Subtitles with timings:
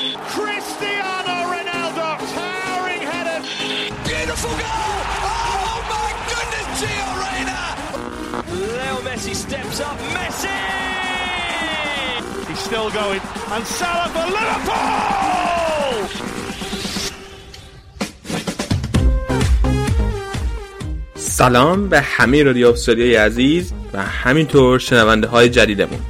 [0.00, 3.38] Cristiano Ronaldo, towering header.
[4.08, 4.96] Beautiful goal!
[5.28, 7.60] Oh my goodness, Gio Reyna!
[8.76, 9.98] Leo Messi steps up.
[10.16, 10.56] Messi!
[12.48, 13.20] He's still going.
[13.52, 15.60] And Salah for Liverpool!
[21.14, 26.00] سلام به همه رادیو استودیوی عزیز و همینطور شنونده های جدیدمون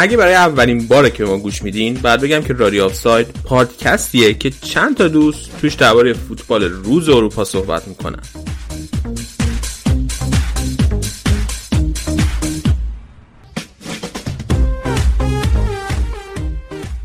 [0.00, 4.34] اگه برای اولین باره که ما گوش میدین بعد بگم که رادیو آف ساید پادکستیه
[4.34, 8.22] که چند تا دوست توش درباره فوتبال روز اروپا صحبت می‌کنن.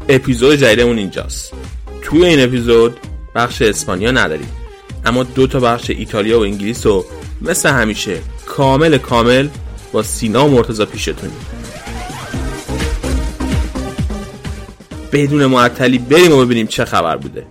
[0.09, 1.53] اپیزود جدیدمون اینجاست.
[2.01, 2.97] توی این اپیزود
[3.35, 4.49] بخش اسپانیا نداریم.
[5.05, 7.05] اما دو تا بخش ایتالیا و انگلیس و
[7.41, 9.47] مثل همیشه کامل کامل
[9.91, 11.52] با سینا و مرتزا پیشتونیم.
[15.13, 17.45] بدون معطلی بریم و ببینیم چه خبر بوده.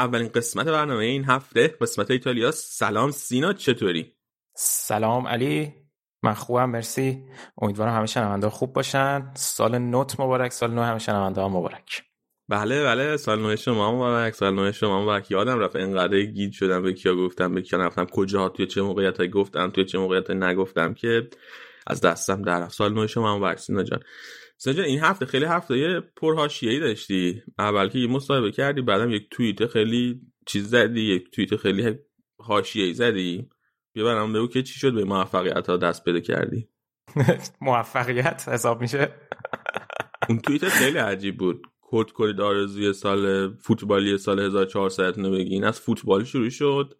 [0.00, 2.50] اولین قسمت برنامه این هفته قسمت ایتالیا.
[2.50, 4.14] سلام سینا چطوری؟
[4.56, 5.74] سلام علی
[6.22, 7.24] من خوبم مرسی.
[7.58, 9.30] امیدوارم همه شنونده خوب باشن.
[9.34, 12.02] سال نوت مبارک سال نو همه شنونده مبارک.
[12.48, 13.16] بله بله.
[13.16, 15.30] سال نو شما مبارک سال نو شما مبارک.
[15.30, 19.26] یادم رفت اینقدر گیج شدم به کیا گفتم به کیا نرفتم کجاها توی چه موقعیت
[19.26, 21.28] گفتم توی چه موقعیت نگفتم که
[21.86, 24.00] از دستم در سال نو شما مبارک سینا جان.
[24.64, 27.42] جان این هفته خیلی هفته پرهاشیه‌ای داشتی.
[27.58, 31.98] اول که یه مصاحبه کردی بعدم یک توییت خیلی چیز زدی یک توییت خیلی
[32.38, 33.48] حاشیه‌ای زدی.
[33.92, 36.68] بیا برام بگو که چی شد به موفقیت ها دست پیدا کردی.
[37.60, 39.14] موفقیت حساب میشه؟
[40.28, 41.66] اون توییت خیلی عجیب بود.
[41.80, 46.94] کد کد آرزوی سال فوتبالی سال 1400 رو بگین از فوتبال شروع شد.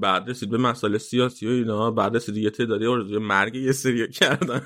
[0.00, 4.08] بعد رسید به مسائل سیاسی و اینا بعد رسید یه تعدادی آرزوی مرگ یه سری
[4.08, 4.62] کردن.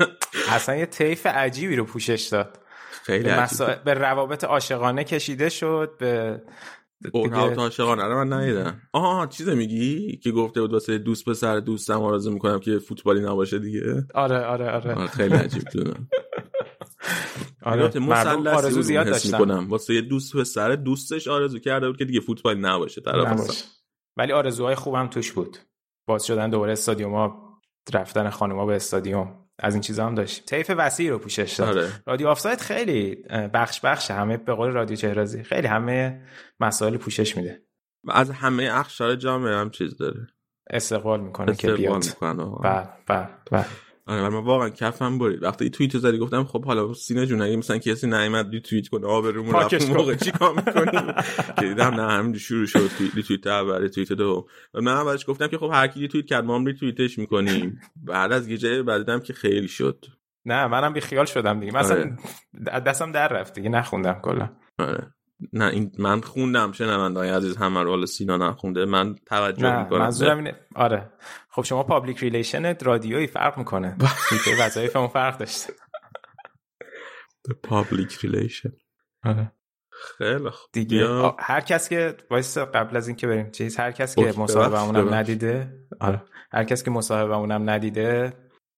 [0.48, 2.58] اصلا یه طیف عجیبی رو پوشش داد.
[3.02, 3.76] خیلی به, مسا...
[3.84, 6.40] به روابط عاشقانه کشیده شد به
[7.12, 8.80] اون عاشقانه رو من ندیدم.
[8.92, 13.58] آها چیز میگی؟ که گفته بود واسه دوست پسر دوستم آرزو می‌کنم که فوتبالی نباشه
[13.58, 14.06] دیگه.
[14.14, 14.94] آره آره آره.
[14.94, 16.08] آره، خیلی عجیب دونم
[17.62, 19.66] آره مردم آرزو زیاد می‌کنم.
[19.68, 23.64] واسه یه دوست پسر دوستش آرزو کرده بود که دیگه فوتبالی نباشه طرف نباشه.
[24.16, 25.58] ولی آرزوهای خوبم توش بود.
[26.08, 27.40] باز شدن دوباره استادیوم
[27.94, 29.40] رفتن خانوما به استادیوم.
[29.58, 30.44] از این چیزا هم داشت.
[30.46, 31.68] طیف وسیعی رو پوشش داد.
[31.78, 31.90] آره.
[32.06, 33.14] رادیو آفساید خیلی
[33.54, 36.22] بخش بخش همه به قول رادیو چهرازی خیلی همه
[36.60, 37.62] مسائل پوشش میده.
[38.04, 40.26] و از همه اخشار جامعه هم چیز داره.
[40.70, 42.04] استقبال می‌کنه که استقبال بیاد.
[42.06, 42.58] می‌کنن آقا.
[42.58, 43.66] بله بله بله.
[44.06, 45.42] آره من واقعا کفم برید.
[45.42, 49.06] وقتی توییت زدی گفتم خب حالا سینه جون اگه مثلا کسی نیومد ری توییت کنه
[49.06, 49.90] آبرومون رفت.
[49.90, 51.14] موقع چیکار می‌کنیم
[51.60, 55.46] که دیدم نه همین شروع شد توییت توییت اول توییت دو و من اولش گفتم
[55.46, 57.80] که خب هر کی توییت کرد ما هم ری توییتش می‌کنیم.
[57.96, 60.04] بعد از یه جای بعد دیدم که خیلی شد.
[60.46, 61.72] نه منم بی خیال شدم دیگه.
[61.72, 62.80] مثلا آره.
[62.80, 64.50] دستم در رفت دیگه نخوندم کلا.
[64.78, 65.13] آره.
[65.52, 69.82] نه این من خوندم شنونده های عزیز همه رو حالا سینا نخونده من توجه نه
[69.82, 69.98] می‌کنم.
[69.98, 71.12] منظورم اینه آره.
[71.50, 73.96] خب شما پابلیک ریلیشن رادیویی فرق می‌کنه.
[74.44, 75.72] توی وظایفمون فرق داشته.
[77.62, 78.72] پابلیک ریلیشن
[79.24, 79.52] آره.
[80.18, 80.70] خیلی خوب.
[80.72, 81.06] دیگه
[81.38, 85.14] هر کس که وایس قبل از اینکه بریم چیز هر کس که ببخش، مصاحبهمونم.
[85.14, 86.22] ندیده آره.
[86.52, 88.32] هر کس که مصاحبهمونم ندیده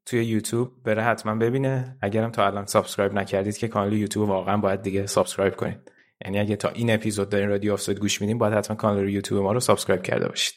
[0.07, 1.99] توی یوتیوب بره حتما ببینه.
[2.03, 5.93] اگرم تا الان subscribe نکردید که کانال یوتیوب واقعا باید دیگه subscribe کنید.
[6.25, 9.53] یعنی اگه تا این اپیزود دارین رادیو آفساید گوش میدین باید حتما کانال یوتیوب ما
[9.53, 10.55] رو subscribe کرده باشید.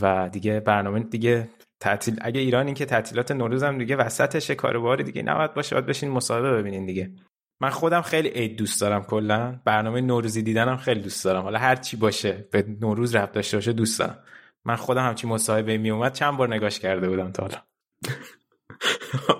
[0.00, 1.48] و دیگه برنامه دیگه
[1.80, 5.86] تعطیل اگه ایران این که تعطیلات نوروز هم دیگه وسطشه کاروبار دیگه نباید باشه باید
[5.86, 7.12] بشین مصاحبه ببینین دیگه.
[7.60, 9.60] من خودم خیلی عید دوست دارم کلا.
[9.64, 11.42] برنامه نوروزی دیدنم خیلی دوست دارم.
[11.42, 14.18] حالا هر چی باشه به نوروز ربط داشته باشه دوست دارم.
[14.64, 17.56] من خودم همچی مصاحبه می اومد چند بار نگاش کرده بودم تا حالا.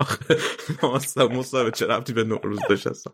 [0.00, 0.36] آخه
[1.26, 3.12] مصاحبه چه ربطی به نوروز داشت اصلا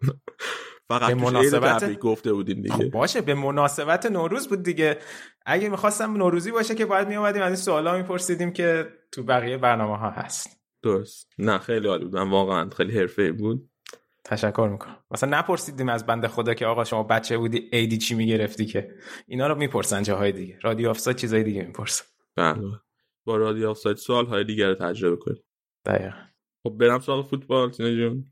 [0.89, 4.99] فقط به مناسبت- گفته بودیم خب دیگه باشه به مناسبت نوروز بود دیگه.
[5.47, 9.99] اگه می‌خواستم نوروزی باشه که باید میومدیم از این سوالا میپرسیدیم که تو بقیه برنامه
[9.99, 10.61] ها هست.
[10.83, 11.33] درست.
[11.39, 12.17] نه خیلی عالی بود.
[12.17, 13.71] من واقعا خیلی حرفه بود.
[14.25, 14.97] تشکر می‌کنم.
[15.11, 18.91] مثلا نپرسیدیم از بنده خدا که آقا شما بچه بودی ایدی چی می‌گرفتی که؟
[19.27, 20.59] اینا رو می‌پرسن جاهای دیگه.
[20.63, 22.05] رادیو آفساید چیزای دیگه می‌پرسن.
[22.37, 22.61] بله.
[23.25, 25.43] با رادیو آفساید سوال های دیگر رو تجربه کنیم
[25.87, 26.17] دقیقا.
[26.67, 28.25] خب برم سراغ فوتبال تینا جون.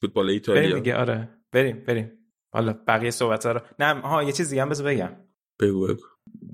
[0.00, 1.28] فوتبال بریم ایتالیا دیگه آره.
[1.52, 2.12] بریم بریم.
[2.54, 3.60] حالا بقیه صحبت ها رو.
[3.78, 5.16] نه ها یه چیز دیگه هم بذار بگم.
[5.60, 6.02] بگو بگو.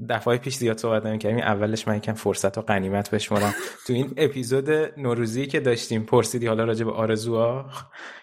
[0.08, 1.38] دفعه پیش زیاد صحبت نمی‌کردیم.
[1.38, 3.54] اولش من یکم فرصت و غنیمت بشمرم
[3.86, 7.70] تو این اپیزود نوروزی که داشتیم پرسیدی حالا راجع به آرزوها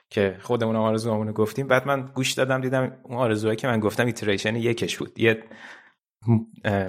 [0.10, 1.68] که خودمون آرزوهامونو گفتیم.
[1.68, 5.20] بعد من گوش دادم دیدم اون آرزوهایی که من گفتم iteration یکش بود.
[5.20, 5.44] یه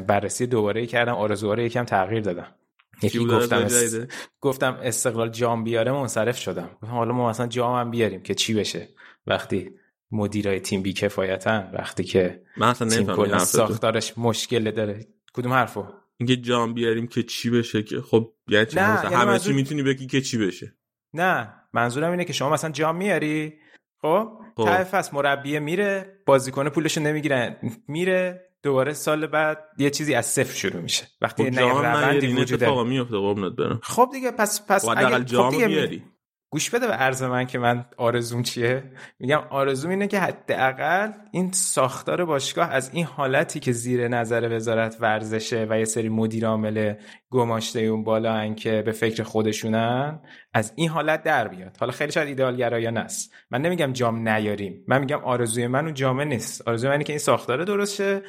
[0.09, 2.55] بررسی دوباره کردم آرزوها رو یکم تغییر دادم.
[3.03, 3.95] یکی گفتم اس...
[4.41, 6.71] گفتم استقلال جام بیاره منصرف شدم.
[6.83, 8.89] گفتم حالا ما مثلا جام هم بیاریم که چی بشه؟
[9.27, 9.71] وقتی
[10.11, 13.39] مدیرای تیم بیکفایتن وقتی که من اصلا تیم کلا.
[13.39, 15.07] ساختارش مشکل داره.
[15.35, 15.85] کدوم حرفو؟
[16.17, 19.83] اینکه جام بیاریم که چی بشه که خب یعنی چی؟ یعنی همه منظور- چی می‌تونی
[19.83, 20.75] بگی که چی بشه.
[21.15, 23.55] نه منظورم اینه که شما مثلا جام میاری
[24.03, 24.65] خب؟ خب.
[24.65, 27.57] ته فصل مربی میره بازیکن پولشو نمی‌گیرن
[27.89, 31.07] میره دوباره سال بعد یه چیزی از صفر شروع میشه.
[31.21, 32.83] وقتی خب نه جام روندی وجود داره.
[32.83, 33.81] میفته قربونت برم.
[33.83, 36.03] خب دیگه پس پس و اگه- خب دیگه
[36.51, 38.83] گوش بده به عرض من که من آرزوم چیه.
[39.19, 44.97] میگم آرزوم اینه که حداقل این ساختار باشگاه از این حالتی که زیر نظر وزارت
[45.01, 46.95] ورزشه و یه سری مدیر عامل
[47.31, 50.21] گماشته اون بالا که به فکر خودشونن
[50.55, 51.77] از این حالت در بیاد.
[51.81, 54.85] حالا خیلی شاید ایدئال گرایانه است من نمیگم جام نیاریم.
[54.89, 56.69] من میگم آرزوی من اون جامه نیست.
[56.69, 58.23] آرزوی من اینه که این ساختاره درست شه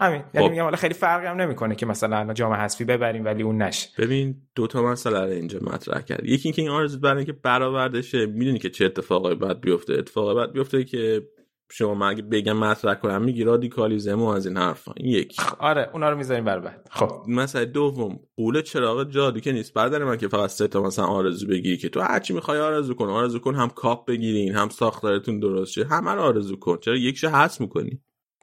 [0.00, 0.22] همین.
[0.34, 0.52] یعنی خب.
[0.52, 3.88] میگم حالا خیلی فرقی هم نمی‌کنه که مثلا جام حذفی ببریم ولی اون نشه.
[3.98, 6.24] ببین دو تا مسئله رو اینجا مطرح کرد.
[6.24, 9.94] یکی اینکه این آرزو برای اینکه برآورده شه می‌دونی که چه اتفاقایی باید بیفته.
[9.94, 11.22] اتفاقی باید بیفته که
[11.70, 14.92] شما من اگه بگم مطرح کنم میگی رادیکالیزم و از این حرفا.
[14.96, 16.88] این یک آره اونا رو می‌ذاریم بر بعد.
[16.90, 18.20] خب مسئله دوم.
[18.36, 19.74] غول چراغ جادو که نیست.
[19.74, 23.08] برادر من که فقط سه تا مثلا آرزو بگیری که تو هرچی می‌خوای آرزو کن.
[23.08, 25.84] آرزو کن هم کاپ بگیرین هم ساختارتون درست شه.
[25.84, 26.78] همه رو آرزو کن.
[26.80, 28.00] چرا؟ یکشو حس می‌کنی.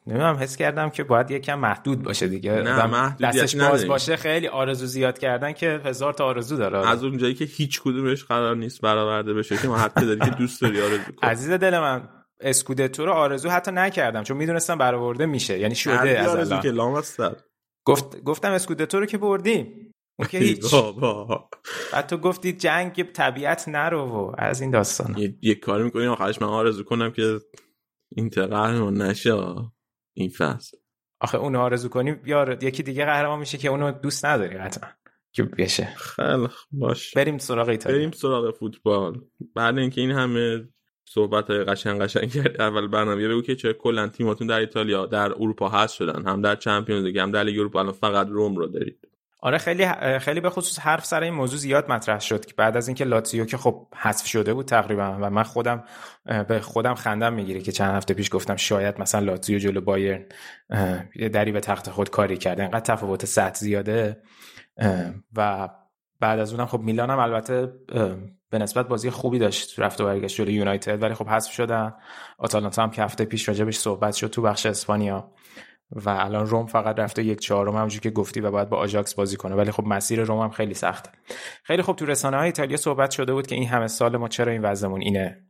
[0.07, 2.51] نمی‌دونم حس کردم که باید یکم محدود باشه دیگه.
[2.51, 3.87] نه، دستش باز.
[3.87, 6.87] باشه خیلی آرزو زیاد کردن که هزار تا آرزو داره.
[6.89, 10.29] از اون جایی که هیچ کدومش قرار نیست برآورده بشه که ما حتی داری که
[10.37, 12.09] دوست داری آرزو کن عزیز دل من
[12.39, 16.59] اسکودتو رو آرزو حتی نکردم چون می‌دونستم برآورده میشه یعنی شده از آرزو.
[16.59, 17.35] که لامصب.
[17.85, 19.91] گفت گفتم اسکودتو رو که بردیم.
[20.19, 20.71] اون که هیچ.
[20.71, 21.49] بابا.
[21.93, 26.41] بعد تو گفتی جنگ طبیعت نرو و از این داستان یه, یه کاری می‌کنی آخرش
[26.41, 27.39] من آرزو کنم که
[28.15, 29.31] اینتر قهرمان نشه.
[30.15, 30.77] این فصل.
[31.19, 34.89] آخه اون آرزو کنی یار یکی دیگه قهرمان میشه که اونو دوست نداری قطعا
[35.31, 35.85] که بشه.
[35.85, 37.13] خیلی خوب، باش.
[37.13, 37.97] بریم سراغ ایتالیا.
[37.97, 39.21] بریم سراغ فوتبال.
[39.55, 40.67] بعد اینکه این همه
[41.05, 45.33] صحبت های قشنگ قشنگ کرد اول برنامه بگو که چه کلا تیماتون در ایتالیا در
[45.33, 48.67] اروپا هست شدن هم در چمپیونز لیگ هم در لیگ اروپا الان فقط روم رو
[48.67, 49.07] دارید.
[49.45, 49.87] آره خیلی
[50.19, 53.45] خیلی به خصوص حرف سر این موضوع زیاد مطرح شد که بعد از اینکه لاتزیو
[53.45, 55.83] که خب حذف شده بود تقریبا و من خودم
[56.47, 60.25] به خودم خندم می‌گیره که چند هفته پیش گفتم شاید مثلا لاتزیو جلو بایرن
[61.33, 62.63] دری به تخت خود کاری کرده.
[62.63, 64.21] انقدر تفاوت سطح زیاده
[65.35, 65.69] و
[66.19, 67.73] بعد از اونم خب میلان هم البته
[68.49, 69.79] به نسبت بازی خوبی داشت.
[69.79, 71.93] رفت و برگشت جلوی یونایتد ولی خب حذف شدن.
[72.37, 75.31] آتالانتا هم که هفته پیش راجبش صحبت شد تو بخش اسپانیا.
[75.91, 79.37] و الان روم فقط رفته یک چهارم همونجوری که گفتی و باید با آژاکس بازی
[79.37, 79.55] کنه.
[79.55, 81.09] ولی خب مسیر روم هم خیلی سخته.
[81.63, 84.51] خیلی خوب تو رسانه های ایتالیا صحبت شده بود که این همه سال ما چرا
[84.51, 85.41] این وضعمون اینه.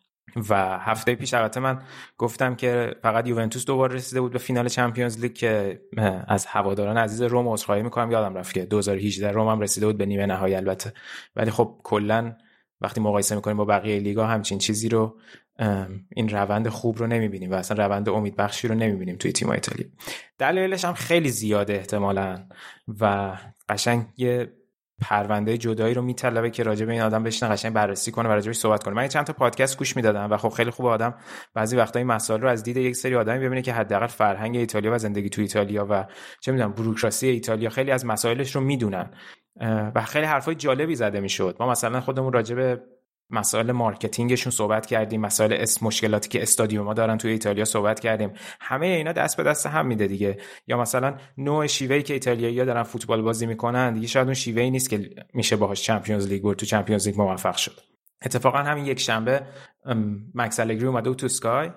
[0.49, 1.81] و هفته پیش البته من
[2.17, 5.81] گفتم که فقط یوونتوس دوباره رسیده بود به فینال چمپیونز لیگ که
[6.27, 8.11] از هواداران عزیز روم عذرخواهی می‌کنم.
[8.11, 10.93] یادم رفت که 2018 روم هم رسیده بود به نیمه نهایی البته.
[11.35, 12.35] ولی خب کلا
[12.81, 15.17] وقتی مقایسه می‌کنیم با بقیه لیگا همچین چیزی رو
[16.15, 19.85] این روند خوب رو نمی‌بینیم و اصلا روند امیدبخشی رو نمی‌بینیم توی تیم ایتالیا
[20.37, 22.47] دلایلش هم خیلی زیاده احتمالا
[23.01, 23.33] و
[23.69, 24.51] قشنگ یه
[25.01, 28.55] پرونده جدایی رو میطلبه که راجع به این آدم بشینه قشنگ بررسی کنه و راجعش
[28.55, 28.93] صحبت کنه.
[28.93, 31.15] من چند تا پادکست گوش می‌دادم و خب خیلی خوب آدم
[31.53, 34.91] بعضی وقتا این مسائل رو از دید یک سری آدمی ببینه که حداقل فرهنگ ایتالیا
[34.91, 36.05] و زندگی تو ایتالیا و
[36.41, 39.11] چه می‌دونم بوروکراسی ایتالیا خیلی از مسائلش رو می‌دونن.
[39.95, 41.55] و خیلی حرفای جالبی زده می‌شد.
[41.59, 42.81] ما مثلا خودمون راجع به
[43.29, 47.99] مسائل marketing شون صحبت کردیم مسائل اس مشکلاتی که استادیوم ها دارن توی ایتالیا صحبت
[47.99, 48.33] کردیم.
[48.61, 50.37] همه اینا دست به دست هم میده دیگه.
[50.67, 54.89] یا مثلا نوع شیوهی که ایتالیایی‌ها دارن فوتبال بازی می‌کنن دیگه شاید اون شیوهی نیست
[54.89, 57.79] که میشه باهاش چمپیونز لیگ تو چمپیونز لیگ موفق شد.
[58.25, 59.41] اتفاقا همین یک شنبه
[60.33, 61.71] مکس الگری اومده تو سکای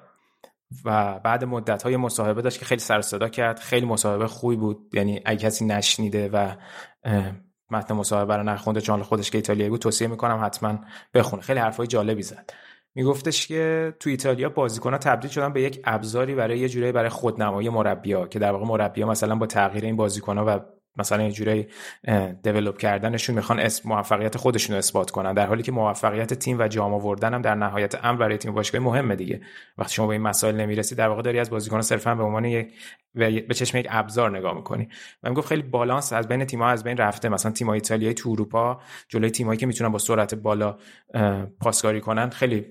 [0.85, 3.59] و بعد مدت های مصاحبه داشت که خیلی سر صدا کرد.
[3.59, 6.55] خیلی مصاحبه خوبی بود یعنی اگه کسی نشنیده و
[7.71, 10.79] متن مصاحبه رو نخونده چون خودش که ایتالیایی بود توصیه می‌کنم حتما
[11.15, 11.43] بخونه.
[11.43, 12.51] خیلی حرفای جالبی زد.
[12.95, 17.69] میگفتش که تو ایتالیا بازیکن‌ها تبدیل شدن به یک ابزاری برای یه جوری برای خودنمایی
[17.69, 20.61] مربی‌ها که در واقع مربی‌ها مثلا با تغییر این بازیکن‌ها و
[20.97, 21.67] مثلا یه جوری
[22.43, 25.35] دیولپ کردنشون می‌خوان موفقیت خودشون رو اثبات کنن.
[25.35, 28.81] در حالی که موفقیت تیم و جام آوردن هم در نهایت امر برای تیم باشگاه
[28.81, 29.41] مهمه دیگه.
[29.79, 32.75] وقتی شما به این مسائل نمی‌رسی در واقع داری از بازیکن صرفا به عنوان یک
[33.15, 34.89] به چشم یک ابزار نگاه می‌کنی.
[35.23, 37.29] و می‌گفت خیلی بالانس از بین تیم‌ها از بین رفته.
[37.29, 40.79] مثلا تیم‌های ایتالیایی تو اروپا جلوی تیمایی که می‌تونن با سرعت بالا
[41.61, 42.67] پاسکاری کنن خیلی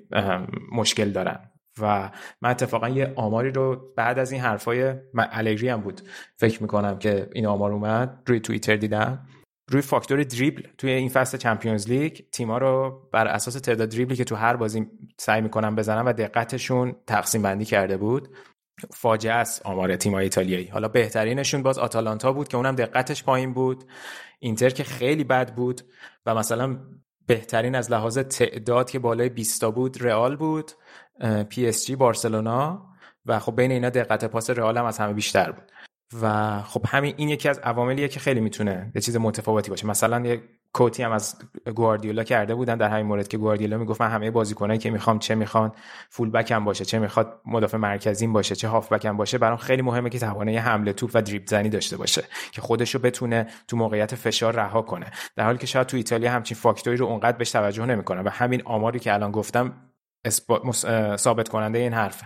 [0.71, 1.39] مشکل دارن.
[1.81, 6.01] و من اتفاقا یه آماری رو بعد از این حرفای الگری هم بود.
[6.37, 8.23] فکر می‌کنم که این آمار اومد.
[8.25, 9.27] روی توییتر دیدم.
[9.71, 14.23] روی فاکتور دریبل توی این فصل چمپیونز لیگ تیما رو بر اساس تعداد دریبلی که
[14.23, 18.29] تو هر بازی سعی می‌کنن بزنن و دقتشون تقسیم بندی کرده بود
[18.91, 20.67] فاجعه است آمار تیمای ایتالیایی.
[20.67, 23.83] حالا بهترینشون باز آتالانتا بود که اونم دقتش پایین بود.
[24.39, 25.81] اینتر که خیلی بد بود
[26.25, 26.77] و مثلا
[27.27, 30.71] بهترین از لحاظ تعداد که بالای 20 بود رئال بود.
[31.49, 32.85] پی اس جی بارسلونا
[33.25, 35.71] و خب بین اینا دقت پاس رئال هم از همه بیشتر بود.
[36.21, 39.87] و خب همین این یکی از عواملیه که خیلی می‌تونه یه چیز متفاوتی باشه.
[39.87, 40.41] مثلا یه
[40.73, 41.35] quote ی هم از
[41.75, 45.35] گواردیولا کرده بودن در همین مورد که گواردیولا می‌گفت من همه بازیکنایی که می‌خوام چه
[45.35, 45.71] می‌خوان
[46.09, 49.81] fullback هم باشه چه می‌خواد مدافع مرکزی باشه چه هاف بک هم باشه برام خیلی
[49.81, 53.77] مهمه که توانایی حمل توپ و دریبل زنی داشته باشه که خودش رو بتونه تو
[53.77, 55.05] موقعیت فشار رها کنه.
[55.35, 58.61] در حالی که شاید تو ایتالیا همچین فاکتوری رو اونقدر بهش توجه نمی‌کنه و همین
[58.65, 59.73] آماری که الان گفتم
[61.15, 62.23] ثابت کننده این حرف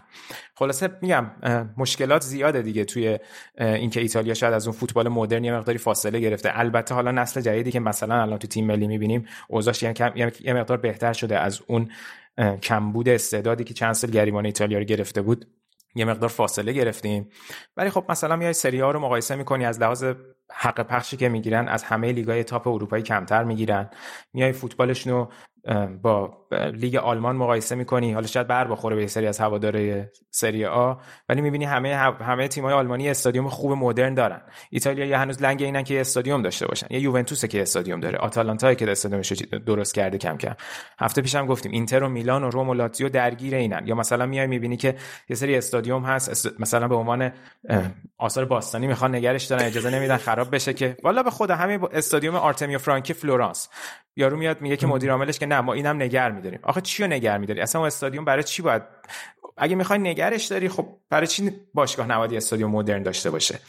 [0.55, 1.31] خلاصه میگم
[1.77, 3.19] مشکلات زیاده دیگه توی
[3.57, 6.51] اینکه ایتالیا شاید از اون فوتبال مدرن یه مقداری فاصله گرفته.
[6.53, 11.13] البته حالا نسل جدیدی که مثلا الان تو تیم ملی می‌بینیم اوضاعش یه مقدار بهتر
[11.13, 11.89] شده از اون
[12.63, 15.45] کمبود استعدادی که چند سال گریبان ایتالیا رو گرفته بود.
[15.95, 17.29] یه مقدار فاصله گرفتیم.
[17.77, 20.05] ولی خب مثلا میای سری ها رو مقایسه می‌کنی از لحاظ
[20.53, 23.89] حق پخشی که می‌گیرن از همه لیگای تاپ اروپایی کمتر می‌گیرن.
[24.33, 25.31] میای فوتبالشون رو
[26.01, 26.37] با
[26.73, 30.93] لیگ آلمان مقایسه می‌کنی؟ حالا شاید بر بخوره به سری از هواداره سری آ
[31.29, 34.41] ولی می‌بینی همه همه تیم‌های آلمانی استادیوم خوب مدرن دارن.
[34.69, 36.87] ایتالیا یه هنوز لنگ اینن که استادیوم داشته باشن.
[36.89, 38.17] یه یوونتوس که استادیوم داره.
[38.17, 39.33] آتالانتا که استادیومش
[39.65, 40.53] درست کرده کم کم.
[40.99, 43.87] هفته پیشم گفتیم اینتر و میلان و روم و لاتزیو درگیر اینن.
[43.87, 44.95] یا مثلا میای می‌بینی که
[45.29, 47.31] یه سری استادیوم هست مثلا به عنوان
[48.17, 50.97] آثار باستانی می‌خوان نگرش دارن اجازه نمیدن خراب بشه که.
[51.03, 53.69] والا به خود همین استادیوم آرتمیو فرانکی فلورانس.
[54.15, 56.59] یارو میاد میگه که مدیر عاملش نه ما اینم نگر میداریم.
[56.63, 58.81] آخه چیو نگر میداری؟ اصلا اون استادیوم برای چی باید؟
[59.57, 63.59] اگه می‌خوای نگرش داری خب برای چی باشگاه نباید استادیوم مدرن داشته باشه؟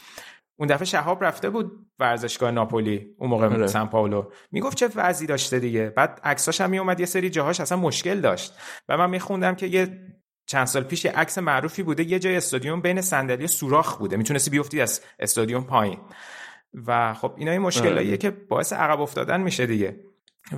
[0.55, 3.67] اون دفعه شهاب رفته بود ورزشگاه ناپولی اون موقع اره.
[3.67, 7.77] سان پائولو می‌گفت چه وضعی داشته دیگه؟ بعد عکساش هم میومد یه سری جاهاش اصلا
[7.77, 8.53] مشکل داشت.
[8.89, 9.99] و من میخوندم که یه
[10.45, 14.17] چند سال پیش یه عکس معروفی بوده یه جای استادیوم بین صندلی سوراخ بوده.
[14.17, 15.99] می‌تونستی بیفتی از استادیوم پایین.
[16.87, 19.99] و خب اینا این مشکلاییه که باعث عقب افتادن میشه دیگه.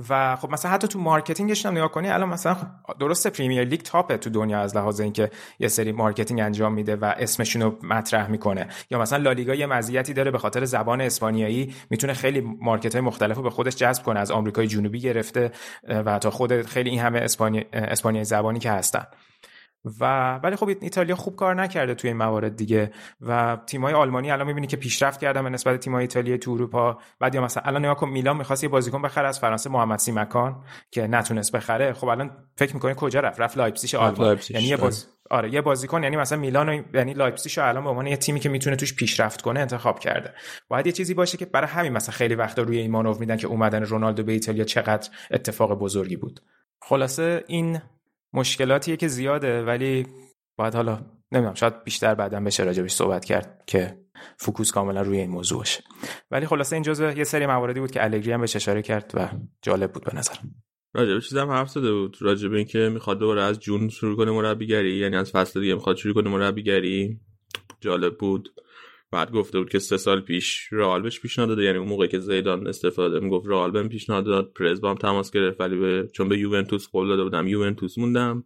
[0.08, 3.64] و خب مثلا حتی تو marketing ش هم نگاه کنی الان مثلا خب درسته پریمیر
[3.64, 7.78] لیگ تاپه تو دنیا از لحاظ اینکه یه سری marketing انجام میده و اسمشون رو
[7.82, 8.68] مطرح می‌کنه.
[8.90, 13.36] یا مثلا لالیگا یه مزیتی داره به خاطر زبان اسپانیایی می‌تونه خیلی market های مختلف
[13.36, 15.52] رو به خودش جذب کنه از آمریکای جنوبی گرفته
[15.88, 17.64] و تا خود خیلی این همه اسپانی...
[17.72, 19.06] اسپانیایی زبانی که هستن.
[20.00, 22.90] و ولی خب ایتالیا خوب کار نکرده توی این موارد دیگه
[23.20, 26.98] و تیمای آلمانی الان می‌بینی که پیشرفت کردن به نسبت تیمای ایتالیا تو اروپا.
[27.20, 30.64] بعد یا مثلا الان نگاه کن میلان می‌خواست یه بازیکن بخره از فرانسه محمد سیماکان
[30.90, 31.92] که نتونست بخره.
[31.92, 34.38] خب الان فکر می‌کنی کجا رفت؟ رفت لایپزیگ آلمان.
[34.50, 38.06] یعنی یه باز آره یه بازیکن یعنی مثلا میلان و یعنی لایپزیگ الان به عنوان
[38.06, 40.34] یه تیمی که می‌تونه توش پیشرفت کنه انتخاب کرده.
[40.68, 43.46] باید یه چیزی باشه که برای همین مثلا خیلی وقتا روی این مانور میدن که
[43.46, 46.40] اومدن رونالدو به ایتالیا چقدر اتفاق بزرگی بود.
[46.82, 47.78] خلاصه این
[48.36, 50.06] مشکلاتیه که زیاده ولی
[50.58, 51.00] باید حالا
[51.32, 53.98] نمی‌دونم شاید بیشتر بعدا بشه راجبش صحبت کرد که
[54.38, 55.84] focus کاملا روی این موضوع باشه.
[56.30, 59.28] ولی خلاصه این جزء یه سری مواردی بود که الگری هم بهش اشاره کرد و
[59.62, 60.34] جالب بود به نظر
[60.94, 62.16] راجب چیزم حرف زده بود.
[62.20, 66.14] راجب اینکه می‌خواد دوباره از June شروع کنه مربیگری یعنی از فصل دیگه می‌خواد شروع
[66.14, 67.20] کنه مربیگری.
[67.80, 68.48] جالب بود.
[69.12, 72.18] بعد گفته بود که سه سال پیش رئال بهش پیشنهاد داده یعنی اون موقعی که
[72.18, 76.28] زیدان استعفا داده می‌گفت رئال بهم پیشنهاد داد پرز باهام تماس گرفت ولی به چون
[76.28, 78.44] به یوونتوس قول داده بودم یوونتوس موندم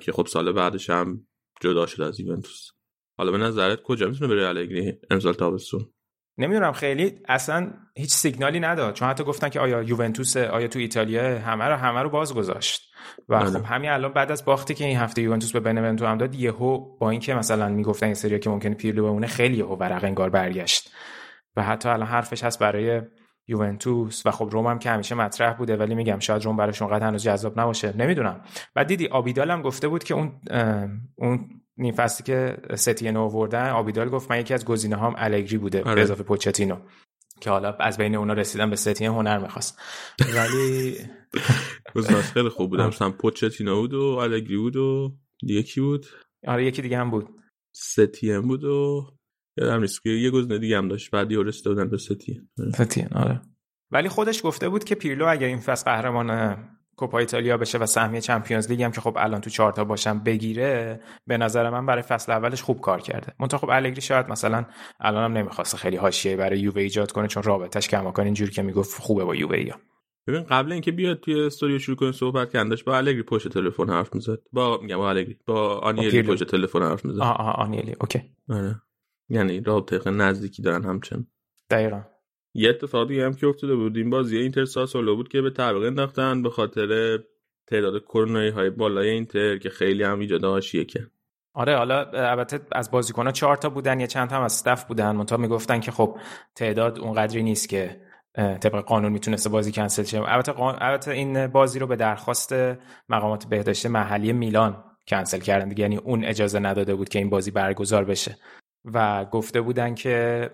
[0.00, 1.26] که خب سال بعدش هم
[1.60, 2.70] جدا شد از یوونتوس.
[3.18, 5.93] حالا به نظرت کجا می‌تونه بره الگری امسال تابستون؟
[6.38, 8.94] نمی‌دونم خیلی اصلا هیچ سیگنالی نداد.
[8.94, 12.94] چون حتی گفتن که آیا یوونتوس آیا تو ایتالیا همه رو همه رو باز گذاشت.
[13.28, 13.50] و بله.
[13.50, 16.96] خب همین الان بعد از باختی که این هفته یوونتوس به بنونتو هم داد یهو
[16.98, 20.90] با اینکه مثلا می‌گفتن این سری که ممکنه پیرلو بمونه خیلی یهو ورق انگار برگشت.
[21.56, 23.02] و حتی الان حرفش هست برای
[23.48, 24.26] یوونتوس.
[24.26, 27.22] و خب روم هم که همیشه مطرح بوده ولی میگم شاید روم براش اونقدر هنوز
[27.22, 27.96] جذاب نباشه.
[27.96, 28.40] نمی‌دونم.
[28.74, 30.32] بعد دیدی آبیدال هم گفته بود که اون
[31.16, 35.82] اون نیم فصلی که ستین آوردن آبیدال گفت من یکی از گزینه هام الگری بوده
[35.82, 36.02] به آره.
[36.02, 36.76] اضافه پوچتینو
[37.40, 39.80] که حالا از بین اونا رسیدن به ستین هنر می‌خواست.
[40.34, 40.96] ولی
[42.34, 45.12] خیلی خوب بودم مثلا پوچتینو بود و الگری بود و
[45.42, 46.06] یکی بود؟
[46.46, 47.28] آره یکی دیگه هم بود.
[47.72, 49.06] ستیم بود و
[49.56, 51.10] یادم نیست که یه گزینه دیگه هم داشت.
[51.10, 53.42] بعد یورسته بودن به ستین ستین آره.
[53.90, 56.56] ولی خودش گفته بود که پیرلو اگر این فصل قهرمان
[56.96, 61.00] کوپا ایتالیا بشه و سهمیه چمپیونز لیگ هم که خب الان تو چهارتا باشم بگیره
[61.26, 63.32] به نظر من برای فصل اولش خوب کار کرده.
[63.40, 64.64] منتها خب الگری شاید مثلا
[65.00, 69.24] الانم نمی‌خواسته خیلی حاشیه برای یووه ایجاد کنه چون رابطش کماکان اینجوری که می‌گفت خوبه
[69.24, 69.76] با یووه یا
[70.26, 74.14] ببین قبل اینکه بیاد توی استودیو شروع کنه صحبت کردنش با الگری پشت تلفن حرف
[74.14, 74.38] می‌زد.
[74.52, 77.20] با میگم با الگری با آنیلی پشت تلفن حرف می‌زد.
[77.20, 78.22] آه آنیلی okay.
[78.48, 78.80] آره.
[79.28, 81.26] یعنی رابطه نزدیکی دارن همچنان.
[81.70, 82.02] دقیقا.
[82.54, 83.96] یه اتفاق دیگه هم که افتاده بود.
[83.96, 87.18] این بازی اینتر ساسولو بود که به تعویق انداختن به خاطر
[87.66, 91.10] تعداد کرونایی های بالای اینتر که خیلی هم ایجاد حاشیه کرد
[91.54, 95.10] آره حالا البته از بازیکن‌ها چهار تا بودن یه چند تا هم از استف بودن.
[95.16, 96.18] منتها می‌گفتن که خب
[96.54, 98.00] تعداد اونقدری نیست که
[98.34, 100.22] طبق قانون می‌تونسته بازی کنسل شه.
[100.32, 101.00] البته قان...
[101.06, 102.52] این بازی رو به درخواست
[103.08, 105.82] مقامات بهداشت محلی میلان کنسل کردن دیگه.
[105.82, 108.36] یعنی اون اجازه نداده بود که این بازی برگزار بشه.
[108.84, 110.50] و گفته بودن که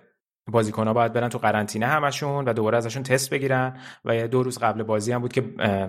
[0.50, 4.42] بازیکن ها باید برن تو قرنطینه همشون و دوباره ازشون تست بگیرن و یه دو
[4.42, 5.44] روز قبل بازی هم بود که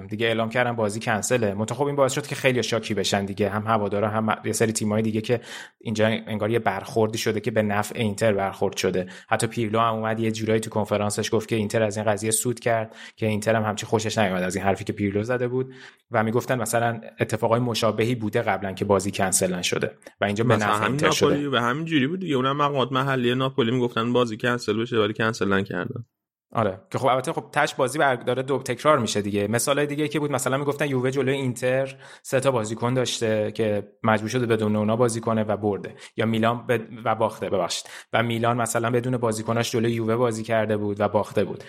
[0.10, 1.54] دیگه اعلام کردن بازی کنسله.
[1.54, 3.50] منتها خب این باعث شد که خیلی شاکی بشن دیگه.
[3.50, 5.42] هم هوادارا هم یه سری تیمای دیگه که
[5.80, 9.06] اینجا انگار یه برخوردی شده که به نفع اینتر برخورد شده.
[9.28, 12.60] حتی پیرلو هم اومد یه جورایی تو کنفرانسش گفت که اینتر از این قضیه سود
[12.60, 15.74] کرد که اینتر هم همچی خوشش نیومد از این حرفی که پیرلو زده بود
[16.12, 19.92] و می‌گفتن مثلا اتفاقای مشابهی بوده قبلا که بازی کنسل نشده
[20.22, 21.50] و اینجا به نفع اینتر شده.
[21.50, 22.36] و همین جوری بود دیگه.
[22.36, 26.06] اونم مقامات محلی ناپولی می‌گفتن بازی کنسل بشه ولی کنسل نکردن
[26.54, 26.82] آره.
[26.92, 29.48] که خب البته خب تش بازی داره دو تکرار میشه دیگه.
[29.48, 34.30] مثال دیگه که بود مثلا می‌گفتن یووه جلوی اینتر سه تا بازیکن داشته که مجبور
[34.30, 35.96] شده بدون اونا بازی کنه و برده.
[36.18, 36.80] یا میلان ب...
[37.06, 37.86] و باخته ببخشید.
[38.14, 41.64] و میلان مثلا بدون بازیکناش جلوی یووه بازی کرده بود و باخته بود.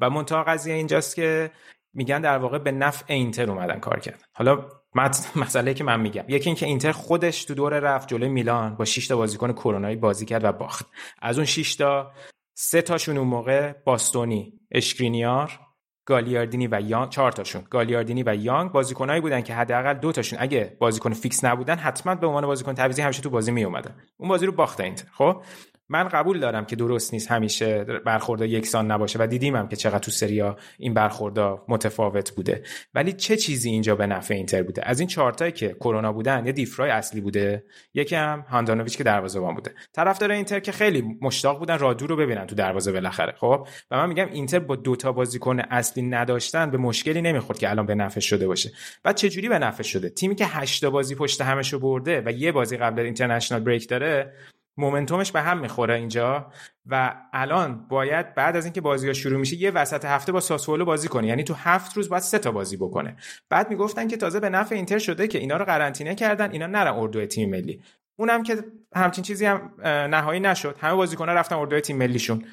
[0.00, 1.50] و منتها قضیه اینجاست که
[1.94, 4.68] میگن در واقع به نفع اینتر اومدن کار کرد حالا
[5.36, 6.24] مسئله که من میگم.
[6.28, 10.26] یکی اینکه اینتر خودش تو دور رفت جلوی میلان با 6 تا بازیکن کرونایی بازی
[10.26, 10.86] کرد و باخت.
[11.22, 12.12] از اون 6 تا
[12.54, 15.60] سه تاشون اون موقع باستونی اشکرینیار
[16.06, 17.62] گالیاردینی و یانگ چهار تاشون.
[17.70, 20.38] گالیاردینی و یانگ بازیکنایی بودن که حداقل دو تاشون.
[20.42, 24.28] اگه بازیکن فیکس نبودن حتما به عنوان بازیکن تعویضی همیشه تو بازی می اومدن اون
[24.28, 25.42] بازی رو باخته اینتر خب؟
[25.88, 29.98] من قبول دارم که درست نیست همیشه برخوردا یکسان نباشه و دیدیم هم که چقدر
[29.98, 32.62] تو سریا این برخوردا متفاوت بوده.
[32.94, 36.52] ولی چه چیزی اینجا به نفع اینتر بوده؟ از این چهارتایی که کرونا بودن یه
[36.52, 39.74] دیفرای اصلی بوده یکی هم هاندانویچ که دروازه‌بان بوده.
[39.92, 44.08] طرفدار اینتر که خیلی مشتاق بودن رادو رو ببینن تو دروازه بالاخره خب؟ و من
[44.08, 48.46] میگم اینتر با دوتا بازیکن اصلی نداشتن به مشکلی نمی‌خورد که الان به نفع شده
[48.46, 48.70] باشه.
[49.02, 52.52] بعد چه جوری به نفع شده؟ تیمی که 8 بازی پشت همشو برده و یه
[52.52, 54.32] بازی قبل اینترنشنال بریک داره
[54.78, 56.52] مومنتومش به هم می‌خوره اینجا
[56.86, 60.84] و الان باید بعد از اینکه بازی ها شروع میشه یه وسط هفته با ساسولو
[60.84, 61.26] بازی کنه.
[61.26, 63.16] یعنی تو هفت روز باید سه تا بازی بکنه.
[63.50, 66.94] بعد می‌گفتن که تازه به نفع اینتر شده که اینا رو قرنطینه کردن اینا نرن
[66.94, 67.82] اردو تیم ملی.
[68.16, 68.56] اونم که
[68.94, 70.76] همچین چیزی هم نهایی نشد.
[70.80, 72.44] همه بازیکن‌ها رفتن اردو تیم ملیشون.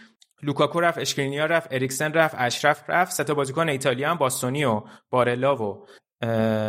[0.44, 4.82] لوکاکو رفت اشکرینیا رفت اریکسن رفت اشرف رفت سه تا بازیکن ایتالیا هم باستونی و
[5.10, 5.86] بارلا و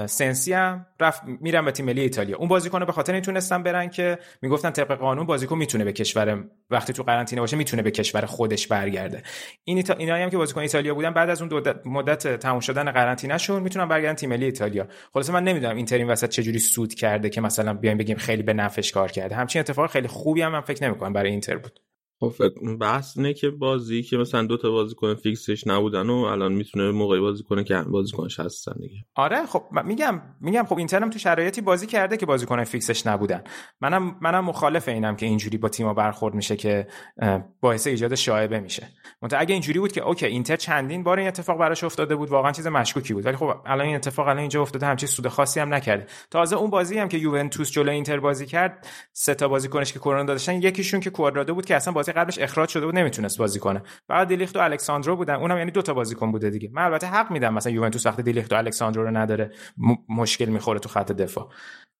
[0.06, 2.36] سنسی هم رفت میرن به تیم ملی ایتالیا.
[2.36, 6.92] اون بازیکن به خاطر این برن که می‌گفتن طبق قانون بازیکن می‌تونه به کشور وقتی
[6.92, 9.22] تو قرنطینه باشه می‌تونه به کشور خودش برگرده.
[9.64, 9.94] این ایتا...
[9.94, 13.88] اینایی هم که بازیکن ایتالیا بودن بعد از اون مدت تموم شدن قرنطینه شون می‌تونن
[13.88, 14.88] برگردن تیم ملی ایتالیا.
[15.14, 18.52] خلاصه من نمی‌دونم اینتر این وسط چجوری سود کرده که مثلا بیایم بگیم خیلی به
[18.52, 19.34] نفعش کار کرده.
[19.34, 21.80] همچین اتفاق خیلی خوبی هم من فکر نمی‌کنم برای اینتر بود.
[22.20, 22.32] خب
[22.80, 27.20] بحث اینه که بازی که مثلا دو تا بازیکن فیکسش نبودن و الان می‌تونه موقعی
[27.20, 28.94] بازی کنه که بازیکنش هستن دیگه.
[29.14, 33.44] آره خب میگم میگم خب اینتر هم تو شرایطی بازی کرده که بازیکن فیکسش نبودن.
[33.80, 36.86] منم منم مخالف اینم که اینجوری با تیم‌ها برخورد میشه که
[37.60, 38.88] باعث ایجاد شایبه میشه.
[39.22, 42.52] منتها اگه اینجوری بود که okay اینتر چندین بار این اتفاق براش افتاده بود واقعا
[42.52, 43.26] چیز مشکوکی بود.
[43.26, 46.06] ولی خب الان این اتفاق الان اینجا افتاده همچین سود خاصی هم نکرده.
[46.30, 50.24] تازه اون بازی هم که یوونتوس جلوی اینتر بازی کرد سه تا بازیکنش که کرونا
[50.24, 53.82] داشتن یکیشون که کوادرادو بود که اصلا بازی قبلش اخراج شده بود نمی‌تونست بازی کنه.
[54.08, 56.70] فقط دیلیخت و الکساندرو بودن اونم یعنی دو تا بازیکن بوده دیگه.
[56.72, 59.52] من البته حق میدم مثلا یوونتوس وقتی دیلیخت و الکساندرو رو نداره
[60.08, 61.52] مشکل می‌خوره تو خط دفاع.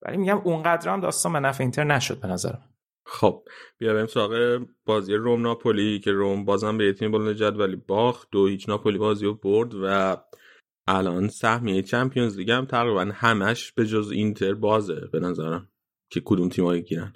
[0.03, 2.63] ولی میگم اونقدر هم داستان به نفع اینتر نشد به نظرم.
[3.07, 3.45] خب
[3.79, 8.29] بیا بریم سراغ بازی روم ناپولی که روم بازم به تیم بلند جدولی باخت.
[8.31, 10.17] دو هیچ ناپولی بازی رو برد و
[10.89, 15.69] الان سهمیه چمپیونز لیگ هم تقریبا همش به جز اینتر بازه به نظرم
[16.11, 17.13] که کدوم تیمایی گیرن.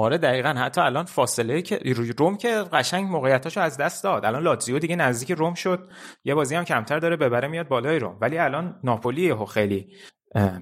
[0.00, 0.48] آره دقیقا.
[0.48, 1.80] حتی الان فاصله که
[2.18, 4.24] روم که قشنگ موقعیتاشو از دست داد.
[4.24, 5.90] الان لاتزیو دیگه نزدیک روم شد.
[6.24, 8.18] یه بازی هم کمتر داره ببره میاد بالای روم.
[8.20, 9.88] ولی الان ناپولی خیلی.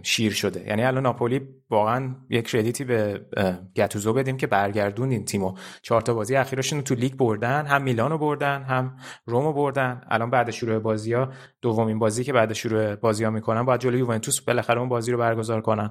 [0.02, 0.66] شیر شده.
[0.66, 3.20] یعنی الان ناپولی واقعا یک کردیتی به
[3.76, 5.54] گتوزو بدیم که برگردون این تیمو.
[5.83, 10.00] چهار تا بازی اخیرشون تو لیگ بردن هم میلانو بردن هم رومو بردن.
[10.11, 13.98] الان بعد شروع بازی ها دومین بازی که بعد شروع بازی ها می‌کنن باید جلوی
[13.98, 15.90] یوونتوس بالاخره اون بازی رو برگزار کنن.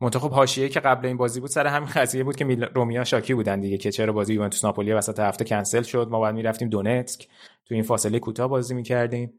[0.00, 3.60] منتخب حاشیه که قبل این بازی بود سر همین قضیه بود که رومیا شاکی بودن
[3.60, 6.08] دیگه که چرا بازی یوونتوس ناپولی وسط هفته کنسل شد.
[6.10, 7.28] ما بعد می‌رفتیم دونتسک.
[7.66, 9.32] تو این فاصله کوتاه بازی می‌کردیم.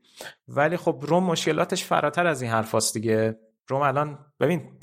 [0.47, 3.35] ولی خب روم مشکلاتش فراتر از این حرفاست دیگه.
[3.69, 4.79] روم الان ببین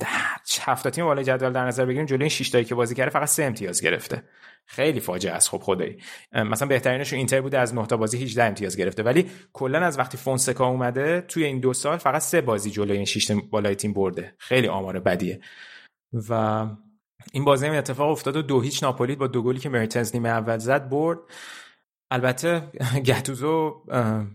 [0.61, 3.43] هفت تیم بالای جدول در نظر بگیریم جلوی 6 تایی که بازی کرده فقط سه
[3.43, 4.23] امتیاز گرفته.
[4.65, 5.49] خیلی فاجعه است.
[5.49, 5.97] خب خدایی.
[6.33, 9.03] مثلا بهترینش اینتر بوده از 9 تا بازی 18 امتیاز گرفته.
[9.03, 13.05] ولی کلا از وقتی فونسکا اومده توی این دو سال فقط سه بازی جلوی این
[13.05, 14.35] 6 بالای تیم برده.
[14.37, 15.39] خیلی آمار بدیه.
[16.29, 16.65] و
[17.33, 20.29] این بازی هم اتفاق افتاد و دو هیچ ناپولی با دو گلی که مرتنز نیمه
[20.29, 21.19] اول زد برد.
[22.11, 22.63] البته
[23.07, 23.81] گتوزو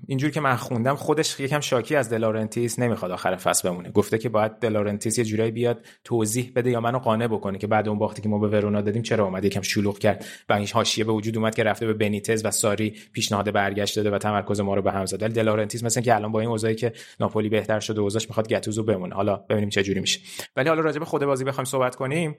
[0.06, 3.90] اینجور که من خوندم خودش یکم شاکی از دلارنتیس نمی‌خواد آخر فصل بمونه.
[3.90, 7.88] گفته که باید دلارنتیس یه جورایی بیاد توضیح بده یا منو قانع بکنه که بعد
[7.88, 10.24] اون باختی که ما به ورونا دادیم چرا اومد؟ یکم شلوغ کرد.
[10.48, 14.11] و این حاشیه به وجود اومد که رفته به بنیتز و ساری پیشنهاد برگشت داده
[14.11, 15.22] و تمرکز ما رو به هم زد.
[15.22, 18.82] ولی دلارنتیس مثلا که الان با این اوضاعی که ناپولی بهتر شده اوضاعش می‌خواد گتوزو
[18.82, 19.14] بمونه.
[19.14, 20.20] حالا ببینیم چه جوری میشه.
[20.56, 22.37] ولی حالا راجع به خود بازی بخوایم صحبت کنیم.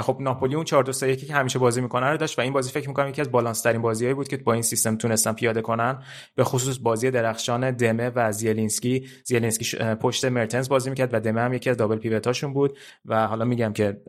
[0.00, 2.70] خب ناپولی اون 4 2 3 که همیشه بازی می‌کنه رو داشت و این بازی
[2.70, 6.02] فکر می‌کنم یکی از بالانس ترین بازیایی بود که با این سیستم تونستن پیاده کنن.
[6.34, 9.06] به خصوص بازی درخشان دمه و زیلینسکی.
[9.24, 13.44] زیلینسکی پشت مرتنز بازی می‌کرد و دمه هم یکی از دابل پیوتاشون بود و حالا
[13.44, 14.00] میگم که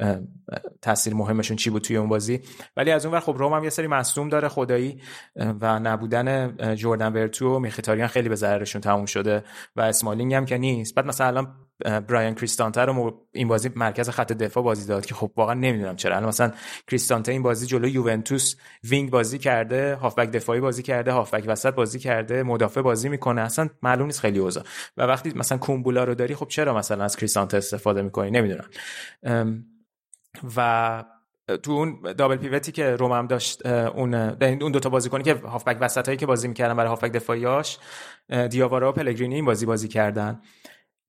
[0.82, 2.40] تاثیر مهمشون چی بود توی اون بازی.
[2.78, 5.02] ولی از اون ور خب روم هم یه سری مصدوم داره خدایی
[5.36, 9.44] و نبودن جردن ورتو و میخیتاریان خیلی به ضررشون تموم شده
[9.76, 10.96] و اسمالینگ هم که نیست.
[10.96, 15.32] بعد مثلا الان برایان کریستانته رو این بازی مرکز خط دفاع بازی داد که خب
[15.36, 16.16] واقعا نمی‌دونم چرا.
[16.16, 16.52] الان مثلا
[16.88, 22.00] کریستانته این بازی جلو یوونتوس وینگ بازی کرده هافبک دفاعی بازی کرده هافبک وسط بازی
[22.00, 23.42] کرده مدافع بازی می‌کنه.
[23.42, 24.64] اصلا معلوم نیست خیلی اوضاع.
[24.98, 28.70] و وقتی مثلا کومبولا رو داری خب چرا مثلا از کریستانته استفاده می‌کنی؟ نمی‌دونم.
[30.58, 31.04] و
[31.64, 36.18] تو اون دابل پیوتی که روم داشت اون اون دو تا بازیکنی که هافبک وسطایی
[36.18, 37.78] که بازی می‌کردن برای هافبک دفاعیاش
[38.50, 40.42] دیاوارا و پلگرینی این بازی بازی کردن.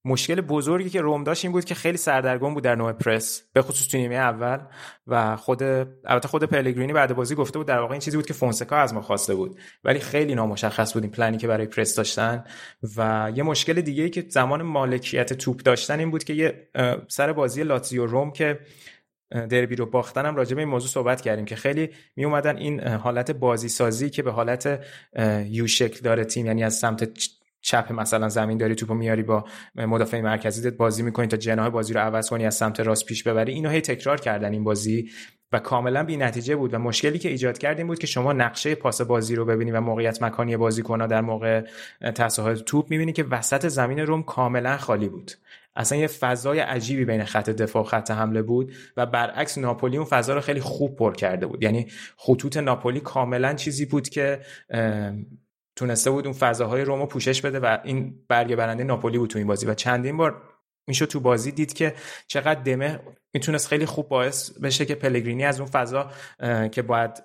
[0.05, 3.63] مشکل بزرگی که روم داشت این بود که خیلی سردرگم بود در نوع پرس به
[3.63, 4.59] خصوص تو نیمه اول.
[5.07, 8.35] و خود البته خود پلگرینی بعد بازی گفته بود در واقع این چیزی بود که
[8.35, 9.59] فونسکا از ما خواسته بود.
[9.85, 12.45] ولی خیلی نامشخص بود این پلنی که برای پرس داشتن.
[12.97, 16.69] و یه مشکل دیگه ای که زمان مالکیت توپ داشتن این بود که یه
[17.09, 18.61] سر بازی لاتزیو روم که
[19.31, 22.81] دربی رو باختن هم راجع به این موضوع صحبت کردیم که خیلی می اومدن این
[22.81, 24.81] حالت بازی سازی که به حالت
[25.47, 27.11] یو شکل داره تیم یعنی از سمت
[27.61, 29.45] چپ مثلا زمین داری توپو میاری با
[29.75, 33.53] مدافع مرکزی بازی می‌کنی تا جناح بازی رو عوض کنی از سمت راست پیش ببری.
[33.53, 35.11] اینو هی تکرار کردن این بازی
[35.53, 39.01] و کاملا بی نتیجه بود و مشکلی که ایجاد کردیم بود که شما نقشه پاس
[39.01, 41.67] بازی رو ببینی و موقعیت مکانی بازی کنه در موقع
[42.15, 45.33] تصاحب توپ می‌بینی که وسط زمین روم کاملا خالی بود.
[45.77, 50.07] اصلا یه فضای عجیبی بین خط دفاع و خط حمله بود و برعکس ناپولی اون
[50.07, 51.63] فضا رو خیلی خوب پر کرده بود.
[51.63, 54.41] یعنی خطوط ناپولی کاملا چیزی بود که
[55.77, 59.47] تونسته بود اون فضاهای رومو پوشش بده و این برگ برنده ناپولی بود تو این
[59.47, 59.67] بازی.
[59.67, 60.43] و چندین بار
[60.87, 61.95] می‌شد تو بازی دید که
[62.27, 63.01] چقدر دمه
[63.35, 66.11] می‌تونست خیلی خوب باعث بشه که پلگرینی از اون فضا
[66.73, 67.23] که باید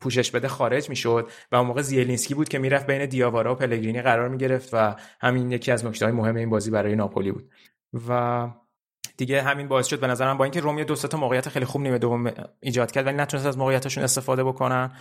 [0.00, 1.28] پوشش بده خارج می‌شد.
[1.52, 5.50] و اون موقع زیلینسکی بود که می‌رفت بین دیاوارا و پلگرینی قرار می‌گرفت و همین
[5.50, 7.50] یکی از نکته های مهم این بازی برای ناپولی بود.
[8.08, 8.48] و
[9.20, 11.98] دیگه همین باعث شد به نظرم با اینکه روم دو تا موقعیت خیلی خوب نیمه
[11.98, 14.92] دوم ایجاد کرد ولی نتونست از موقعیتاشون استفاده بکنن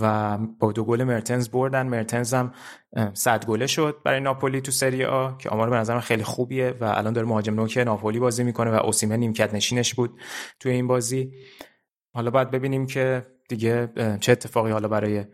[0.00, 1.86] و با دو گل مرتنز بردن.
[1.86, 2.52] مرتنز هم
[3.14, 6.84] صد گله شد برای ناپولی تو سری آ که آمار به نظرم خیلی خوبیه و
[6.84, 10.20] الان داره مهاجم نوک ناپولی بازی می‌کنه و اوسیمه نیمکت نشینش بود
[10.60, 11.32] توی این بازی.
[12.14, 13.22] حالا باید ببینیم که
[13.52, 13.88] دیگه
[14.20, 15.24] چه اتفاقی حالا برای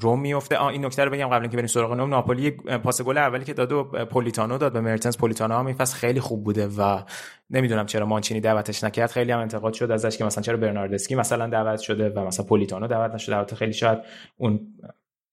[0.00, 3.44] روم میفته این نکته رو بگم قبل اینکه بریم سراغ نوم ناپولی پاس گل اولی
[3.44, 5.16] که داد و پولیتانو داد به مرتنز.
[5.16, 7.02] پولیتانو هم فصل خیلی خوب بوده و
[7.50, 9.10] نمی‌دونم چرا مانچینی دعوتش نکرد.
[9.10, 12.86] خیلی هم انتقاد شد ازش که مثلا چرا برناردسکی مثلا دعوت شده و مثلا پولیتانو
[12.86, 13.36] دعوت نشده.
[13.36, 13.98] البته خیلی شاید
[14.36, 14.60] اون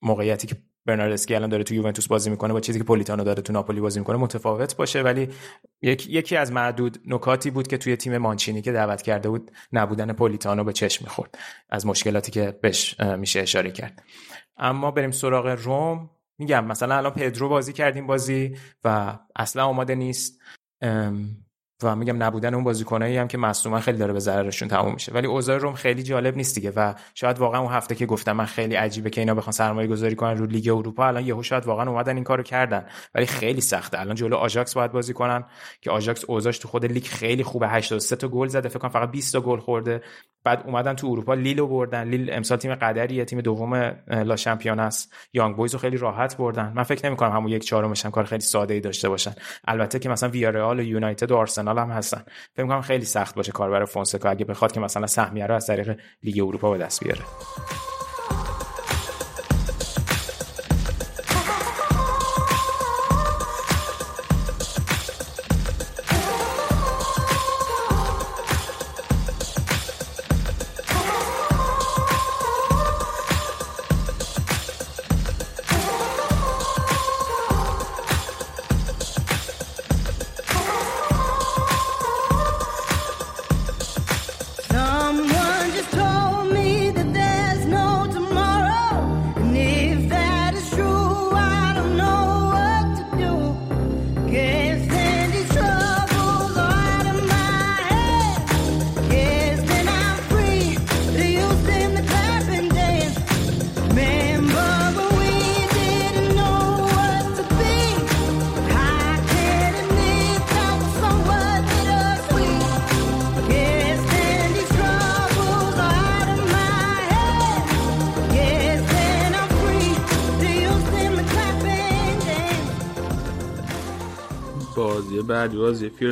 [0.02, 3.54] موقعیتی که برناردسکی الان داره تو یوونتوس بازی می‌کنه با چیزی که پولیتانو داره تو
[3.54, 5.02] ناپولی بازی می‌کنه متفاوت باشه.
[5.02, 5.30] ولی
[5.82, 10.13] یک، یکی از معدود نکاتی بود که توی تیم مانچینی که دعوت کرده بود نبودن
[10.13, 11.38] پولیتانو به چشم می‌خورد
[11.70, 14.04] از مشکلاتی که بهش میشه اشاره کرد.
[14.58, 16.10] اما بریم سراغ روم.
[16.38, 20.41] میگم مثلا الان پدرو بازی کردیم بازی و اصلا آماده نیست.
[21.84, 25.12] و میگم نبودن اون بازیکنایی هم که مصدوما خیلی داره به ضررشون تموم میشه.
[25.12, 28.46] ولی اوضاع روم خیلی جالب نیست دیگه و شاید واقعا اون هفته که گفتم من
[28.46, 31.89] خیلی عجیبه که اینا بخوان سرمایه گذاری کنن رو لیگ اروپا الان یهو شاید واقعا
[31.89, 32.86] اومدن این کارو کردن.
[33.15, 34.00] ولی خیلی سخته.
[34.00, 35.44] الان جلو آژاکس باید بازی کنن
[35.82, 37.67] که آژاکس اوضاعش تو خود لیگ خیلی خوبه.
[37.67, 38.70] 83 تا گل زده.
[38.70, 40.02] فکر کنم فقط 20 تا گل خورده.
[40.44, 42.04] بعد اومدن تو اروپا لیلو بردن.
[42.04, 43.26] لیل امسال تیم قدریه.
[43.26, 43.76] تیم دوم
[44.08, 45.13] لا شامپیون است.
[45.34, 46.74] یانگ بویز رو خیلی راحت بردن.
[46.76, 49.34] من فکر نمی کنم همون یک چهارمش هم کار خیلی ساده ای داشته باشن.
[49.67, 52.23] البته که مثلا ویارئال و یونایتد و آرسنال آرسنال هم هستن.
[52.55, 55.67] فکر کنم خیلی سخت باشه کار برای فونسکا اگه بخواد که مثلا سهمیه رو از
[55.67, 57.21] طریق لیگ اروپا به دست بیاره.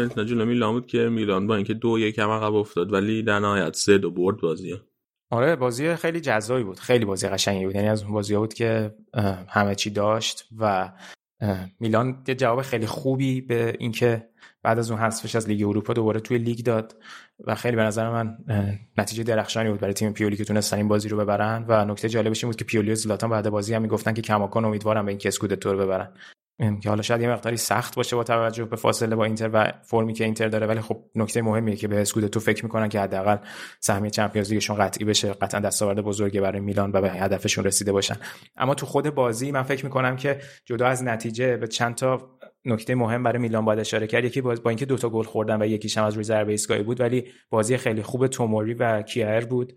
[0.09, 3.39] فیورنتینا جلو میلان بود که میلان با اینکه دو یک هم عقب افتاد ولی در
[3.39, 4.79] نهایت سه دو برد بازی
[5.31, 6.79] آره بازی خیلی جذابی بود.
[6.79, 7.75] خیلی بازی قشنگی بود.
[7.75, 8.95] یعنی از اون بازی بود که
[9.47, 10.91] همه چی داشت و
[11.79, 14.29] میلان یه جواب خیلی خوبی به اینکه
[14.63, 16.95] بعد از اون حذفش از لیگ اروپا دوباره توی لیگ داد
[17.47, 18.37] و خیلی به نظر من
[18.97, 21.65] نتیجه درخشانی بود برای تیم پیولی که تونستن این بازی رو ببرن.
[21.67, 24.65] و نکته جالبش این بود که پیولی و زلاتان بعد بازی هم می‌گفتن که کماکان
[24.65, 26.13] امیدوارم به این که اسکودتو رو ببرن.
[26.59, 30.13] که حالا شاید یه مقداری سخت باشه با توجه به فاصله با اینتر و فرمی
[30.13, 33.37] که اینتر داره ولی خب نکته مهمیه که به تو فکر می‌کنن که حداقل
[33.79, 38.15] سهمیه چمپیونز لیگشون قطعی بشه قطعا دستاورد بزرگی برای میلان و به هدفشون رسیده باشن.
[38.57, 42.95] اما تو خود بازی من فکر می‌کنم که جدا از نتیجه به چند تا نکته
[42.95, 44.25] مهم برای میلان باید اشاره کرد.
[44.25, 47.25] یکی با اینکه دوتا گل خوردن و یکیش هم از روی ضربه ایستگاهی بود ولی
[47.49, 49.73] بازی خیلی خوب توموری و کیایر بود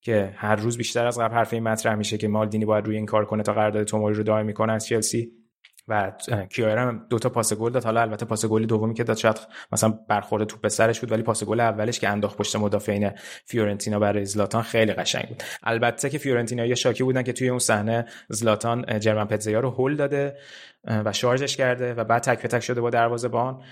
[0.00, 3.06] که هر روز بیشتر از قبل حرف این مطرح میشه که مالدینی باید روی این
[3.06, 5.43] کار کنه تا قرارداد توموری رو دائمی کنه از چلسی
[5.88, 6.12] و
[6.50, 7.84] کیایر هم دو تا پاس گل داد.
[7.84, 9.40] حالا البته پاس گل دومی که داد شاید
[9.72, 13.10] مثلا برخورد توپ به سرش بود ولی پاس گل اولش که انداخت پشت مدافعین
[13.44, 15.42] فیورنتینا برای زلاتان خیلی قشنگ بود.
[15.62, 19.96] البته که فیورنتینا یا شاکی بودن که توی اون صحنه زلاتان جرمن پتزلا رو هول
[19.96, 20.36] داده
[20.84, 23.62] و شارژش کرده و بعد تک به تک شده با دروازه‌بان.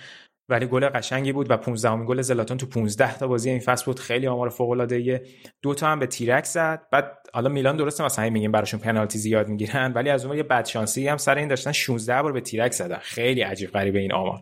[0.49, 3.85] ولی گل قشنگی بود و 15 امین گل زلاتان تو 15 تا بازی این فصل
[3.85, 3.99] بود.
[3.99, 5.23] خیلی آمار فوق العاده ایه.
[5.63, 6.83] دو تا هم به تیرک زد.
[6.93, 10.65] بعد حالا میلان درسته مثلا میگیم براشون پنالتی زیاد می‌گیرن ولی از اون یه بد
[10.65, 12.99] شانسی هم سر این داشتن 16 بار به تیرک زدن.
[13.03, 14.41] خیلی عجیب غریبه این آمار.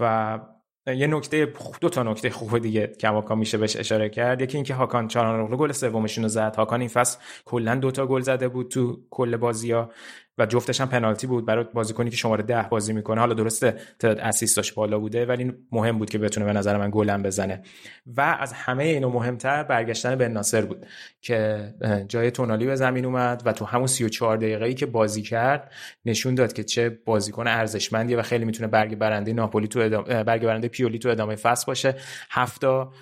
[0.00, 0.40] و
[0.86, 4.40] یه نکته دو تا نکته خوب دیگه کماکا میشه بهش اشاره کرد.
[4.40, 6.56] یکی اینکه هاکان چالهانوغلو گل سومشون رو زد.
[6.56, 9.90] هاکان این فصل کلا دو تا گل زده بود تو کل بازی‌ها.
[10.38, 13.20] و جفتش هم پنالتی بود برای بازیکنی که شماره ده بازی می‌کنه.
[13.20, 17.22] حالا درسته تعداد اسیستاش بالا بوده ولی مهم بود که بتونه به نظر من گلم
[17.22, 17.62] بزنه.
[18.16, 20.86] و از همه اینو مهمتر برگشتن به ناصر بود
[21.20, 21.68] که
[22.08, 25.72] جای تونالی به زمین اومد و تو همون 34 دقیقه ای که بازی کرد
[26.04, 30.42] نشون داد که چه بازیکن ارزشمندیه و خیلی می‌تونه برگ برنده ناپولی تو ادامه برگ
[30.42, 31.94] برنده پیولی تو ادامه فصل باشه.
[32.30, 32.92] هفتا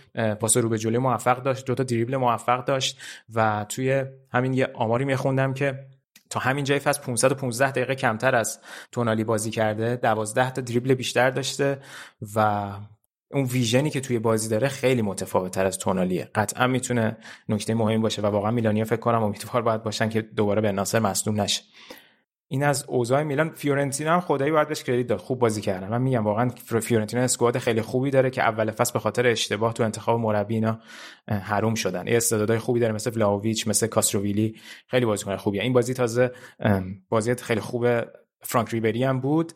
[0.41, 3.01] پاس رو به جلوی موفق داشت دو تا دریبل موفق داشت
[3.35, 5.90] و توی همین یه آماری میخوندم که
[6.31, 8.59] تا همین جای فصل 515 دقیقه کمتر از
[8.93, 11.79] تونالی بازی کرده 12 تا دریبل بیشتر داشته
[12.37, 12.71] و
[13.33, 16.31] اون ویژنی که توی بازی داره خیلی متفاوت تر از تونالیه.
[16.35, 17.17] قطعا می‌تونه
[17.49, 20.99] نکته مهمی باشه و واقعا میلانیا فکر کنم امیدوار باید باشن که دوباره به ناصر
[20.99, 21.63] مصدوم نشه.
[22.53, 25.19] این از اوضاع میلان فیورنتینا هم خدایی باید بهش credit داد.
[25.19, 25.89] خوب بازی کردن.
[25.89, 26.49] من میگم واقعا
[26.83, 30.81] فیورنتینا squad خیلی خوبی داره که اول فصل به خاطر اشتباه تو انتخاب مربی اینا
[31.29, 32.07] حروم شدن.
[32.07, 34.61] یه استعدادای خوبی داره مثل ولاویچ مثل کاستروویلی.
[34.87, 35.63] خیلی بازیکن خوبیه.
[35.63, 36.33] این بازی تازه
[37.09, 37.87] بازی خیلی خوب
[38.41, 39.53] فرانک ریبری هم بود.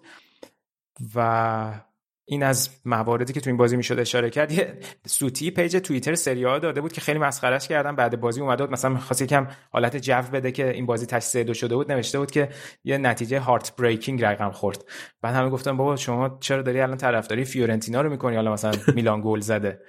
[1.14, 1.80] و
[2.26, 6.42] این از مواردی که تو این بازی می‌شد اشاره کرد یه سوتی page توییتر سری
[6.42, 7.96] داده بود که خیلی مسخرش کردن.
[7.96, 11.54] بعد بازی اومده بود مثلا خواست یکم حالت جو بده که این بازی سه دو
[11.54, 12.48] شده بود نوشته بود که
[12.84, 14.84] یه نتیجه heartbreaking رقم خورد.
[15.22, 19.20] بعد همه گفتن بابا شما چرا داری الان طرفداری فیورنتینا رو می‌کنی؟ حالا مثلا میلان
[19.24, 19.80] گل زده.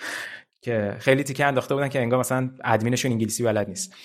[0.62, 3.96] که خیلی تیکه انداخته بودن که انگار مثلا ادمینشون انگلیسی بلد نیست.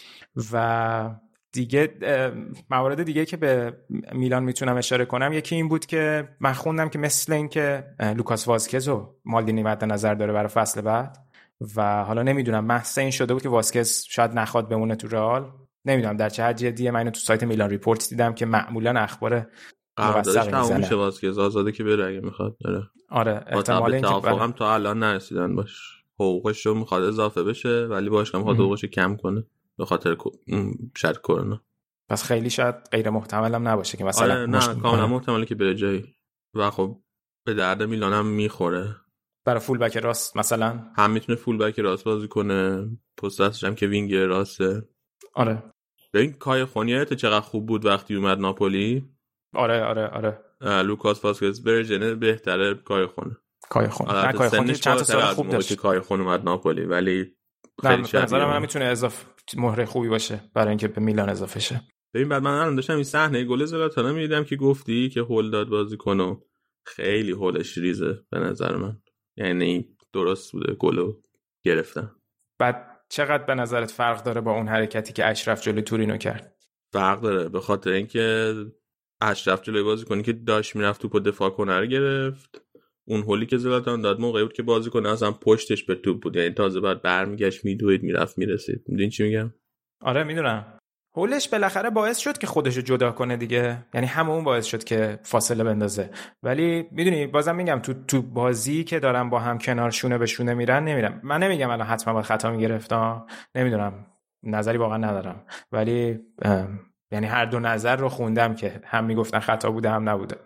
[0.52, 1.10] و
[1.52, 1.94] دیگه
[2.70, 3.76] موارد دیگه که به
[4.12, 7.84] میلان می‌تونم اشاره کنم یکی این بود که من خوندم که مثل اینکه
[8.16, 11.16] لوکاس واسکز و مالدینی مد نظر داره برای فصل بعد.
[11.76, 15.50] و حالا نمی‌دونم محض این شده بود که واسکز شاید نخواد بمونه تو رئال.
[15.84, 19.46] نمی‌دونم در چه حد جدیه من تو سایت میلان ریپورت دیدم که معمولا اخبار
[19.96, 24.74] قراردادش تموم میشه واسکز آزاده که بره اگه می‌خواد داره آره احتمال اینکه هم تا
[24.74, 26.02] الان نرسیدن باش.
[26.14, 29.44] حقوقش رو می‌خواد اضافه بشه ولی باش هم حقوقش کم کنه.
[29.78, 30.16] به خاطر
[30.96, 31.64] شاید کرونا.
[32.08, 35.74] پس خیلی شاید غیر محتمل هم نباشه که مثلا آره نه کاملا محتمله که بره
[35.74, 36.14] جایی.
[36.54, 37.00] و خب
[37.46, 38.96] به درد میلان هم می‌خوره.
[39.44, 42.90] برای فول بک راست مثلا؟ هم می‌تونه full-back راست بازی کنه.
[43.16, 44.88] پست هم که وینگر راسته.
[45.34, 45.62] آره.
[46.14, 49.08] ببین کایخون یادته چقدر خوب بود وقتی اومد ناپولی.
[49.54, 50.40] آره آره آره.
[50.82, 55.74] لوکاس فاسکز version بهتره کایخونه کایخون نه کایخون چند سال خوب داشت.
[55.74, 57.36] کایخون اومد ناپولی ولی
[57.82, 61.80] خیلی به نظر من می‌تونه اضافه مهره خوبی باشه برای اینکه به میلان اضافه شه.
[62.14, 65.68] ببین بعد من الان داشتم این صحنه گل زلاتان می‌دیدم که گفتی که هول داد
[65.68, 66.36] بازی کنه
[66.86, 69.02] خیلی هولش ریزه به نظر من.
[69.36, 71.20] یعنی درست بوده گلو
[71.64, 72.16] گرفتم
[72.58, 76.56] بعد چقدر به نظرت فرق داره با اون حرکتی که اشرف جلوی تورینو کرد؟
[76.92, 78.54] فرق داره به خاطر اینکه
[79.20, 82.62] اشرف جلوی بازی کنی که داشت می‌رفت توپ دفاع کنه رو گرفت.
[83.10, 86.36] اون هولی که زلاتان داد موقعی بود که بازی کنه اصلا پشتش به توپ بود.
[86.36, 88.82] یعنی تازه بعد برمیگشت میدوید می‌رفت می‌رسید.
[88.88, 89.54] می‌دونی چی میگم؟
[90.02, 90.64] آره می‌دونم.
[91.16, 93.86] هولش بالاخره باعث شد که خودش رو جدا کنه دیگه.
[93.94, 96.10] یعنی همون باعث شد که فاصله بندازه.
[96.42, 100.54] ولی می‌دونی بازم میگم تو تو بازی که دارم با هم کنار شونه به شونه
[100.54, 101.20] میرن نمیرم.
[101.24, 104.06] من نمیگم الان حتما باید خطا می‌گرفتم نمی‌دونم.
[104.42, 105.44] نظری واقعا ندارم.
[105.72, 106.18] ولی
[107.12, 110.36] یعنی هر دو نظر رو خوندم که هم می‌گفتن خطا بوده هم نبوده.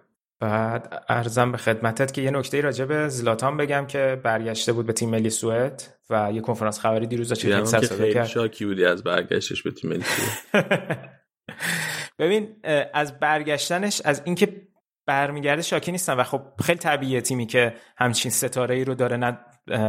[0.41, 4.93] بعد ارزم به خدمتت که یه نکته راجع به زلاتان بگم که برگشته بود به
[4.93, 9.63] تیم ملی سوئد و یه کنفرانس خبری دیروز داشت که خیلی شاکی بودی از برگشتش
[9.63, 10.05] به تیم ملی
[12.19, 12.57] ببین
[12.95, 14.67] از برگشتنش از اینکه
[15.07, 19.39] برمیگرده شاکی نیستن و خب خیلی طبیعیه تیمی که همچین ستاره ای رو داره نه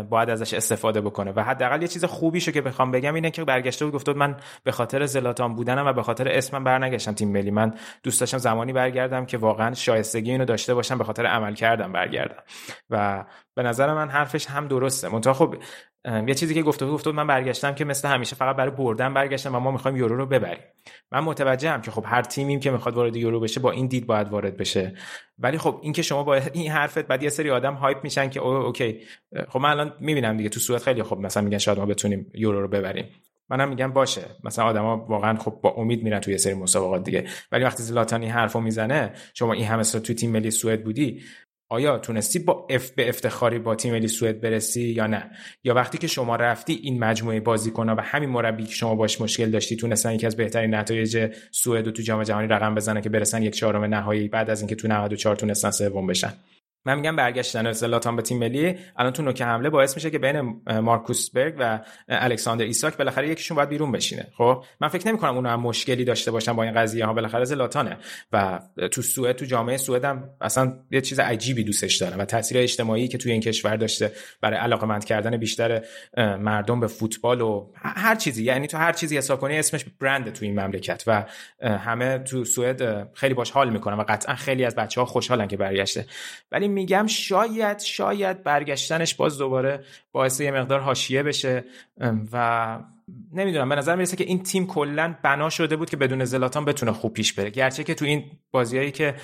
[0.09, 1.31] باید ازش استفاده بکنه.
[1.35, 4.71] و حداقل یه چیز خوبیشو که بخوام بگم اینه که برگشته بود گفته من به
[4.71, 7.51] خاطر زلاتان بودنم و به خاطر اسمم برنگشتم تیم ملی.
[7.51, 11.91] من دوست داشتم زمانی برگردم که واقعا شایستگی اینو داشته باشم به خاطر عمل کردم
[11.91, 12.43] برگردم.
[12.89, 15.09] و به نظر من حرفش هم درسته.
[15.09, 15.55] منتها خب
[16.27, 19.59] یه چیزی که گفته بود من برگشتم که مثل همیشه فقط برای بردن برگشتم و
[19.59, 20.63] ما می‌خوایم یورو رو ببریم.
[21.11, 24.29] من متوجهم که خب هر تیمیم که می‌خواد وارد یورو بشه با این دید باید
[24.29, 24.93] وارد بشه.
[25.39, 28.39] ولی خب این که شما با این حرفت بعد یه سری آدم hype میشن که
[28.39, 28.99] او okay
[29.47, 32.61] خب من الان می‌بینم دیگه تو صورت خیلی خب مثلا میگن شاید ما بتونیم یورو
[32.61, 33.05] رو ببریم.
[33.49, 34.21] منم میگم باشه.
[34.43, 37.27] مثلا آدما واقعا خب با امید میرن توی سری مسابقات دیگه.
[37.51, 41.21] ولی وقتی زلاتانی حرفو می‌زنه شما این همه سال توی تیم ملی سوئد بودی
[41.75, 45.31] آیا تونستی به اف به افتخاری با تیم ملی سوئد برسی یا نه؟
[45.63, 49.51] یا وقتی که شما رفتی این مجموعه بازیکن‌ها و همین مربی که شما باش مشکل
[49.51, 53.55] داشتی تونستن یکی از بهترین نتایج سوئد تو جام جهانی رقم بزنن که برسن یک
[53.55, 56.33] چهارم نهایی بعد از اینکه تو 94 تونستن سوم بشن؟
[56.85, 60.61] من میگم برگشتن زلاتان به تیم ملی الان تو نوک حمله باعث میشه که بین
[60.79, 64.27] مارکوس برگ و الکساندر ایساک بالاخره یکیشون باید بیرون بشینه.
[64.37, 67.45] خب؟ من فکر نمی کنم اونها هم مشکلی داشته باشن با این قضیه ها بالاخره
[67.45, 67.97] زلاتانه.
[68.31, 68.59] و
[68.91, 73.07] تو سوئد تو جامعه سوئد هم اصلا یه چیز عجیبی دوستش داره و تاثیر اجتماعی
[73.07, 75.85] که توی این کشور داشته برای علاقمند کردن بیشتر
[76.17, 78.43] مردم به فوتبال و هر چیزی.
[78.43, 81.25] یعنی تو هر چیزی حساب کنی اسمش برند تو این مملکت و
[81.61, 85.57] همه تو سوئد خیلی باش حال می‌کنن و قطعا خیلی از بچه ها خوشحالن که
[85.57, 86.05] برگشته.
[86.51, 91.63] ولی میگم شاید شاید برگشتنش باز دوباره باعث یه مقدار حاشیه بشه.
[92.31, 92.79] و
[93.33, 96.91] نمی‌دونم به نظر می‌رسه که این تیم کلا بنا شده بود که بدون زلاتان بتونه
[96.91, 97.49] خوب پیش بره.
[97.49, 99.15] گرچه که تو این بازیایی که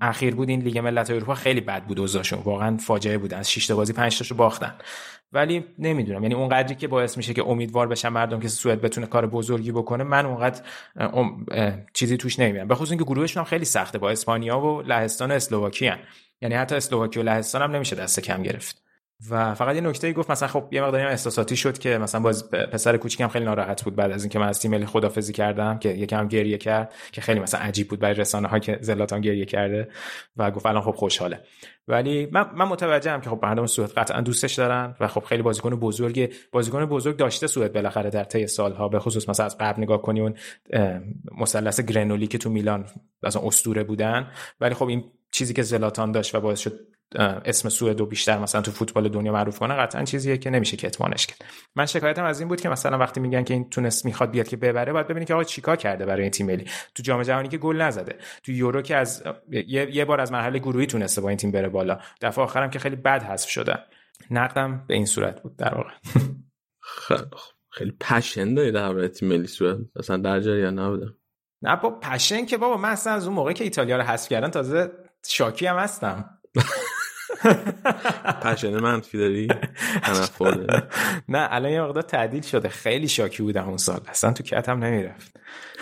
[0.00, 2.38] اخیر بود این لیگ ملت اروپا خیلی بد بود اوضاعشون.
[2.38, 4.74] واقعا فاجعه بودن از 6 تا بازی 5 تاشو باختن.
[5.32, 9.06] ولی نمی‌دونم یعنی اون قدری که باعث میشه که امیدوار بشن مردم که سوئد بتونه
[9.06, 10.62] کار بزرگی بکنه من اونقدر
[11.92, 12.68] چیزی توش نمی‌بینم.
[12.68, 13.98] به خصوص اینکه گروهشون هم خیلی سخته.
[13.98, 15.92] با اسپانیا و لهستان و اسلوواکی
[16.40, 18.86] یعنی حتی اسلوواکی و لهستان هم نمیشه دست کم گرفت.
[19.30, 22.96] و فقط یه نکته گفت مثلا خب یه مقداری احساساتی شد که مثلا باز پسر
[22.96, 26.28] کوچیکم خیلی ناراحت بود بعد از اینکه من از تیم ملی خدافظی کردم که یکم
[26.28, 29.88] گریه کرد که خیلی مثلا عجیب بود برای رسانه ها که زلاتان گریه کرده
[30.36, 31.40] و گفت الان خب خوشحاله.
[31.88, 35.70] ولی من من متوجهم که خب مردم سوئد قطعا دوستش دارن و خب خیلی بازیکن
[35.70, 40.02] بزرگ بازیکن بزرگ داشته سوئد بالاخره در طی سالها به خصوص مثلا از قبل نگاه
[40.02, 40.34] کنی اون
[41.38, 42.86] مثلث گرنولی که تو میلان
[43.22, 44.30] مثلا اسطوره بودن.
[44.60, 46.80] ولی خب این چیزی که زلاتان داشت و باعث شد
[47.44, 51.26] اسم سوئد و بیشتر مثلا تو فوتبال دنیا معروف کنه قطعا چیزیه که نمیشه کتمانش
[51.26, 51.44] کرد.
[51.76, 54.56] من شکایتم از این بود که مثلا وقتی میگن که این تونست می‌خواد بیاد که
[54.56, 56.64] ببره باید ببینید که آقا چیکار کرده برای این تیم ملی.
[56.94, 58.18] تو جام جهانی که گل نزده.
[58.42, 59.22] تو یورو که از
[59.68, 61.98] یه, بار از مرحله گروهی تونسته با این تیم بره بالا.
[62.20, 63.78] دفعه آخرم که خیلی بد حذف شده.
[64.30, 65.90] نقدم به این صورت بود در واقع.
[67.70, 71.16] خیلی پشن داری در تیم ملی سوئد اصلا در جریان نبودم.
[71.62, 74.50] نه با پشن که بابا من اصلا از اون موقع که ایتالیا رو حذف کردن
[74.50, 74.90] تازه
[75.32, 76.30] شاکی هم هستم.
[78.42, 79.48] پشن منفی داری؟
[81.28, 82.68] نه الان یه مقدار تعدیل شده.
[82.68, 84.00] خیلی شاکی بودم اون سال.
[84.08, 85.36] اصلا تو کتم نمی‌رفت.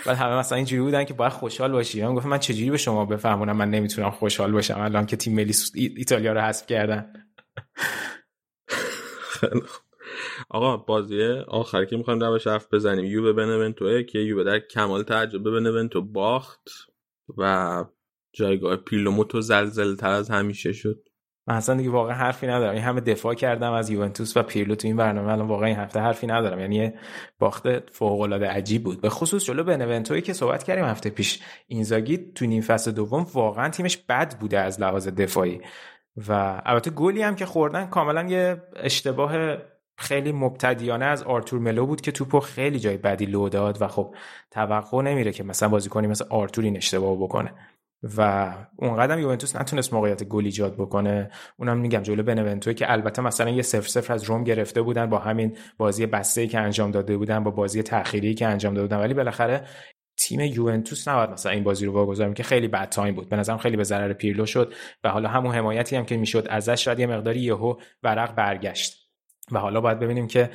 [0.05, 2.03] بعد همه مثلا اینجوری بودن که باید خوشحال باشی.
[2.03, 5.53] من گفتم من چجوری به شما بفهمونم من نمی‌تونم خوشحال باشم؟ الان که تیم ملی
[5.75, 7.13] ایتالیا رو حذف کردن.
[10.49, 13.05] آقا بازی آخر که می‌خوایم روش حرف بزنیم.
[13.05, 16.69] یوبه بنونتوه که یوبه در کمال تعجب بنونتو باخت
[17.37, 17.83] و
[18.35, 21.09] جایگاه پیلوموتو زلزل تر از همیشه شد.
[21.47, 22.73] من اصلا دیگه واقعا حرفی ندارم.
[22.73, 25.31] این همه دفاع کردم از یوونتوس و پیرلو تو این برنامه.
[25.31, 26.59] الان واقعا این هفته حرفی ندارم.
[26.59, 26.91] یعنی
[27.39, 29.01] باخت فوق العاده عجیب بود.
[29.01, 31.39] به خصوص جلو بنونتوی که صحبت کردیم هفته پیش.
[31.67, 35.61] اینزاگی تو نیم فصل دوم واقعا تیمش بد بوده از لحاظ دفاعی.
[36.27, 39.57] و البته گلی هم که خوردن کاملا یه اشتباه
[39.97, 44.15] خیلی مبتدیانه از آرتور ملو بود که توپو خیلی جای بدی لو داد و خب
[44.51, 47.53] توقع نمیره که مثلا بازیکنی مثل آرتور این اشتباه بکنه.
[48.03, 51.31] و اونقدر یوونتوس نتونست موقعیت گل ایجاد بکنه.
[51.57, 55.17] اونم میگم جلو بنونتوی که البته مثلا یه صفر صفر از روم گرفته بودن با
[55.17, 58.99] همین بازی بسته که انجام داده بودن با بازی تأخیری که انجام داده بودن.
[58.99, 59.67] ولی بالاخره
[60.17, 63.29] تیم یوونتوس نباید مثلا این بازی رو واگذار که خیلی بد time بود.
[63.29, 64.73] به نظرم خیلی به ضرر پیرلو شد
[65.03, 69.05] و حالا همون حمایتی هم که می‌شد ازش شاید یه مقداری یهو ورق برگشت.
[69.51, 70.49] و حالا باید ببینیم که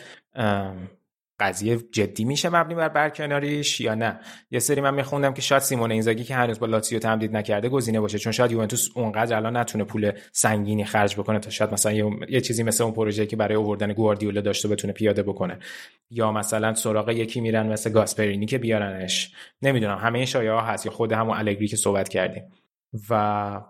[1.40, 4.20] قضیه جدی میشه مبنی بر برکناریش یا نه؟
[4.50, 8.00] یه سری من میخوندم که شاید سیمون اینزاگی که هنوز با لاتزیو تمدید نکرده گزینه
[8.00, 11.92] باشه چون شاید یوونتوس اونقدر الان نتونه پول سنگینی خرج بکنه تا شاید مثلا
[12.28, 15.58] یه, چیزی مثل اون پروژه که برای آوردن گواردیولا داشته بتونه پیاده بکنه.
[16.10, 19.32] یا مثلا سراغ یکی میرن مثل گاسپرینی که بیارنش.
[19.62, 22.42] نمی‌دونم همه این شایعه هست یا خود همون الگری که صحبت کردیم.
[23.10, 23.62] و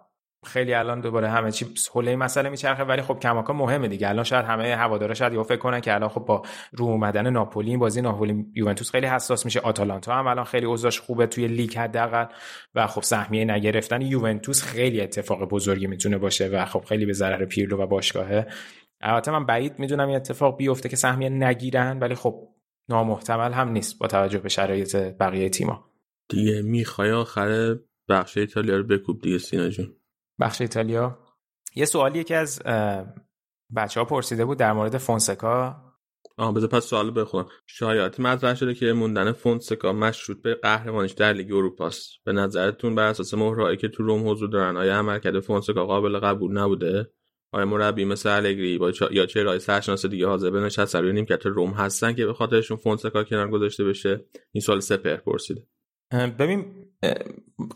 [0.46, 4.08] خیلی الان دوباره همه چی حوله مسئله میچرخه ولی خب کماکان مهمه دیگه.
[4.08, 7.76] الان شاید همه هوادارا شاید یهو فکر کنن که الان خب با رو اومدن ناپولی
[7.76, 9.60] بازی ناپولی یوونتوس خیلی حساس میشه.
[9.60, 12.26] آتالانتا هم الان خیلی اوضاعش خوبه توی لیگ حداقل.
[12.74, 17.44] و خب سهمیه نگرفتن یوونتوس خیلی اتفاق بزرگی می‌تونه باشه و خب خیلی به ضرر
[17.44, 18.46] پیرلو و باشگاهه.
[19.00, 22.48] البته من بعید می‌دونم این اتفاق بیفته که سهمیه نگیرن ولی خب
[22.88, 25.84] نامحتمل هم نیست با توجه به شرایط بقیه تیما
[26.28, 27.76] دیگه می‌خوای آخر
[28.08, 29.99] بخش ایتالیا رو بکوب دیگه سینا جون.
[30.40, 31.18] بخش ایتالیا؟
[31.74, 32.62] یه سوالی که از
[33.76, 35.76] بچه ها پرسیده بود در مورد فونسکا.
[36.36, 37.46] آه بذار پس سوال بخونم.
[37.66, 42.10] شایعاتی مطرح شده که موندن فونسکا مشروط به قهرمانیش در لیگ اروپا است.
[42.24, 46.58] به نظرتون بر اساس مهره‌هایی که تو روم حضور دارن آیا عملکرد فونسکا قابل قبول
[46.58, 47.10] نبوده؟
[47.52, 49.08] آیا مربی مثل الگری یا چا...
[49.12, 53.24] یا چهره‌های سرشناس دیگه حاضر به نشست روی نیمکت روم هستن که به خاطرشون فونسکا
[53.24, 55.66] کنار گذاشته بشه؟ این سال سپر پرسیده.
[56.38, 56.89] ببین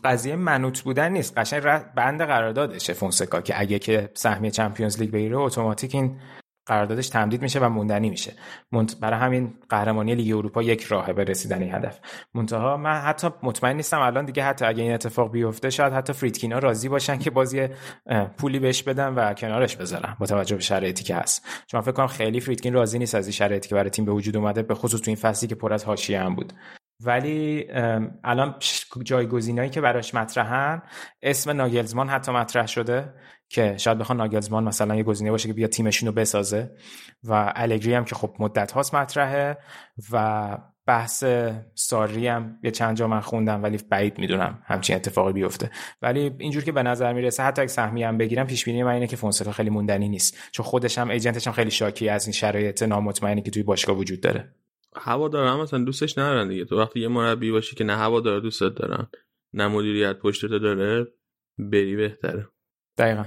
[0.03, 1.37] قضیه منوط بودن نیست.
[1.37, 1.63] قشنگ
[1.95, 6.19] بند قراردادشه فونسکا که اگه که سهمیه چمپیونز لیگ بگیره اتوماتیک این
[6.67, 8.33] قراردادش تمدید میشه و موندنی میشه.
[9.01, 11.99] برای همین قهرمانی لیگ اروپا یک راهه به رسیدن این هدف.
[12.33, 16.59] منتها من حتی مطمئن نیستم الان دیگه حتی اگه این اتفاق بیفته شاید حتی فریدکینا
[16.59, 17.67] راضی باشن که بازی
[18.37, 21.45] پولی بهش بدن و کنارش بذارن با توجه به شرایطی که هست.
[21.67, 24.37] چون فکر کنم خیلی فریدکین راضی نیست از این شرایطی که برای تیم به وجود
[24.37, 26.53] اومده به خصوص تو این فصلی که پر از حاشیه هم بود.
[26.99, 27.65] ولی
[28.23, 28.55] الان
[29.03, 30.81] جایگزینایی که براش مطرحن
[31.21, 33.13] اسم ناگلزمان حتی مطرح شده
[33.49, 36.71] که شاید بخوان ناگلزمان مثلا یه گزینه باشه که بیا تیمشون رو بسازه.
[37.23, 39.57] و الگری هم که خب مدت هاست مطرحه
[40.11, 41.23] و بحث
[41.73, 45.71] ساری هم یه چند جا من خوندم ولی بعید می‌دونم همچین اتفاقی بیفته.
[46.01, 49.07] ولی اینجور که به نظر می‌رسه حتی اگه سهمیه هم بگیرم پیش بینی من اینه
[49.07, 50.37] که فونسکا خیلی موندنی نیست.
[50.51, 54.21] چون خودش هم ایجنتش هم خیلی شاکی از این شرایط نامطمئنی که توی باشگاه وجود
[54.21, 54.53] داره.
[54.95, 56.65] هوا دارم مثلا دوستش ندارن دیگه.
[56.65, 59.07] تو وقتی یه مربی باشی که نه هوا داره دوستت دارن.
[59.53, 61.07] نه مدیریت پشتت داره
[61.57, 62.49] بری بهتره.
[62.97, 63.25] دقیقا.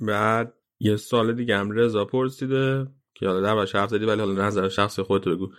[0.00, 4.68] بعد یه سال دیگه هم رضا پرسیده که حالا در حرف زدی ولی حالا نظر
[4.68, 5.52] شخص خودت بگو.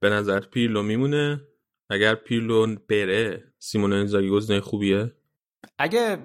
[0.00, 1.40] به نظر پیرلو میمونه؟
[1.90, 5.12] اگر پیرلو بره سیمون انزاگی گزینه خوبیه؟
[5.78, 6.18] اگه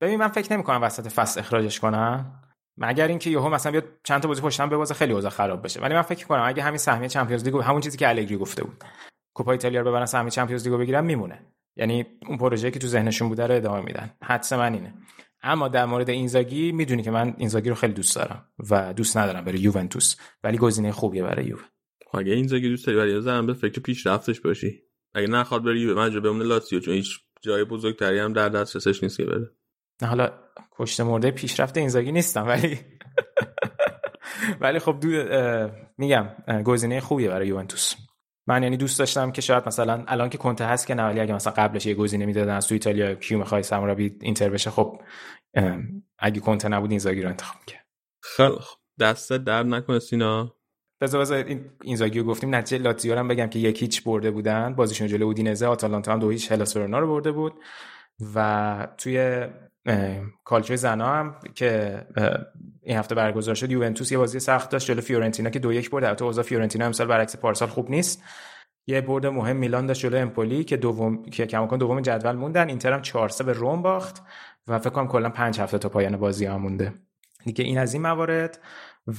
[0.00, 2.42] ببین من فکر نمی کنم وسط فصل اخراجش کنم
[2.76, 5.80] مگر اینکه یهو مثلا بیاد چند تا بازی پشتم ببازه خیلی اوضاع خراب بشه.
[5.80, 8.84] ولی من فکر کنم اگه همین سهمیه چمپیونز لیگ همون چیزی که الگری گفته بود.
[9.34, 11.46] کوپا ایتالیا رو ببرن سهمیه چمپیونز لیگو بگیرن میمونه.
[11.76, 14.10] یعنی اون پروژه که تو ذهنشون بوده رو ادامه میدن.
[14.22, 14.94] حدس من اینه.
[15.42, 19.44] اما در مورد اینزاگی می‌دونی که من اینزاگی رو خیلی دوست دارم و دوست ندارم
[19.44, 20.16] برای یوونتوس.
[20.44, 21.62] ولی گزینه خوبیه برای یووه
[22.14, 24.82] اگه اینزاگی دوست داری ولی زدم به فکر پیشرفتش باشی.
[25.14, 29.16] اگه نخواد بری یووه من بمونه لاتزیو چون هیچ جای بزرگتری هم در دسترسش نیست
[29.16, 29.50] که بره.
[30.02, 30.32] حالا
[30.78, 32.78] کشت مرده پیشرفت اینزاگی نیستم ولی
[34.60, 35.08] ولی خب دو
[35.98, 36.28] میگم
[36.64, 37.94] گزینه خوبیه برای یوونتوس.
[38.46, 41.34] من یعنی دوست داشتم که شاید مثلا الان که کنته هست که نه ولی اگه
[41.34, 45.00] مثلا قبلش یه گزینه می‌دادن از تو ایتالیا کیو می‌خوای سمرابی اینتر بشه خب
[46.18, 47.86] اگه کنته نبود اینزاگی رو انتخاب کرد.
[48.22, 50.54] خیلی خب دست درد نکنه سینا.
[51.00, 52.54] بذار بذار این اینزاگی رو گفتیم.
[52.54, 54.74] نتیجه لاتزیو هم بگم که یک هیچ برده بودن.
[54.74, 57.52] بازیشون جلو اودینزه آتالانتا هم دو هیچ هلاس رو برده بود.
[58.34, 59.46] و توی
[60.44, 61.98] کالچوی زنا هم که
[62.82, 63.70] این هفته برگزار شد.
[63.70, 66.04] یوونتوس یه بازی سخت داشت جلو فیورنتینا که دو یک برد.
[66.04, 68.22] البته اوضاع فیورنتینا امسال برعکس پارسال خوب نیست.
[68.86, 72.68] یه برد مهم میلان داشت جلو امپولی که دوم که کماکان دوم جدول موندن.
[72.68, 74.22] اینتر هم 4 به روم باخت
[74.68, 76.92] و فکر کنم کلا 5 هفته تا پایان بازی ها مونده.
[77.44, 78.58] دیگه این از این موارد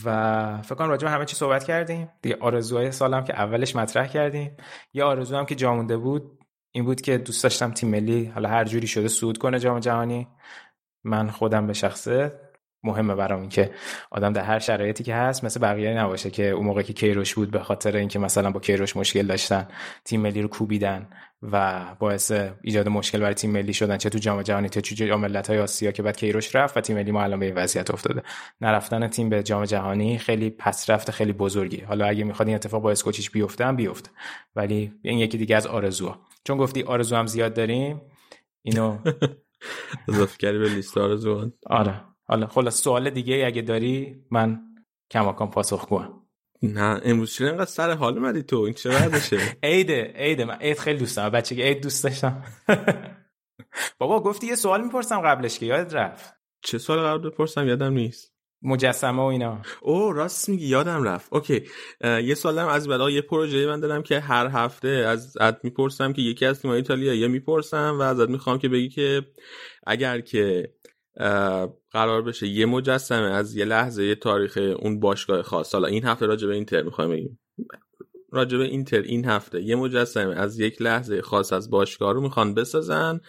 [0.05, 2.09] و فکر کنم راجع همه چی صحبت کردیم.
[2.22, 4.57] دیگه آرزوهای سالم که اولش مطرح کردیم.
[4.93, 6.42] یه آرزو هم که جا مونده بود.
[6.76, 10.28] این بود که دوست داشتم تیم ملی حالا هر جوری شده سود کنه جام جهانی.
[11.03, 12.39] من خودم به شخصه.
[12.84, 13.71] مهمه برام این که
[14.11, 17.51] آدم در هر شرایطی که هست مثل بقیه نباشه که اون موقع که کیروش بود
[17.51, 19.67] به خاطر اینکه مثلا با کیروش مشکل داشتن
[20.05, 21.09] تیم ملی رو کوبیدن
[21.41, 25.21] و باعث ایجاد مشکل برای تیم ملی شدن چه تو جام جهانی چه تو جام
[25.21, 28.24] ملت‌های آسیا که بعد کیروش رفت و تیم ملی ما الان به وضعیت افتاده.
[28.61, 31.82] نرفتن تیم به جام جهانی خیلی پسرفت خیلی بزرگی.
[31.82, 34.09] حالا اگه می‌خواد این اتفاق با اسکوچیچ بیفته هم بیفته.
[34.55, 36.32] ولی این یکی دیگه از آرزوها.
[36.43, 38.01] چون گفتی آرزو هم زیاد داریم
[38.61, 38.97] اینو
[40.09, 42.01] اضافه کردی به لیست آرزوان آره.
[42.25, 44.61] حالا خلاص سوال دیگه اگه داری من
[45.11, 46.23] کماکان پاسخگوام.
[46.61, 50.79] نه امروز چرا اینقدر سر حال اومدی تو؟ این چه وضعشه عیده عیده من عید
[50.79, 51.29] خیلی دوست دارم.
[51.29, 52.43] بچگی عید دوست داشتم.
[53.99, 58.32] بابا گفتی یه سوال می‌پرسم قبلش که یادت رفت؟ چه سوال قبل بپرسم؟ یادم نیست.
[58.64, 59.61] مجسمه و اینا.
[59.82, 61.34] او راست میگی یادم رفت.
[61.34, 61.64] اوکی.
[62.01, 66.22] یه سوالم از بعدا یه پروژه من دارم که هر هفته از ازت می‌پرسم که
[66.22, 69.22] یکی از تیم‌های ایتالیا می‌پرسم و ازت می‌خوام که بگی که
[69.88, 70.74] اگر که
[71.91, 76.26] قرار بشه یه مجسمه از یه لحظه یه تاریخ اون باشگاه خاص حالا این هفته
[76.26, 77.39] راجع به اینتر می‌خوایم بگیم.
[78.32, 82.53] راجع به اینتر این هفته یه مجسمه از یک لحظه خاص از باشگاه رو می‌خوان
[82.53, 83.20] بسازن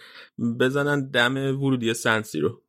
[0.59, 2.61] بزنن دم ورودی سنسی رو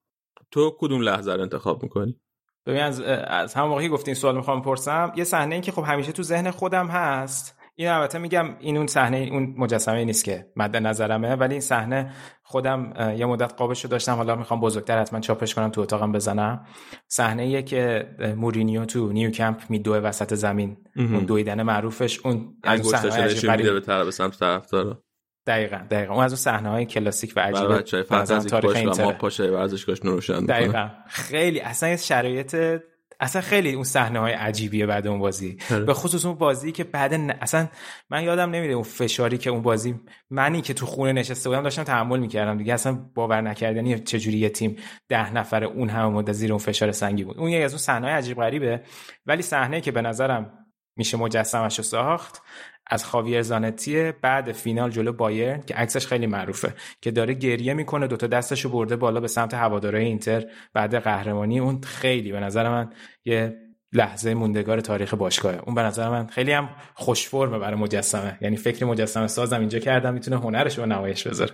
[0.51, 2.21] تو کدوم لحظه رو انتخاب می‌کنی؟
[2.67, 6.12] ببین از از همون موقعی گفتین سوال می‌خوام پرسم یه صحنه این که خب همیشه
[6.12, 10.77] تو ذهن خودم هست این البته میگم این اون صحنه اون مجسمه نیست که مد
[10.77, 12.12] نظرمه ولی این صحنه
[12.43, 14.14] خودم یه مدت قابش رو داشتم.
[14.14, 16.67] حالا می‌خوام بزرگتر حتما چاپش کنم تو اتاقم بزنم.
[17.09, 18.07] صحنه ایه که
[18.37, 20.77] مورینیو تو نیو کمپ میدوه وسط زمین.
[20.97, 25.03] اون دویدن معروفش اون از میده به طرف سمت طرفدارا.
[25.47, 26.14] دقیقا دقیقا.
[26.14, 29.05] اون از اون صحنه های کلاسیک و عجیب بچهای تاریخ اینتر.
[29.05, 30.90] ما پاشه ورزشگاهش روشن دقیقا.
[31.09, 32.80] خیلی اصلا شرایط
[33.20, 35.59] اصلا خیلی اون صحنه های عجیبیه بعد اون بازی.
[35.86, 37.30] به خصوص اون بازی که بعد ن...
[37.30, 37.68] اصلا
[38.11, 41.82] من یادم نمیده اون فشاری که اون بازی منی که تو خونه نشسته بودم داشتم
[41.82, 42.74] تحمل می‌کردم دیگه.
[42.74, 44.76] اصلا باور نکردنی چجوری یه تیم
[45.09, 47.38] ده نفر اون همه مدت زیر اون فشار سنگی بود.
[47.38, 48.82] اون یکی از اون صحنه عجیب غریبه.
[49.26, 50.66] ولی صحنه که به نظرم
[50.97, 52.42] میشه مجسمش رو ساخت
[52.87, 58.07] از خاویر زانتی بعد فینال جلو بایرن که عکسش خیلی معروفه که داره گریه می‌کنه
[58.07, 60.45] دوتا دستشو برده بالا به سمت هوادارهای اینتر.
[60.74, 62.91] بعد قهرمانی اون خیلی به نظر من
[63.24, 63.57] یه
[63.93, 65.61] لحظه موندگار تاریخ باشگاهه.
[65.66, 68.39] اون به نظر من خیلی هم خوش فرمه برای مجسمه.
[68.41, 71.53] یعنی فکر مجسمه سازم اینجا کردم می‌تونه هنرش رو نمایش بذاره.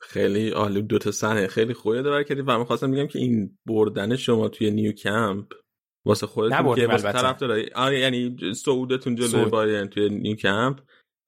[0.00, 2.40] خیلی عالی دو تا صحنه خیلی خوبه داره کردی.
[2.40, 5.44] و من خواستم میگم که این بردن شما توی نیو کمپ
[6.08, 7.70] واسه خودتون که واسه طرف داره.
[7.74, 10.78] آره یعنی سعودتون جلوی بایرن توی نیو کمپ.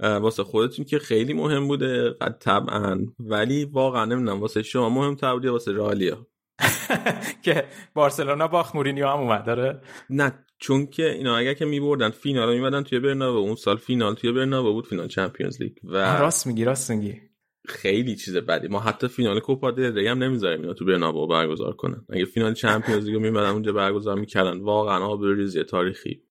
[0.01, 2.15] واسه خودتون که خیلی مهم بوده.
[2.41, 3.07] طبعا.
[3.19, 6.27] ولی واقعا نمی‌دونم واسه شما مهم تر بوده واسه رئالیا
[7.45, 7.65] که
[7.95, 12.83] بارسلونا باخت مورینیو هم اومد داره نه چون که اینا اگر که میبردن فینال میمدن
[12.83, 15.73] توی برنابئو اون سال فینال توی برنابئو بود فینال Champions League.
[15.85, 17.30] و راست میگی راست میگی.
[17.69, 18.69] خیلی چیز بدی.
[18.69, 22.05] ما حتی فینال کوپا دل ری هم نمی‌ذاریم اینا تو برنابئو برگزار کنن.
[22.09, 24.61] اگه فینال Champions League میمدن اونجا برگزار می‌کردن.
[24.61, 26.23] واقعا آبروریزی تاریخی.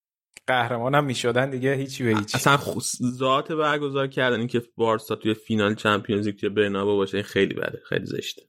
[0.46, 2.58] قهرمان هم می‌شدن دیگه هیچی به هیچ اصلا
[3.12, 7.82] ذات برگزار کردن اینکه بارسا توی فینال چمپیونز لیگ توی برنابو باشه این خیلی بده.
[7.88, 8.42] خیلی زشته.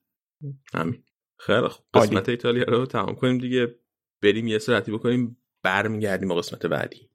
[0.73, 1.03] همین.
[1.39, 1.85] خیلی خوب.
[1.93, 3.75] قسمت ایتالیا رو تمام کنیم دیگه.
[4.23, 7.10] بریم یه سرعتی بکنیم برمیگردیم با قسمت بعدی.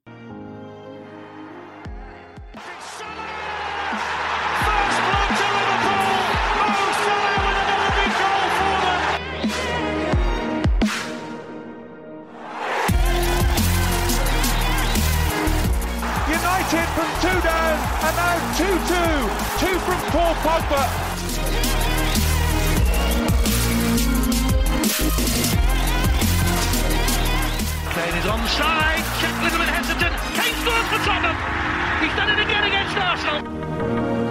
[18.77, 20.81] Two from Paul Pogba.
[27.89, 29.03] Kane is onside.
[29.19, 30.13] Check a little bit hesitant.
[30.35, 31.35] Kane scores for Tottenham.
[32.03, 34.26] He's done it again against Arsenal.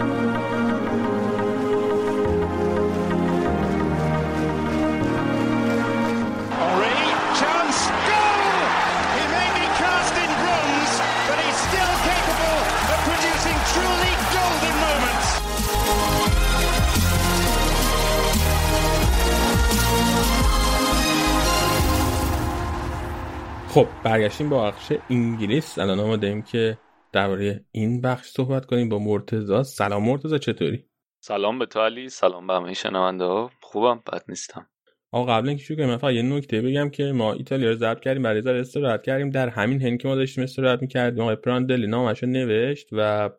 [23.77, 25.79] خب برگشتیم با بخش انگلیس.
[25.79, 26.79] الان آماده ایم که
[27.13, 30.85] درباره این بخش صحبت کنیم با مرتزا سلام مرتزا چطوری؟
[31.21, 33.51] سلام به تو علی سلام به همه شنونده ها.
[33.63, 34.67] خوبم بد نیستم.
[35.13, 38.01] آقا قبل اینکه شروع کنیم من فقط یه نکته بگم که ما ایتالیا رو ضبط
[38.01, 39.31] کردیم برای ذره استراحت کردیم.
[39.31, 43.31] در همین حین که ما داشتیم استراحت می‌کردیم آقای پراندلی نامش رو نوشت و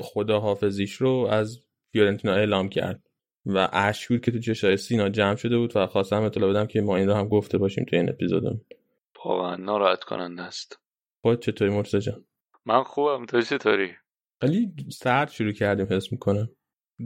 [0.00, 1.58] خداحافظیش رو از
[1.92, 3.02] فیورنتینا اعلام کرد.
[3.46, 6.80] و اشک بود که تو چشای سینا جمع شده بود و خواستم اطلاع بدم که
[6.80, 8.60] ما این رو هم گفته باشیم تو این اپیزودمون.
[9.24, 10.80] واقعا ناراحت کننده است.
[11.22, 12.24] خود چطوری مرتضی جان؟
[12.66, 13.26] من خوبم.
[13.26, 13.92] تو چطوری؟
[14.40, 16.48] خیلی سرد شروع کردیم حس می‌کنم.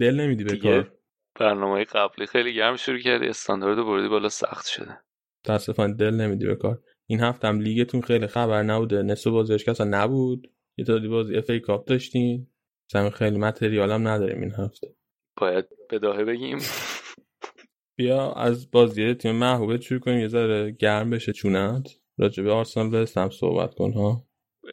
[0.01, 0.93] دل نمیدی به کار.
[1.41, 3.27] برنامه قبلی خیلی گرم شروع کردی.
[3.27, 4.99] استاندارد بردی بالا سخت شده.
[5.45, 6.83] متاسفانه دل نمیدی به کار.
[7.07, 9.03] این هفته هم لیگتون خیلی خبر نبوده.
[9.03, 10.53] نصف بازیش کسا نبود.
[10.77, 12.51] یه تعدادی بازی اف ای کاپ داشتین.
[12.93, 14.95] زمین خیلی متریال هم نداریم این هفته.
[15.37, 16.59] باید بداهه بگیم.
[17.97, 20.19] بیا از بازی تیم محبوبت شروع کنیم.
[20.19, 21.89] یه ذره گرم بشه چونت.
[22.19, 24.25] راجع به آرسنال به صحبت کن ها.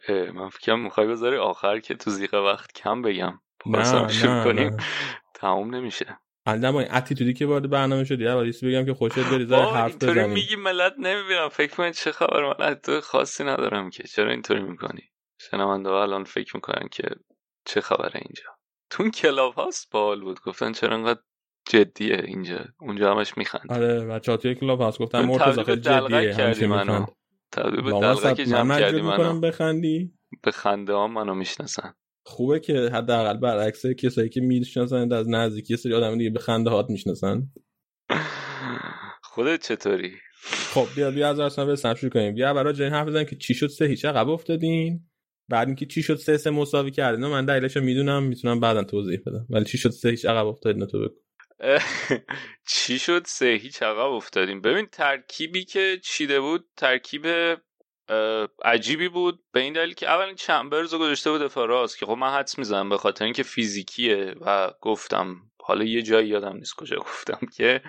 [0.08, 3.40] من فکرم می‌خوای بذاری آخر که تو زیغه وقت کم بگم.
[3.66, 4.76] نه نه کنیم
[5.34, 6.18] تموم نمیشه.
[6.46, 10.34] الان این اتیتودی که وارد برنامه شدی اول بگم که خوشت بری زای حرف بزنی
[10.34, 11.48] میگی ملت نمی‌بینم.
[11.48, 14.02] فکر کنید چه خبر؟ من تو خاصی ندارم که.
[14.02, 15.02] چرا اینطوری می‌کنی؟
[15.40, 17.04] شنونده الان فکر می‌کنن که
[17.64, 18.44] چه خبره اینجا.
[18.90, 20.40] تو کلاب هاست؟ بال بود.
[20.40, 21.20] گفتن چرا انقدر
[21.68, 22.64] جدیه اینجا.
[22.80, 24.98] اونجا همش میخند آره بچه‌ها توی کلاب هاست.
[24.98, 26.68] گفتن مرتضی خیلی جدیه.
[26.68, 27.08] میخند
[27.56, 31.94] به دلغه که جمع کردی منو؟ بخندی؟ به خنده ها منو می‌شناسن.
[32.26, 36.90] خوبه که حداقل برعکس کسایی که می‌شناسن از نزدیکی سری آدم دیگه به خنده هات
[36.90, 37.42] می‌شناسن.
[39.34, 40.12] خودت چطوری؟
[40.44, 42.34] خب بیا بیا از اصلا به شروع کنیم.
[42.34, 45.08] بیا برای جای حرف بزنیم که چی شد؟ سه هیچ عقب افتادین.
[45.48, 47.26] بعد اینکه چی شد؟ سه سه مساوی کردین.
[47.26, 48.22] من دلیلش می‌دونم.
[48.22, 49.46] می‌تونم بعدا توضیح بدم.
[49.50, 51.14] ولی چی شد؟ سه هیچ عقب افتادین تو بگو.
[52.68, 54.60] چی شد سه؟ هیچ عقب افتادیم.
[54.60, 57.26] ببین ترکیبی که چیده بود ترکیب
[58.64, 59.44] عجیبی بود.
[59.52, 62.88] به این دلیل که اول چمبرز رو گذاشته بود راست که خب من حدس می‌زنم
[62.88, 67.82] به خاطر اینکه فیزیکیه و گفتم حالا یه جایی یادم نیست کجا گفتم که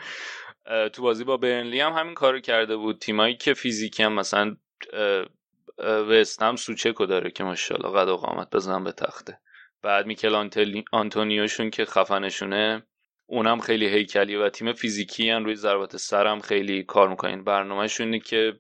[0.94, 3.00] تو بازی با برنلی هم همین کارو کرده بود.
[3.00, 4.56] تیمایی که فیزیکی هم مثلا
[5.84, 9.40] وست هم سوچکو داره که ماشاءالله قد و قامت بزنم به تخته.
[9.82, 10.50] بعد میکل
[10.92, 12.84] آنتونیوشون که خفنشونه
[13.26, 17.44] اونم خیلی هیکلی و تیم فیزیکی هم روی ضربات سرم خیلی کار می‌کنین.
[17.44, 18.60] برنامهشونه که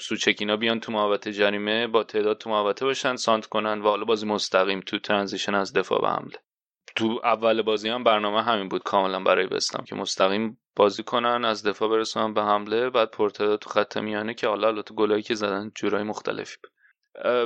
[0.00, 4.26] سوچکینا بیان تو محوطه جریمه با تعداد تو محوطه باشن سانت کنن و حالا بازی
[4.26, 6.38] مستقیم تو ترانزیشن از دفاع به حمله.
[6.96, 11.66] تو اول بازی هم برنامه همین بود کاملا برای بستم که مستقیم بازی کنن از
[11.66, 15.72] دفاع برسونن به حمله بعد پرتعداد تو خط میانه که حالا تو گلایی که زدن
[15.74, 16.72] جورای مختلفی بود.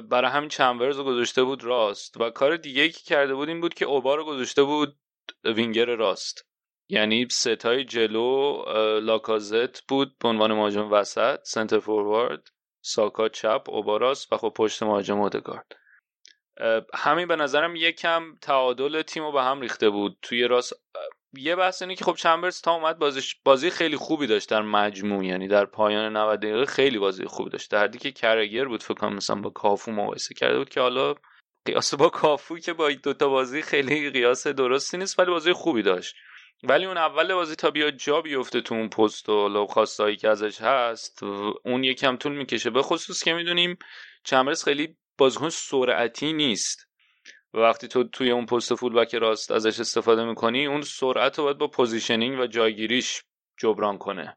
[0.09, 3.75] برای همین چمبرز رو گذاشته بود راست و کار دیگه که کرده بود این بود
[3.75, 4.97] که اوبا رو گذاشته بود
[5.45, 6.47] وینگر راست.
[6.89, 8.63] یعنی ستای جلو
[9.01, 12.49] لاکازت بود به عنوان مهاجم وسط سنتر فوروارد
[12.85, 15.73] ساکا چپ اوباراس و خب پشت مهاجم اودگارد.
[16.95, 20.19] همین به نظرم یکم تعادل تیم رو به هم ریخته بود.
[20.23, 20.73] توی راست
[21.35, 25.25] یه بحث اینه که خب چمبرز تا اومد بازی بازی خیلی خوبی داشت در مجموع
[25.25, 27.71] یعنی در پایان 90 دقیقه خیلی بازی خوبی داشت.
[27.71, 31.15] در که کرگر بود فکر کنم مثلا با کافو مقایسه کرده بود که حالا
[31.65, 36.15] قیاس با کافو که با دوتا بازی خیلی قیاس درستی نیست ولی بازی خوبی داشت.
[36.63, 40.29] ولی اون اول بازی تا بیا جا بیفته تو اون پست و اون خواسته‌هایی که
[40.29, 41.23] ازش هست
[41.65, 42.71] اون یکم طول می‌کشه.
[42.71, 43.79] به خصوص که می‌دونیم
[44.25, 46.89] چمبرز خیلی بازیکن سرعتی نیست.
[47.55, 51.59] و وقتی تو توی اون پست full-back راست ازش استفاده می‌کنی اون سرعت رو باید
[51.59, 53.23] با positioning و جایگیریش
[53.59, 54.37] جبران کنه.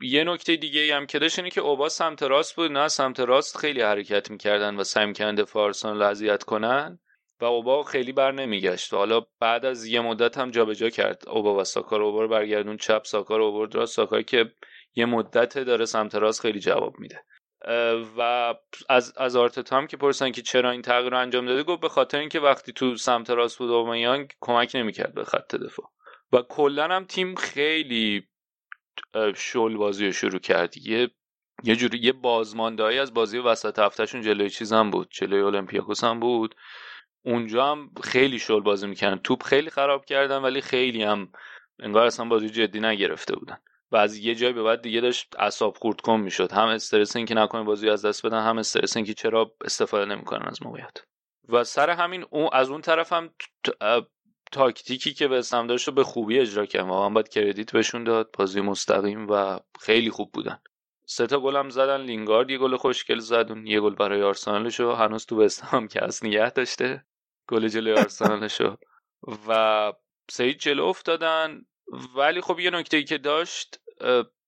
[0.00, 3.56] یه نکته دیگه هم که داشت اینه که اوبا سمت راست بود نه سمت راست
[3.56, 6.98] خیلی حرکت می‌کردن و سعی می‌کردن فارسان رو کنن
[7.40, 8.92] و اوبا خیلی بر نمیگشت.
[8.92, 11.22] و حالا بعد از یه مدت هم جابجا کرد.
[11.28, 14.52] اوبا و ساکار اوبا رو برگردون چپ ساکار اوبا راست ساکار که
[14.94, 17.24] یه مدت داره سمت راست خیلی جواب میده.
[18.18, 18.54] و
[18.88, 21.88] از از آرتتا هم که پرسن که چرا این تغییر رو انجام داده گفت به
[21.88, 25.90] خاطر اینکه وقتی تو سمت راست بود اوبامیانگ کمک نمی‌کرد به خط دفاع.
[26.32, 28.28] و کلا هم تیم خیلی
[29.34, 30.76] شل بازی رو شروع کرد.
[30.76, 31.10] یه
[31.62, 36.54] یه جوری یه بازماندهایی از بازی وسط هفتهشون جلوی چیز بود جلوی اولمپیاکوس هم بود.
[37.24, 39.16] اونجا هم خیلی شل بازی می‌کردن.
[39.16, 41.32] توپ خیلی خراب کردن ولی خیلی هم
[41.78, 43.58] انگار اصلا بازی جدی نگرفته بودن.
[43.92, 46.52] و از یه جای به بعد دیگه داشت اعصاب خورد کن می‌شد.
[46.52, 50.04] هم استرس این که نکنه بازی از دست بدن هم استرس این که چرا استفاده
[50.04, 50.96] نمی‌کنن از موقعیت.
[51.48, 53.30] و سر همین اون از اون طرف هم
[54.54, 56.86] تاکتیکی که به اسم داشت به خوبی اجرا کرد.
[56.86, 58.30] واقعا باید کردیت بهشون داد.
[58.38, 60.58] بازی مستقیم و خیلی خوب بودن.
[61.06, 62.00] سه تا گل هم زدن.
[62.00, 63.46] لینگارد یه گل خوشگل زد.
[63.48, 67.04] اون یه گل برای آرسنالشو هنوز تو هم که از نگه داشته.
[67.48, 68.76] گل جلوی آرسنالشو
[69.48, 69.92] و
[70.30, 71.66] سه جلو افتادن.
[72.16, 73.80] ولی خب یه نکته که داشت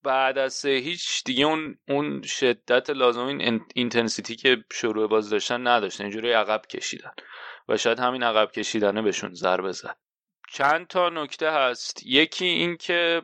[0.02, 5.66] بعد از سه هیچ دیگه اون اون شدت لازم این اینتنسیتی که شروع باز داشتن
[5.66, 6.04] نداشتن.
[6.04, 7.12] اینجوری عقب کشیدن.
[7.68, 9.96] و شاید همین عقب کشیدنه بهشون ضربه زد
[10.50, 12.02] چند تا نکته هست.
[12.06, 13.22] یکی این که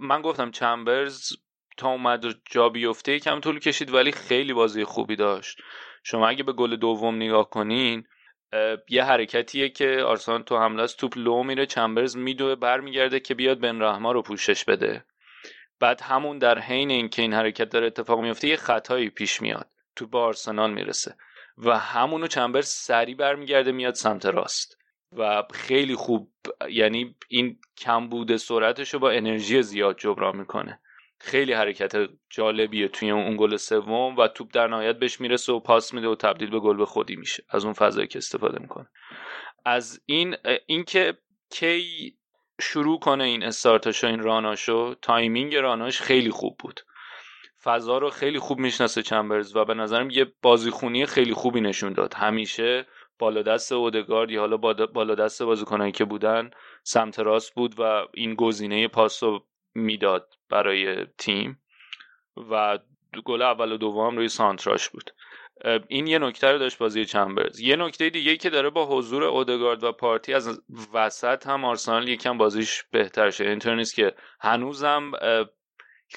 [0.00, 1.32] من گفتم چمبرز
[1.76, 5.58] تا اومد جا بیفته یکم طول کشید ولی خیلی بازی خوبی داشت.
[6.02, 8.06] شما اگه به گل دوم نگاه کنین
[8.88, 13.60] یه حرکتیه که آرسنال تو حمله است توپ لو میره چمبرز میدوه برمیگرده که بیاد
[13.60, 15.04] بن رحما رو پوشش بده.
[15.80, 19.68] بعد همون در حین اینکه این حرکت داره اتفاق میفته یه خطایی پیش میاد.
[19.96, 21.16] تو با آرسنال می‌رسه.
[21.58, 24.78] و همونو چمبرز سری برمیگرده میاد سمت راست.
[25.12, 26.32] و خیلی خوب
[26.70, 30.80] یعنی این کم بوده سرعتش رو با انرژی زیاد جبران می‌کنه.
[31.18, 35.94] خیلی حرکت جالبیه توی اون گل سوم و توپ در نهایت بهش می‌رسه و پاس
[35.94, 37.44] میده و تبدیل به گل به خودی میشه.
[37.48, 38.88] از اون فضایی که استفاده می‌کنه.
[39.64, 40.36] از این
[40.66, 41.18] اینکه
[41.50, 42.16] کی
[42.60, 46.80] شروع کنه این استارتاش و این run اشو timing run اش خیلی خوب بود.
[47.66, 52.14] فضا رو خیلی خوب می‌شناسه چمبرز و به نظرم یه بازی‌خونی خیلی خوبی نشون داد.
[52.14, 52.86] همیشه
[53.18, 54.56] بالا دست اودگارد یا حالا
[54.86, 56.50] بالا دست بازیکنایی که بودن
[56.82, 59.44] سمت راست بود و این گزینه پاس رو
[59.74, 61.58] می‌داد برای تیم
[62.50, 62.78] و
[63.24, 65.10] گل اول و دوم روی سانتراش بود.
[65.88, 67.60] این یه نکته رو داشت بازی چمبرز.
[67.60, 70.60] یه نکته دیگه که داره با حضور اودگارد و پارتی از
[70.92, 75.12] وسط هم آرسنال یکم بازیش بهتر شده اینطور نیست که هنوزم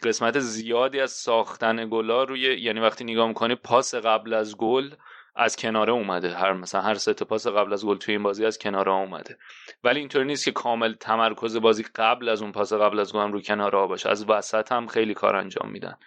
[0.04, 4.90] قسمت زیادی از ساختن گلا روی یعنی وقتی نگاه می‌کنی پاس قبل از گل
[5.36, 6.36] از کناره اومده.
[6.36, 9.38] هر مثلا هر سه پاس قبل از گل توی این بازی از کناره اومده.
[9.84, 13.34] ولی اینطوری نیست که کامل تمرکز بازی قبل از اون پاس قبل از گل هم
[13.34, 14.10] رو کناره باشه.
[14.10, 15.98] از وسط هم خیلی کار انجام میدن.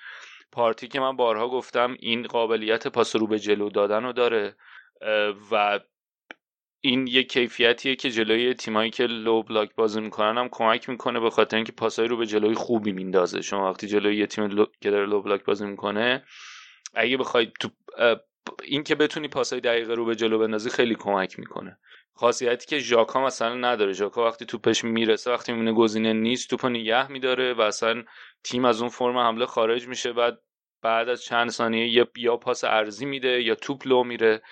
[0.53, 4.57] پارتی که من بارها گفتم این قابلیت پاس رو به جلو دادن رو داره
[5.53, 5.81] و
[6.85, 11.31] این یه کیفیتیه که جلوی تیمایی که low block بازی می‌کنن هم کمک می‌کنه به
[11.31, 13.41] خاطر اینکه پاسای رو به جلوی خوبی میندازه.
[13.41, 14.67] شما وقتی جلوی یه تیم low...
[14.85, 16.25] low block بازی می‌کنه
[16.95, 17.69] اگه بخوای تو
[18.65, 21.79] این که بتونی پاسای دقیقه رو به جلو بندازی خیلی کمک می‌کنه.
[22.15, 23.93] خاصیتی که ژاکا مثلا نداره.
[23.93, 28.05] ژاکا وقتی توپش می‌رسه وقتی می‌بینه گزینه نیست توپو نگه میداره و اصلا
[28.45, 30.13] تیم از اون فرم حمله خارج میشه.
[30.13, 30.39] بعد
[30.83, 34.43] بعد از چند ثانیه یا پاس ارزی میده یا توپ لو میره.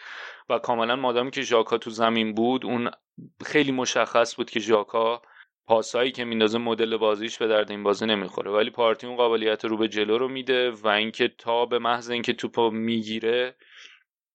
[0.51, 2.90] و کاملا مادامی که ژاکا تو زمین بود اون
[3.44, 5.22] خیلی مشخص بود که ژاکا
[5.66, 8.51] پاسایی که میندازه مدل بازیش به درد این بازی نمی‌خوره.
[8.51, 12.32] ولی پارتی اون قابلیت رو به جلو رو میده و اینکه تا به محض اینکه
[12.32, 13.57] توپو می‌گیره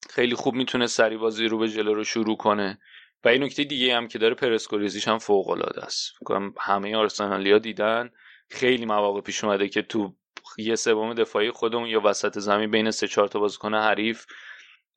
[0.09, 2.79] خیلی خوب می‌تونه سری بازی رو به جلو رو شروع کنه.
[3.23, 6.13] و این نکته دیگه هم که داره پرسکوریزیش هم فوق العاده است
[6.59, 8.09] همه آرسنالیا دیدن.
[8.49, 10.15] خیلی مواقع پیش اومده که تو
[10.57, 14.25] یه سوم دفاعی خودمون یا وسط زمین بین سه چهار تا بازیکن حریف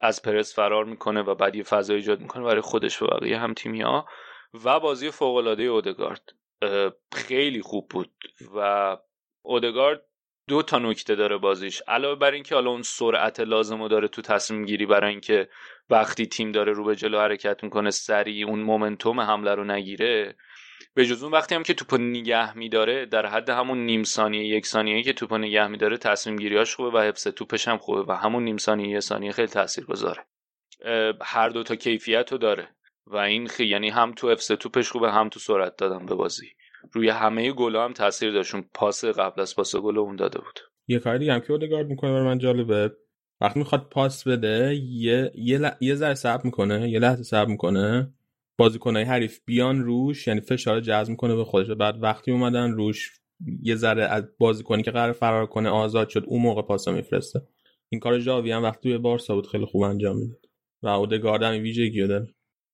[0.01, 3.55] از پرس فرار می‌کنه و بعد یه فضا ایجاد می‌کنه برای خودش و بقیه هم
[3.83, 4.07] ها
[4.65, 6.33] و بازی فوق العاده اودگارد
[7.13, 8.11] خیلی خوب بود.
[8.57, 8.97] و
[9.43, 10.05] اودگارد
[10.49, 11.83] دو تا نکته داره بازیش.
[11.89, 15.49] علاوه بر اینکه حالا اون سرعت لازم داره تو تصمیم گیری برای اینکه
[15.91, 20.37] وقتی تیم داره رو به جلو حرکت می‌کنه سریع اون مومنتوم حمله رو نگیره
[20.95, 24.67] به جز اون وقتی هم که توپو نگه میداره در حد همون نیم ثانیه یک
[24.67, 28.45] ثانیه که توپو نگه میداره تصمیم گیریاش خوبه و حفظ توپش هم خوبه و همون
[28.45, 30.25] نیم ثانیه یک ثانیه خیلی تاثیر گذاره
[31.23, 32.69] هر دو تا کیفیت رو داره
[33.07, 33.67] و این خی...
[33.67, 36.47] یعنی هم تو حفظ توپش خوبه هم تو سرعت دادن به بازی.
[36.93, 40.61] روی همه گلا هم تاثیر داشت پاس قبل از پاس گل اون داده بود.
[40.89, 42.93] یه کاری دیگه هم که اودگارد می‌کنه برای من جالبه.
[43.41, 45.71] وقتی می‌خواد پاس بده یه یه, ل...
[45.81, 48.13] یه ذره صبر می‌کنه یه لحظه صبر می‌کنه.
[48.59, 51.71] بازیکنهای حریف بیان روش یعنی فشار جذب می‌کنه به خودش.
[51.71, 53.11] بعد وقتی اومدن روش
[53.63, 57.41] یه ذره از بازیکنی که قرار فرار کنه آزاد شد اون موقع پاسا میفرسته.
[57.89, 60.41] این کار جاوی هم وقتی توی بارسا بود خیلی خوب انجام می‌داد.
[60.83, 62.27] و اودگارد هم ویژگی داره.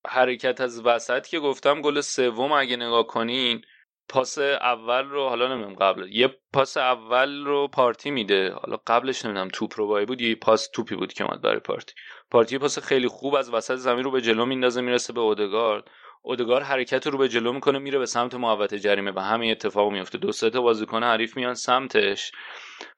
[0.07, 3.63] حرکت از وسط که گفتم گل سوم اگه نگاه کنین
[4.09, 8.53] پاس اول رو حالا نمی‌دونم قبل یه پاس اول رو پارتی میده.
[8.53, 11.95] حالا قبلش نمی‌دونم توپ رو بود یه پاس توپی بود که اومد برای پارتی.
[12.31, 15.85] پارتی پاس خیلی خوب از وسط زمین رو به جلو میندازه می‌رسه به اودگارد.
[16.23, 20.19] اودگار حرکت رو به جلو می‌کنه میره به سمت محوطه جریمه و همین اتفاق میفته
[20.19, 22.33] دو سه تا بازیکن حریف میان سمتش.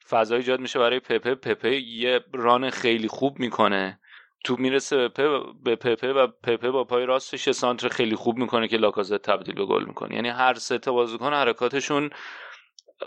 [0.09, 1.35] فضا ایجاد میشه برای پپه.
[1.35, 4.01] پپه یه ران خیلی خوب می‌کنه.
[4.47, 8.68] تو می‌رسه به پپه, به پپه و پپه با پای راستش سانتر خیلی خوب می‌کنه
[8.68, 10.14] که لاکازت تبدیل به گل می‌کنه.
[10.14, 12.11] یعنی هر سه تا بازیکن حرکاتشون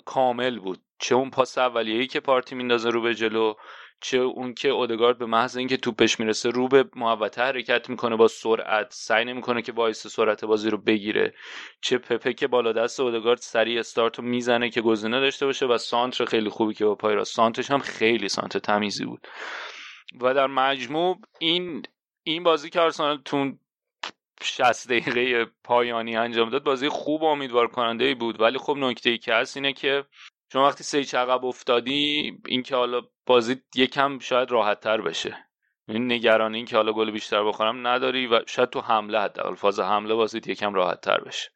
[0.05, 0.79] کامل بود.
[0.99, 3.53] چه اون پاس اولیه‌ای که پارتی میندازه رو به جلو
[4.01, 8.27] چه اون که اودگارد به محض اینکه توپش می‌رسه رو به محوطه حرکت می‌کنه با
[8.27, 11.33] سرعت سعی نمی‌کنه که باعث سرعت بازی رو بگیره.
[11.81, 15.77] چه پپه که بالا دست اودگارد سریع استارت رو می‌زنه که گزینه داشته باشه و
[15.77, 17.35] سانتر خیلی خوبی که با پای راست.
[17.35, 19.27] سانترش هم خیلی سانتر تمیزی بود.
[20.22, 21.84] و در مجموع این
[22.24, 23.59] این بازی که آرسنال تو اون
[24.41, 28.41] 60 دقیقه پایانی انجام داد بازی خوب و امیدوار کننده بود.
[28.41, 30.05] ولی خب نکته ای که هست اینه که
[30.53, 35.38] شما وقتی سه عقب افتادی اینکه حالا بازی یکم شاید راحت تر بشه.
[35.88, 39.80] این نگران این که حالا گل بیشتر بخورم نداری و شاید تو حمله حداقل فاز
[39.80, 41.49] حمله بازی یکم راحت تر بشه.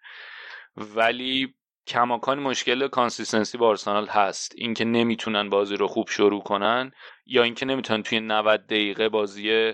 [0.77, 1.55] ولی
[1.87, 4.53] کماکان مشکل consistency با آرسنال هست.
[4.57, 6.91] اینکه نمی‌تونن بازی رو خوب شروع کنن
[7.25, 9.73] یا اینکه نمی‌تونن توی 90 دقیقه بازی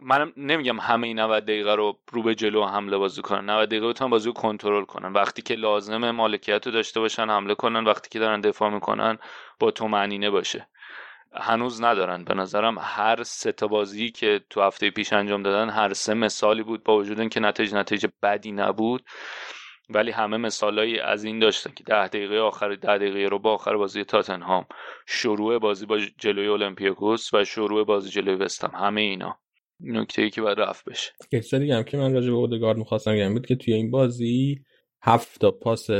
[0.00, 3.50] من نمیگم همه این 90 دقیقه رو رو به جلو حمله بازی کنن.
[3.50, 5.12] 90 دقیقه بتونن بازی رو کنترل کنن.
[5.12, 7.84] وقتی که لازم مالکیت رو داشته باشن حمله کنن.
[7.84, 9.18] وقتی که دارن دفاع می‌کنن
[9.58, 10.68] با تو معنینه باشه.
[11.34, 12.24] هنوز ندارن.
[12.24, 16.62] به نظرم هر سه تا بازی که تو هفته پیش انجام دادن هر سه مثالی
[16.62, 19.04] بود با وجود اینکه نتیجه نتیجه بدی نبود.
[19.94, 23.76] ولی همه مثالایی از این داشتن که ده دقیقه آخر ده دقیقه رو با آخر
[23.76, 24.66] بازی تاتنهام
[25.06, 29.38] شروع بازی با جلوی اولمپیاکوس و شروع بازی جلوی وستم همه اینا.
[29.80, 31.12] نکته ای که باید رفت بشه.
[31.32, 34.64] یه هم که من راجع به اودگارد می‌خواستم بگم بود که توی این بازی
[35.02, 35.90] هفت تا پاس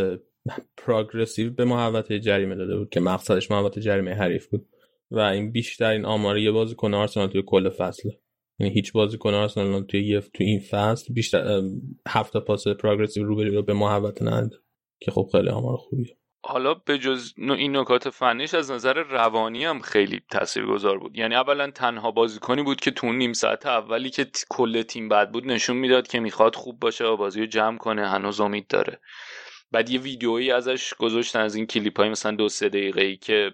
[0.76, 4.68] پروگرسیو به محوطه جریمه داده بود که مقصدش محوطه جریمه حریف بود
[5.10, 8.12] و این بیشترین آمار یه بازیکن آرسنال توی کل فصله.
[8.62, 11.62] یعنی هیچ بازیکن آرسنال توی یه تو این فصل بیشتر
[12.08, 14.56] هفت پاس پروگرسیو رو رو به محوطه نداده
[15.00, 16.16] که خب خیلی آمار خوبیه.
[16.44, 21.18] حالا به جز این نکات فنیش از نظر روانی هم خیلی تاثیرگذار بود.
[21.18, 25.46] یعنی اولا تنها بازیکنی بود که تو نیم ساعت اولی که کل تیم بد بود
[25.46, 29.00] نشون می‌داد که می‌خواد خوب باشه و بازی رو جمع کنه هنوز امید داره.
[29.72, 33.50] بعد یه ویدیویی ازش گذاشتن از این کلیپ های مثلا دو سه دقیقه ای که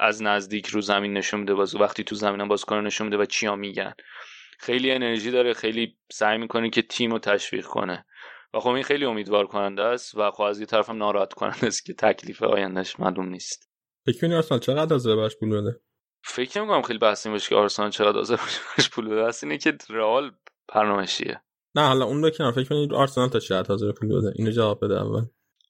[0.00, 3.56] از نزدیک رو زمین نشون میده بازی وقتی تو زمین بازیکن نشون میده و چیا
[3.56, 3.94] میگن.
[4.58, 8.06] خیلی انرژی داره خیلی سعی می‌کنه که تیم رو تشویق کنه.
[8.54, 11.66] و خب این خیلی امیدوار کننده است و خب از یه طرف هم ناراحت کننده
[11.66, 13.70] است که تکلیف آیندهش معلوم نیست.
[14.06, 15.80] فکر کنی آرسنال چقدر از باش پول بده؟
[16.24, 19.24] فکر می‌کنم خیلی بحثی باشه که آرسنال چقدر از باش پول بده.
[19.24, 20.30] است اینه که رئال
[20.74, 21.40] برنامه‌شیه
[21.74, 22.52] نه حالا اون بکنم.
[22.52, 25.24] فکر کنید آرسنال تا چقدر حاضر پول بده؟ اینو جواب بده اول.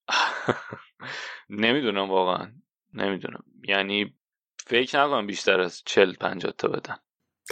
[1.64, 2.52] نمی‌دونم واقعا.
[2.94, 3.44] نمی‌دونم.
[3.68, 4.14] یعنی
[4.66, 6.96] فکر نکنم بیشتر از 40 50 تا بدن.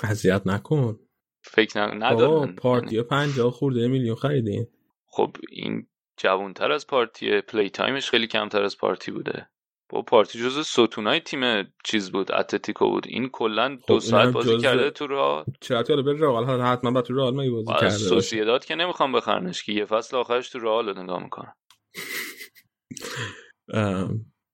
[0.02, 0.98] اذیت نکن.
[1.44, 2.54] فکر نکنم ندارن.
[2.54, 4.66] پارتی 50 خورده میلیون خریدین.
[5.06, 5.86] خب این
[6.16, 9.48] جوانتر از پارتی play time ش خیلی کمتر از پارتی بوده.
[9.88, 13.06] بابا پارتی جز ستونای تیم چیز بود اتلتیکو بود.
[13.06, 17.02] این کلا دو خب ساعت بازی کرده تو راه چرا تو بره رئال حتما با
[17.02, 21.22] تو رئال بازی کرده سوسییداد که نمی‌خوام بخرنش که یه فصل آخرش تو رئال نگاه
[21.22, 21.54] می‌کنم.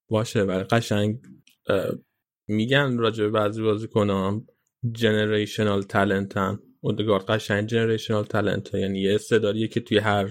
[0.09, 1.19] باشه ولی قشنگ
[2.49, 4.47] میگن راجع به بعضی بازیکنام
[4.93, 10.29] generational talent ن اودگارد قشنگ generational talent یعنی یه استعدادیه که توی هر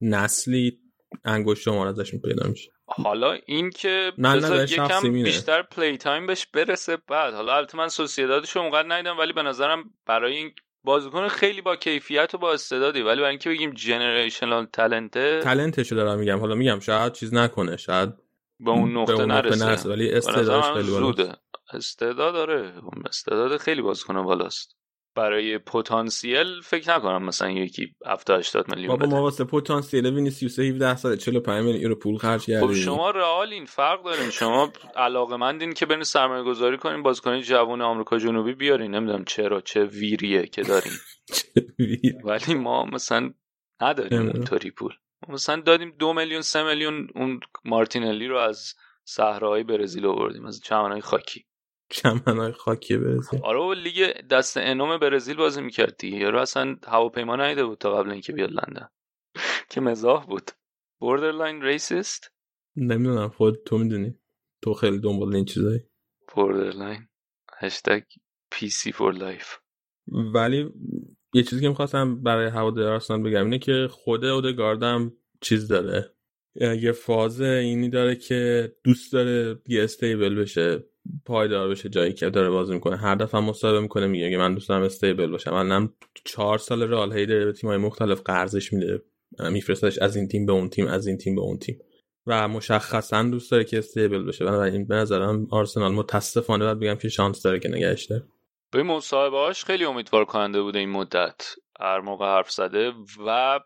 [0.00, 0.78] نسلی
[1.24, 2.70] انگشت شمار ازشون پیدا میشه.
[2.86, 7.34] حالا این که نه یکم بیشتر play time بهش برسه بعد.
[7.34, 10.50] حالا البته من سوسییدادش اونقدر ندیدم ولی به نظرم برای این
[10.84, 13.00] بازیکن خیلی با کیفیت و با استعدادی.
[13.02, 16.38] ولی برای اینکه بگیم generational talent، talent شو دارم میگم.
[16.38, 18.10] حالا میگم شاید چیز نکنه شاید
[18.60, 19.66] به اون نقطه, نرسه.
[19.66, 21.40] نرسه ولی استعدادش خیلی بالاست.
[21.72, 22.72] استعداد داره.
[23.06, 24.78] استعداد خیلی بازیکن بالاست.
[25.18, 30.96] برای پتانسیل فکر نکنم مثلا یکی 70 80 میلیون بابا ما واسه پتانسیل وینیسیوس 17
[30.96, 35.72] ساله 45 میلیون یورو پول خرج کردیم خب شما رئال این فرق دارین شما علاقه
[35.74, 38.94] که برین سرمایه گذاری کنین بازیکن جوان آمریکا جنوبی بیارین.
[38.94, 40.92] نمی‌دونم چرا چه ویریه که دارین.
[42.24, 43.30] ولی ما مثلا
[43.80, 44.92] نداریم اونطوری پول.
[45.28, 51.00] مثلا دادیم دو میلیون سه میلیون اون مارتینلی رو از صحراهای برزیل آوردیم از چمنهای
[51.00, 51.46] خاکی.
[51.90, 53.40] چمنهای خاکی برزیل.
[53.42, 56.16] آره و لیگ دسته نهم برزیل بازی می‌کرد دیگه.
[56.16, 58.88] یارو اصلا هواپیما ندیده بود تا قبل اینکه بیاد لندن.
[59.70, 60.50] که مزاح بود.
[60.98, 62.32] borderline racist
[62.76, 64.14] نمی‌دونم خود تو می‌دونی.
[64.62, 65.80] تو خیلی دنبال این چیزایی.
[66.34, 67.08] borderline
[67.58, 68.02] hashtag
[68.50, 69.56] PC for life
[70.34, 70.72] ولی
[71.34, 76.10] یه چیزی که می‌خواستم برای هوادار آرسنال بگم اینه که خود اودگاردم چیز داره.
[76.60, 80.84] یه فاز اینی داره که دوست داره یه استیبل بشه
[81.24, 82.96] پایدار بشه جایی که داره بازی می‌کنه.
[82.96, 85.52] هر دفعه مصاحبه می‌کنه میگه من دوست دارم استیبل باشم.
[85.52, 89.02] الان چهار سال رئال هی داره به تیم‌های مختلف قرضش میده.
[89.50, 91.78] میفرستش از این تیم به اون تیم از این تیم به اون تیم.
[92.26, 94.44] و مشخصا دوست داره که استیبل بشه.
[94.44, 98.22] بنابراین به نظرم آرسنال متاسفانه باید بگم که شانس داره که نگهش داره.
[98.70, 101.54] به مصاحبه‌هاش خیلی امیدوار کننده بوده این مدت.
[101.80, 102.92] هر موقع حرف زده
[103.26, 103.60] و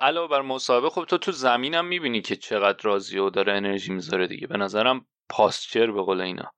[0.00, 4.26] علاوه بر مصاحبه خب تو تو زمینم می‌بینی که چقدر راضی و داره انرژی می‌ذاره
[4.26, 4.46] دیگه.
[4.46, 6.52] به نظرم پاسچر به قول اینا.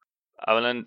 [0.46, 0.84] اولا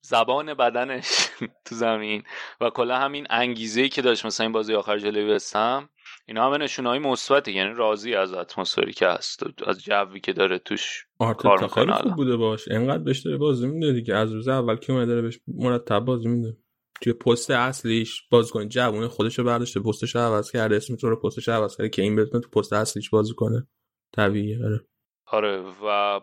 [0.00, 1.06] زبان بدنش
[1.66, 2.22] تو زمین
[2.60, 5.88] و کلا همین انگیزه که داشت مثلا این بازی آخر جلوی وستهم
[6.28, 10.58] اینا همه نشونه های مثبته یعنی راضی از اتمسفری که هست از جوی که داره
[10.58, 12.68] توش کار می‌کنه خوب بوده باش.
[12.70, 16.28] انقدر بهش داره بازی میده دیگه از روز اول که اومده داره بهش مرتب بازی
[16.28, 16.56] میده.
[17.02, 21.20] توی پست اصلیش بازیکن جوون خودش رو برداشته پستش رو عوض کرده اسم تو رو
[21.20, 23.66] پستش عوض کرده که این بتونه تو پست اصلیش بازی کنه.
[24.12, 24.80] طبیعیه آره.
[25.26, 26.20] آره و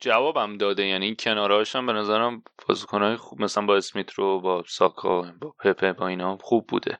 [0.00, 4.62] جوابم داده یعنی این کناراش هم به نظرم بازیکنهای خوب مثلا با اسمیت رو با
[4.66, 6.98] ساکا با پپه با اینا خوب بوده.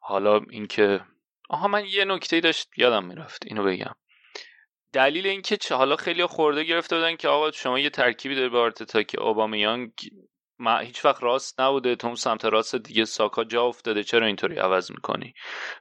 [0.00, 1.00] حالا اینکه
[1.48, 3.94] آها من یه نکته داشت یادم می‌رفت اینو بگم.
[4.92, 8.58] دلیل اینکه چه حالا خیلی خورده گرفته بودن که آقا شما یه ترکیبی داری به
[8.58, 9.90] آرتتا که اوبامیانگ
[10.58, 14.90] ما هیچ وقت راست نبوده تو سمت راست دیگه ساکا جا افتاده چرا اینطوری عوض
[14.90, 15.34] می‌کنی؟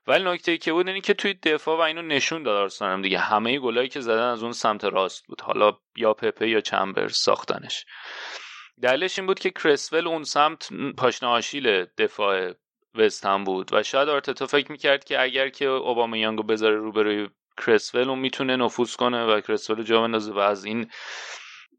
[0.08, 3.20] ولی نکته ای که بود اینه که توی دفاع و اینو نشون داد آرسنال دیگه
[3.20, 7.86] همه گلایی که زدن از اون سمت راست بود حالا یا پپه یا چمبر ساختنش.
[8.82, 12.54] دلیلش این بود که کرسول اون سمت پاشنه آشیل دفاع
[12.98, 17.28] وست هم بود و شاید آرتتا فکر می‌کرد که اگر که اوبامیانگو بذاره روبروی
[17.66, 20.88] کرسول اون می‌تونه نفوذ کنه و کرسول جا بندازه و از این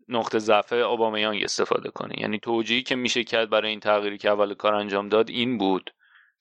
[0.08, 2.20] نقطه ضعف اوبامیانگ استفاده کنه.
[2.20, 5.90] یعنی توجیهی که میشه کرد برای این تغییری که اول کار انجام داد این بود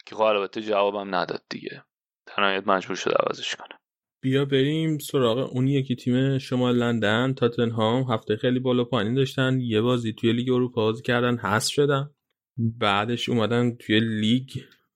[0.06, 1.84] که خب البته جوابم نداد دیگه.
[2.26, 3.80] تنهایت مجبور شد عوضش کنه.
[4.22, 7.34] بیا بریم سراغ اون یکی تیم شمال لندن.
[7.34, 9.60] تاتنهام هفته خیلی بالا پایین داشتن.
[9.60, 11.38] یه بازی توی لیگ اروپا بازی کردن.
[11.38, 12.10] حذف شدن.
[12.58, 14.50] بعدش اومدن توی لیگ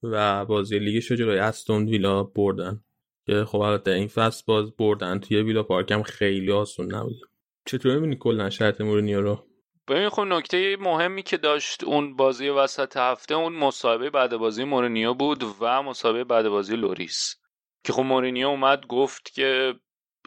[0.03, 2.83] و بازی لیگش رو جلوی استون ویلا بردن.
[3.25, 5.19] که خب البته این فصل باز بردن.
[5.19, 7.21] توی ویلا پارک هم خیلی آسون نبود.
[7.65, 9.45] چطور می‌بینی کلا شرایط مورینیو رو؟
[9.87, 15.13] ببین خب نکته مهمی که داشت اون بازی وسط هفته اون مصاحبه بعد بازی مورینیو
[15.13, 17.35] بود و مصاحبه بعد بازی لوریس.
[17.83, 19.73] که خب مورینیو اومد گفت که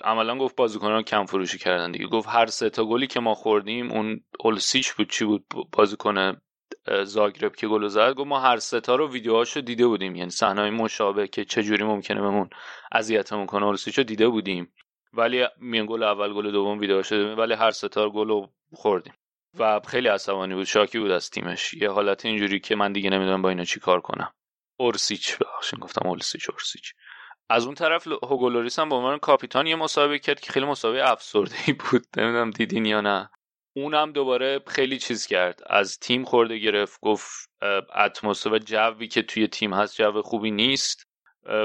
[0.03, 2.07] عملا گفت بازیکنان کم فروشی کردن دیگه.
[2.07, 6.37] گفت هر سه تا گلی که ما خوردیم اون اورسیچ بود چی بود؟ بازیکن
[7.05, 10.17] زاگرب که گل زد گفت ما هر ستا رو ویدیوهاشو دیده بودیم.
[10.17, 12.51] یعنی صحنه مشابه که چه جوری ممکنه بهمون
[12.93, 14.73] اذیتمون کنه اولسیچو دیده بودیم.
[15.13, 19.15] ولی میان گل اول گل دوم ویدیوهاشو ولی هر ستا گل رو خوردیم.
[19.59, 21.75] و خیلی عصبانی بود شاکی بود از تیمش.
[21.75, 24.33] یه حالت اینجوری که من دیگه نمی‌دونم با اینا چی کار کنم.
[24.77, 26.93] اورسیچ بخشین گفتم اورسیچ اورسیچ.
[27.49, 31.57] از اون طرف هوگولوریس هم به عنوان کاپیتان یه مسابقه کرد که خیلی مسابقه افسرده
[31.73, 32.07] بود.
[32.17, 33.31] نمی‌دونم دیدین یا نه.
[33.77, 35.61] اونم دوباره خیلی چیز کرد.
[35.67, 37.51] از تیم خرده گرفت گفت
[37.95, 41.09] اتمسفر و جوی که توی تیم هست جو خوبی نیست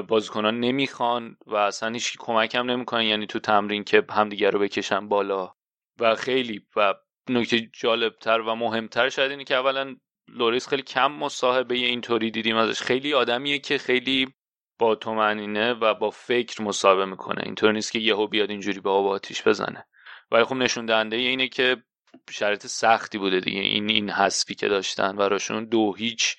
[0.07, 5.07] بازیکنان نمی‌خوان و اصلا هیچ کمک هم نمی‌کنن یعنی تو تمرین که همدیگه رو بکشن
[5.07, 5.53] بالا.
[5.99, 6.93] و خیلی و
[7.29, 9.95] نکته جالبتر و مهمتر شاید اینه که اولا
[10.27, 12.81] لوریس خیلی کم مصاحبه اینطوری دیدیم ازش.
[12.81, 14.33] خیلی آدمیه که خیلی
[14.79, 17.41] با طمأنینه و با فکر مصاحبه می‌کنه.
[17.45, 19.85] اینطور نیست که یهو بیاد اینجوری به آب آتیش بزنه.
[20.31, 21.83] ولی خب نشون دهنده اینه که
[22.29, 23.59] شرایط سختی بوده دیگه.
[23.59, 26.37] این این حذفی که داشتن براشون دو هیچ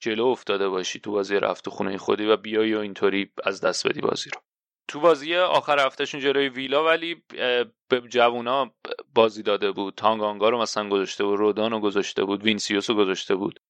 [0.00, 4.00] جلو افتاده باشی تو بازی رفت خونه خودی و بیای و اینطوری از دست بدی
[4.00, 4.40] بازی رو.
[4.88, 7.22] تو بازی آخر هفتهشون جلوی ویلا ولی
[7.88, 8.74] به جوونا
[9.14, 9.94] بازی داده بود.
[9.94, 13.60] تانگانگا رو مثلا گذاشته بود رودون رو گذاشته بود وینسیوس رو گذاشته بود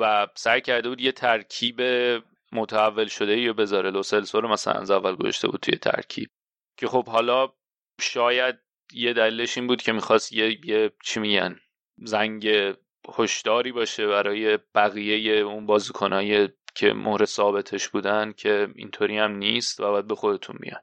[0.00, 1.80] و سعی کرده بود یه ترکیب
[2.52, 3.90] متحول شده یا بذاره.
[3.90, 6.30] لوسلسو رو مثلا از اول گذاشته بود توی ترکیب.
[6.76, 7.52] که خب حالا
[8.00, 8.58] شاید
[8.92, 11.56] یه دلیلش این بود که می‌خواست یه, یه چی میگن
[12.04, 12.48] زنگ
[13.18, 19.90] هشداری باشه برای بقیه اون بازیکنهای که مهر ثابتش بودن که اینطوری هم نیست و
[19.90, 20.80] باید به خودتون میان.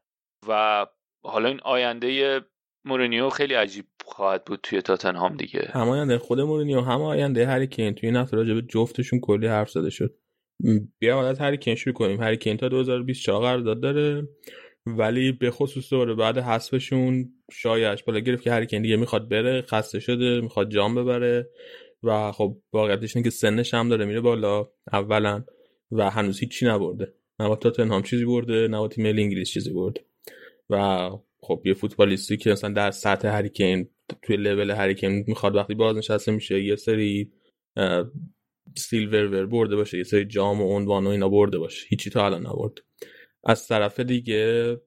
[0.47, 0.85] و
[1.23, 2.41] حالا این آینده
[2.85, 5.69] مورینیو خیلی عجیب خواهد بود توی تاتنهام دیگه.
[5.73, 7.95] هم آینده خود مورینیو هم آینده هری کین.
[7.95, 10.15] توی این هفته راجع جفتشون کلی حرف زده شد.
[10.99, 12.21] بیا از هری کین شروع کنیم.
[12.21, 14.27] هری کین تا 2024 قرارداد داره.
[14.87, 19.99] ولی به خصوص دوباره بعد حذفشون شایعش بالا گرفت که کین دیگه می‌خواد بره خسته
[19.99, 21.49] شده می‌خواد جام ببره
[22.03, 25.43] و خب واقعیتش اینه که سنش هم داره میره بالا اولا
[25.91, 27.13] و هنوز هیچی نبرده.
[27.39, 30.01] نه با تاتنهام چیزی برده نه تیم انگلیس چیزی برده.
[30.69, 31.09] و
[31.41, 33.89] خب یه فوتبالیستی که مثلا در سطح هریکین
[34.21, 37.31] توی لول هریکین می‌خواد وقتی بازنشسته میشه یه سری
[38.77, 41.87] silverware برده باشه یه سری جام و عنوان و اینا برده باشه.
[41.89, 42.81] هیچی تا الان نبرده.
[43.45, 44.77] از طرف دیگه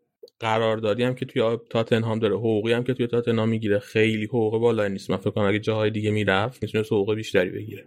[0.40, 4.92] قراردادی هم که توی تاتنهام داره حقوقی هم که توی تاتنهام می‌گیره خیلی حقوق بالایی
[4.92, 5.10] نیست.
[5.10, 7.86] من فکر کنم اگه جاهای دیگه می‌رفت می‌تونه حقوق بیشتری بگیره.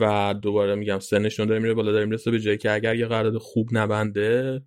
[0.00, 3.38] و دوباره میگم سنشون داره میره بالا داره می‌رسه به جایی که اگر یه قرارداد
[3.38, 4.60] خوب نبنده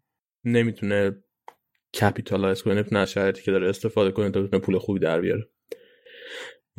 [0.44, 1.24] نمی‌تونه
[2.02, 5.50] capitalize کنه نمی‌تونه که داره استفاده کنه تا بتونه پول خوبی در بیاره.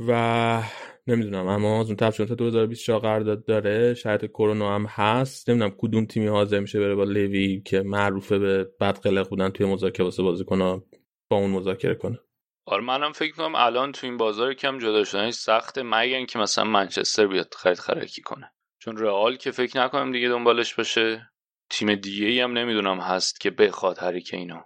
[0.09, 0.63] و
[1.07, 5.51] نمی‌دونم اما از اون چون تا 2024 قرارداد داره شرط کرونا هم هست.
[5.51, 9.67] نمی‌دونم کدوم تیمی حاضر میشه بره با لوی که معروفه به بد قلق بودن توی
[9.67, 10.83] مذاکره واسه بازیکن
[11.31, 12.19] با اون مذاکره کنه.
[12.67, 16.65] آره منم فکر کنم الان تو این بازار کم جدا شدنش سخته مگر اینکه مثلا
[16.65, 18.53] منچستر بیاد خرید خرکی کنه.
[18.79, 21.31] چون رئال که فکر نکنم دیگه دنبالش باشه.
[21.71, 24.61] تیم دیگه ای هم نمی‌دونم هست که بخواد هریکه اینو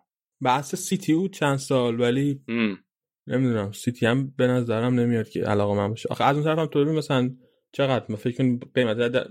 [0.45, 2.41] بحث سیتی بود چند سال ولی
[3.29, 3.73] نمی‌دونم.
[3.73, 6.09] سیتی هم به نظرم نمیاد که علاقه من باشه.
[6.11, 7.31] آخه از اون طرف هم تو مثلا
[7.73, 9.27] چقدر من فکر کنم قیمت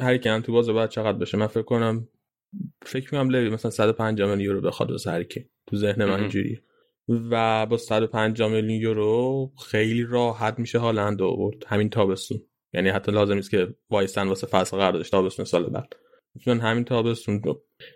[0.00, 2.08] هریکن تو بازار بعد چقدر بشه من فکر کنم
[2.82, 6.62] فکر می‌کنم لوی مثلا 150 میلیون یورو بخواد واسه هریکن تو ذهن من اینجوریه.
[7.30, 11.64] و با 150 میلیون یورو خیلی راحت میشه هالند آورد.
[11.66, 12.40] همین تابستون.
[12.74, 15.96] یعنی حتی لازم نیست که وایسن واسه فصل قراردادش تابستون سال بعد.
[16.34, 17.42] می‌تونن همین تابستون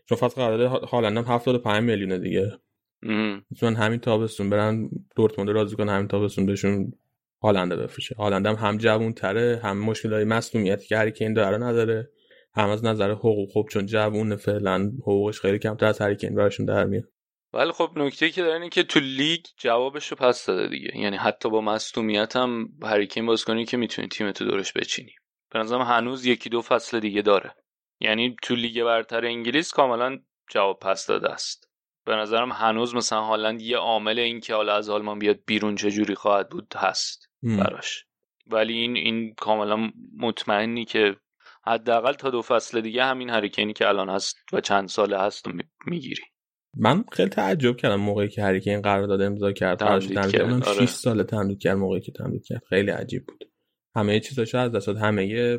[0.08, 2.52] چون فصل قرارداد هالند هم 75 میلیونه دیگه.
[3.02, 6.92] می‌تونن همین تابستون برن دورتموند راضی کنن همین تابستون بهشون
[7.42, 8.14] هالنده بفروشه.
[8.14, 12.10] هالند هم هم جوون تره هم مشکلای مصونیتی که هری کین داره نداره.
[12.54, 16.66] هم از نظر حقوق خوب چون جوون فعلا حقوقش خیلی کمتر از هری کین براشون
[16.66, 17.04] در میاد.
[17.52, 20.98] ولی خب نکته که داره اینه که تو لیگ جوابش رو پس داده دیگه.
[20.98, 25.12] یعنی حتی با مصونیت هم هریکین باز کنی که می‌تونی تیم تو دورش بچینی.
[25.52, 27.54] به نظرم هنوز یکی دو فصل دیگه داره.
[28.00, 30.18] یعنی تو لیگ برتر انگلیس کاملا
[30.50, 31.71] جواب پس داده است.
[32.06, 36.14] به نظرم هنوز مثلا هالند یه عامل این که حالا از آلمان بیاد بیرون چجوری
[36.14, 38.04] خواهد بود هست براش.
[38.46, 41.16] ولی این این کاملا مطمئنی که
[41.66, 45.46] حداقل تا دو فصل دیگه همین هریکینی که الان هست و چند ساله هست
[45.86, 46.22] می‌گیری.
[46.76, 49.78] من خیلی تعجب کردم موقعی که هریکین قرارداد امضا کرد.
[49.78, 50.68] تمدید کرد، کرد.
[50.68, 50.86] آره.
[50.86, 52.62] 6 سال تمدید کرد موقعی که تمدید کرد.
[52.68, 53.44] خیلی عجیب بود.
[53.96, 54.96] همه چیزاشو از دست داد.
[54.96, 55.58] همه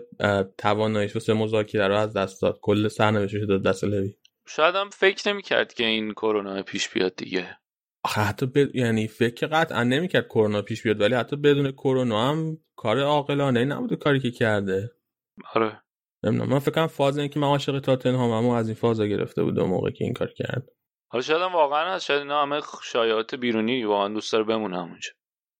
[0.57, 2.59] تواناییش واسه مذاکره رو از دست داد.
[2.61, 4.13] کل سرنوشتش داد دست لوی.
[4.47, 7.57] شاید هم فکر نمی‌کرد که این کرونا پیش بیاد دیگه.
[8.05, 8.75] آخه حتی ب...
[8.75, 13.95] یعنی فکر قطعا نمی‌کرد کرونا پیش بیاد ولی حتی بدون کرونا هم کار عاقلانه نبوده
[13.95, 14.91] کاری که کرده.
[15.53, 15.81] آره.
[16.23, 19.43] نمی‌دونم من فکر کنم فاز این که من عاشق تاتنهام اما از این فازا گرفته
[19.43, 20.69] بود اون موقع که این کار کرد.
[21.11, 25.09] حالا شاید هم واقعا هست شاید اینا همه شایعات بیرونی واقعا دوست داره بمونه همونجا.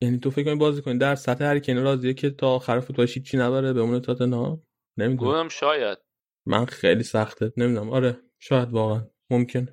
[0.02, 3.38] یعنی تو فکر کنی بازی کنی در سطح هریکین راضیه که تا آخر فوتبالش چی
[3.38, 4.64] نبره بمونه تاتنهام؟
[4.98, 5.50] نمی‌دونم.
[5.50, 5.98] شاید.
[6.48, 7.54] من خیلی سخته.
[7.58, 7.90] نمی‌دونم.
[7.90, 8.23] آره.
[8.46, 9.08] شاید واقعا.
[9.30, 9.68] ممکن.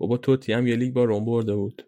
[0.00, 1.82] بابا توتی هم یه لیگ با روم برده بود.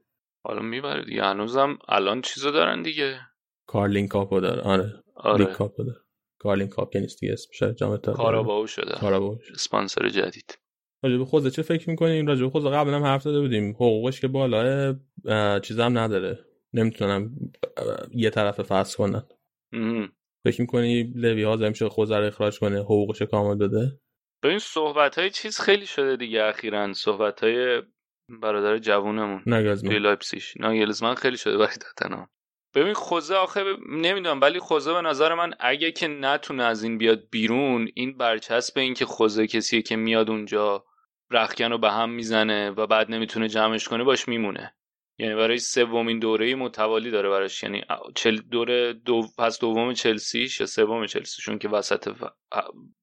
[0.44, 1.22] حالا می‌بره دیگه.
[1.22, 3.18] هنوزم الان چیزو دارن دیگه.
[3.66, 4.62] کارلین کاپو داره.
[4.62, 5.98] آره, لیگ آره کاپو داره.
[6.38, 7.32] کارلین کاپ که نیست دیگه.
[7.32, 8.94] اسمش جام تا کاراباو شده.
[9.00, 9.38] کاراباو.
[9.54, 10.58] اسپانسر جدید.
[11.02, 13.70] راجع به خوزه چه فکر می‌کنیم راجع به خوزه قبلا هم حرف زده بودیم.
[13.70, 16.38] حقوقش که بالاه اه، چیزم نداره.
[16.72, 17.36] نمی‌تونم
[18.14, 19.22] یه طرف فصل کنن.
[20.44, 24.00] فکر می‌کنی لوی ها میشه خوزه رو اخراج کنه؟ حقوقش کامل بده؟
[24.42, 26.92] ببین صحبت های چیز خیلی شده دیگه اخیرا.
[26.92, 27.82] صحبت های
[28.28, 29.42] برادر جوونمون
[29.88, 32.28] توی لایپسیش ناگلزمن خیلی شده برای تاتنهام
[32.74, 33.76] ببین خوزه آخه ب...
[33.88, 38.78] نمی‌دونم ولی خوزه به نظر من اگه که نتونه از این بیاد بیرون این برچسب
[38.78, 40.84] این که خوزه کسیه که میاد اونجا
[41.30, 44.74] رخکن رو به هم می‌زنه و بعد نمی‌تونه جمعش کنه باش میمونه.
[45.18, 47.62] یعنی برای سومین دوره متوالی داره براش.
[47.62, 47.82] یعنی
[48.14, 52.14] چل دوره دو پس دوم چلسیش یا سوم چلسیشون که وسط.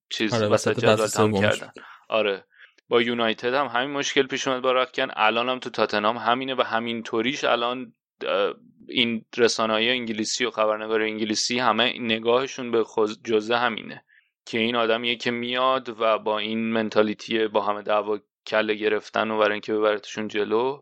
[0.10, 1.60] چیز آره، وسط جدول تموم سومش.
[1.60, 1.72] کردن.
[2.10, 2.46] آره.
[2.90, 6.62] با یونایتد هم همین مشکل پیش اومد با رخکن الان هم تو تاتنهام همینه و
[6.62, 7.94] همین طوریش الان
[8.90, 12.86] این رسانه‌های انگلیسی و خبرنگار انگلیسی همه نگاهشون به
[13.24, 14.04] جزه همینه.
[14.46, 19.38] که این آدمیه که میاد و با این منتالیتی با همه دعوا کله گرفتن و
[19.38, 20.82] برای اینکه ببرتشون جلو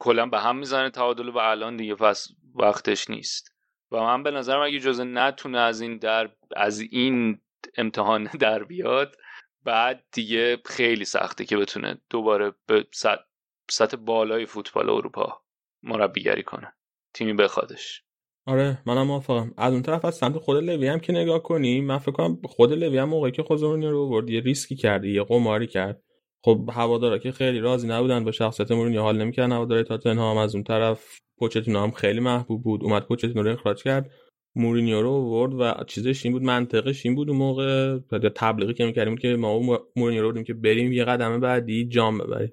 [0.00, 3.54] کلا به هم می‌زنه تعادل و الان دیگه پس وقتش نیست.
[3.92, 7.40] و من به نظرم اگه جزه نتونه از این در از این
[7.76, 9.16] امتحان در بیاد.
[9.64, 13.22] بعد دیگه خیلی سخته که بتونه دوباره به سطح,
[13.70, 15.42] سطح بالای فوتبال اروپا
[15.82, 16.72] مربیگری کنه.
[17.14, 18.02] تیمی بخوادش.
[18.46, 19.54] آره منم موافقم.
[19.56, 22.72] از اون طرف از سمت خود لوی هم که نگاه کنی من فکر کنم خود
[22.72, 26.02] لوی هم موقعی که خوزمونی رو برد یه ریسکی کرد یه قماری کرد.
[26.44, 30.64] خب هوادارا که خیلی راضی نبودن با شخصیت مورینیو حال نمی‌کردن هوادارای تاتنهام از اون
[30.64, 32.84] طرف پوچتینو هم خیلی محبوب بود.
[32.84, 34.10] اومد پوچتینو رو اخراج کرد.
[34.54, 37.98] مورینیو رو آورد و چیزش این بود منطقش این بود اون موقع.
[38.34, 42.52] تبلیغی که می‌کردیم که ما مورینیو رو بردیم که بریم یه قدم بعدی جام ببریم.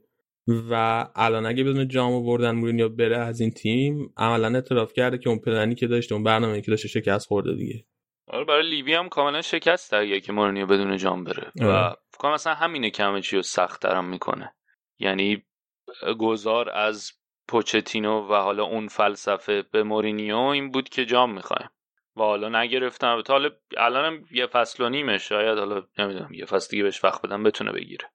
[0.72, 5.30] و الان اگه بدون جام آوردن مورینیو بره از این تیم عملا اعتراف کرده که
[5.30, 7.86] اون پلنی که داشته اون برنامه‌ای که داشته شکست خورده دیگه.
[8.28, 11.52] آره برای لوی هم کاملا شکسته اگه که مورینیو بدون جام بره.
[11.62, 11.96] و آره.
[12.14, 14.54] فکر مثلا همینه که همه چی رو سخت ترم می‌کنه.
[15.00, 15.44] یعنی
[16.20, 17.12] گذار از
[17.48, 21.70] پوچتینو و حالا اون فلسفه به مورینیو این بود که جام می‌خوایم.
[22.18, 26.70] و حالا نگرفتن البته حالا الانم یه فصل و نیمه شاید حالا نمی‌دونم یه فصل
[26.72, 28.06] دیگه بهش وقت بدن بتونه بگیره.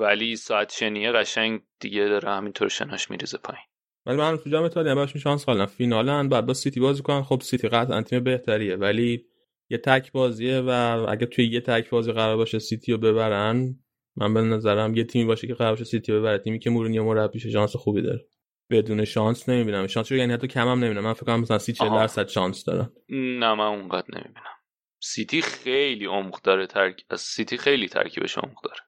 [0.00, 3.64] ولی ساعت شنیه قشنگ دیگه داره همینطور شناش میریزه پایین.
[4.06, 7.22] ولی من تو جام ایتالیا براشون شانس قائلم فینالن بعد با سیتی بازی کنن.
[7.22, 8.76] خب سیتی قطعا تیم بهتریه.
[8.76, 9.24] ولی
[9.70, 10.70] یه تک بازیه و
[11.08, 13.74] اگه توی یه تک بازی قرار باشه سیتی رو ببرن
[14.16, 16.38] من به نظرم یه تیمی باشه که قرار باشه سیتی ببره.
[16.38, 18.26] تیمی که مورینیو مربیشه شانس خوبی داره.
[18.74, 19.86] بدون شانس نمی‌بینم.
[19.86, 21.04] شانس رو یعنی حتی کم هم نمی‌بینم.
[21.04, 21.98] من فکر کنم مثلا 30 40 آها.
[21.98, 24.54] درصد شانس دارن نه من اونقدر نمی‌بینم.
[25.02, 27.04] سیتی خیلی عمق داره ترک...
[27.10, 28.80] از سیتی خیلی ترکیبش عمق داره.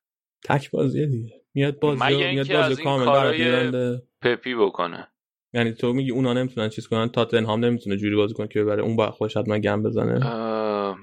[0.45, 1.43] تک بازیه دیگه.
[1.55, 4.03] میاد بازی میاد بازی کامل میبنده.
[4.23, 5.09] پپی بکنه.
[5.53, 8.83] یعنی تو میگی اونا نمی‌تونن چیز کنن تاتنهام نمی‌تونه جوری بازی کنه که ببره.
[8.83, 10.21] اون با خودش حتما گل بزنه.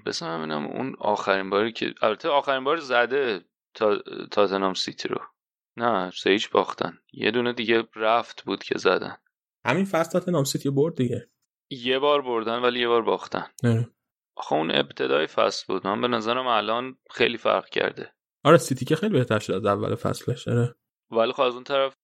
[0.06, 3.42] وایسم ببینم اون آخرین باری که البته آخرین بار زده
[3.74, 3.98] تا
[4.32, 5.22] تاتنهام سیتی رو.
[5.78, 6.98] نه سه هیچ باختن.
[7.14, 9.18] یه دونه دیگه رفت بود که زدن.
[9.66, 11.30] همین فصل تاتنهام سیتی برد دیگه.
[11.70, 13.48] یه بار بردن ولی یه بار باختن.
[14.36, 15.88] آخه اون ابتدای فصل بود.
[15.88, 18.14] من به نظرم الان خیلی فرق کرده.
[18.44, 20.76] آره سیتی که خیلی بهتر شد از اول فصلش آره.
[21.12, 21.96] ولی خب از اون طرف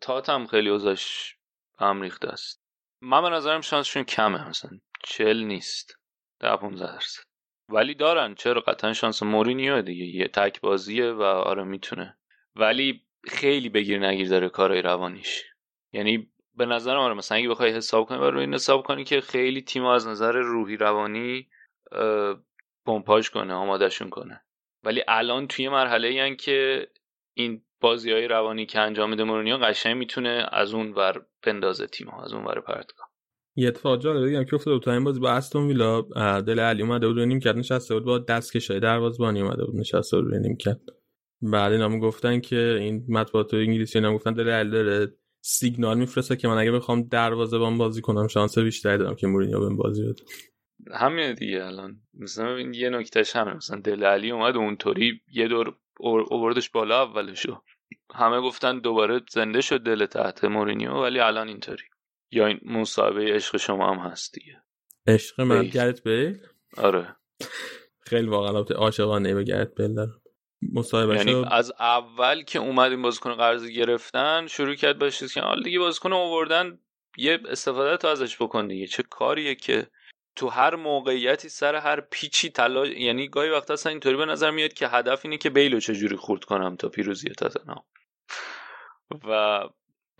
[0.00, 1.36] تات هم خیلی اوضاعش
[1.78, 2.62] به هم ریخته است.
[3.02, 4.78] من به نظرم شانسشون کمه مثلا.
[5.04, 5.96] چل نیست.
[6.40, 7.22] ده 15 درصد.
[7.68, 8.34] ولی دارن.
[8.34, 10.04] چرا؟ قطعا شانس مورینیو دیگه.
[10.04, 12.18] یه تک بازیه و آره می‌تونه.
[12.56, 15.44] ولی خیلی بگیر نگیر داره کارهای روانیش.
[15.92, 19.20] یعنی به نظرم آره مثلا اگه بخوای حساب کنی و روی این حساب کنی که
[19.20, 21.48] خیلی تیم از نظر روحی روانی
[22.86, 24.40] پمپاژ کنه آمادهشون کنه.
[24.84, 26.88] ولی الان توی مرحله این که
[27.34, 32.08] این بازی های روانی که انجام میده مورینیو قشنگ می‌تونه از اون ور بندازه تیم
[32.08, 33.10] از اون ور پرتگاه.
[33.56, 36.00] یه اتفاق جالب بگم که افتاد تو این بازی با استون ویلا
[36.40, 40.20] دل علی اومده بود نیم کرد نشسته بود با دست کشای دروازه‌بانی اومده بود نشسته
[40.20, 40.80] بود نیم کرد.
[41.42, 45.12] بعد اینا گفتن که این مطبوعات انگلیسی اینا گفتن دل علی داره.
[45.42, 49.76] سیگنال میفرسته که من اگه بخوام دروازه‌بان بازی کنم شانس بیشتری دارم که مورینیو بهم
[49.76, 50.22] بازی بده.
[50.94, 52.00] همین دیگه الان.
[52.14, 53.54] مثلا این یه نکتهش همه.
[53.54, 55.76] مثلا دل علی اومد اونطوری یه دور
[56.30, 57.62] اووردش بالا اولشو.
[58.14, 61.84] همه گفتن دوباره زنده شد دل تحت مورینیو ولی الان اینطوری.
[62.32, 64.62] یا این مصاحبه عشق شما هم هست دیگه.
[65.06, 66.38] عشق من گرت بیل.
[66.76, 67.16] آره.
[68.00, 70.22] خیلی واقعا عاشقانه به گرت بیل دارم.
[70.62, 75.62] مصاحبه یعنی از اول که اومد این بازیکن قرض گرفتن شروع کرد باشه که حالا
[75.62, 76.78] دیگه بازیکن آوردن
[77.16, 78.86] یه استفاده تو ازش بکن دیگه.
[78.86, 79.86] چه کاریه که
[80.36, 84.72] تو هر موقعیتی سر هر پیچی تلا یعنی گاهی وقت اصلا اینطوری به نظر میاد
[84.72, 87.84] که هدف اینه که بیلو چجوری خورد کنم تا پیروزی تاتنهام.
[89.28, 89.60] و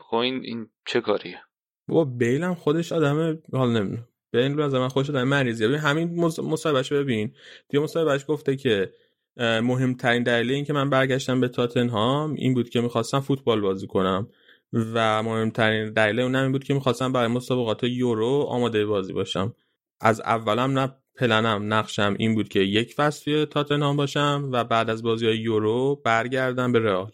[0.00, 1.42] خب این این چه کاریه؟
[1.88, 4.08] بابا بیل هم خودش آدم حال نمی‌دونم.
[4.32, 5.68] بیل از من خودش آدم مریضیه.
[5.68, 7.34] ببین همین مصاحبهش ببین.
[7.68, 8.92] دیگه مصاحبهش گفته که
[9.36, 14.28] مهمترین دلیل این که من برگشتم به تاتنهام این بود که می‌خواستم فوتبال بازی کنم.
[14.72, 19.54] و مهمترین دلیل اون این بود که می‌خواستم برای مسابقات یورو آماده بازی باشم.
[20.00, 24.90] از اولم نه پلنم نقشم این بود که یک فصل توی تاتنهام باشم و بعد
[24.90, 27.10] از بازی های یورو برگردم به رئال.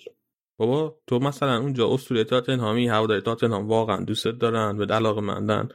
[0.59, 5.69] بابا تو مثلا اونجا اسطوره تاتنهامی هواداری تاتنهام واقعا دوست دارن به علاقه مندن.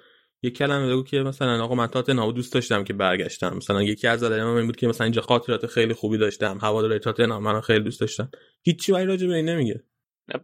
[0.43, 3.57] یک کلمه بگو که مثلا آقا من تاتنهام دوست داشتم که برگشتم.
[3.57, 6.59] مثلا یکی از دلایل این بود که مثلا اینجا خاطرات خیلی خوبی داشتم.
[6.61, 8.31] هواداری تاتنهام منو خیلی دوست داشتم
[8.63, 9.83] هیچی ولی راجع به این نمیگه.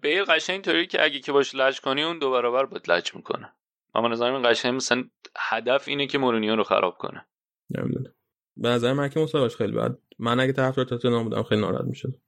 [0.01, 3.53] بیل قشنگ اینطوری که اگه که باش لج کنی اون دو برابر بهت لج می‌کنه.
[3.95, 5.03] اما نظر من قشنگ مثلا
[5.37, 7.25] هدف اینه که مورینیو رو خراب کنه.
[7.69, 8.13] نمی‌دونم.
[8.57, 9.97] به نظر من که مصاحبهش خیلی بد.
[10.19, 12.21] من اگه طرفدار تاتنهام بودم خیلی ناراحت می‌شدم.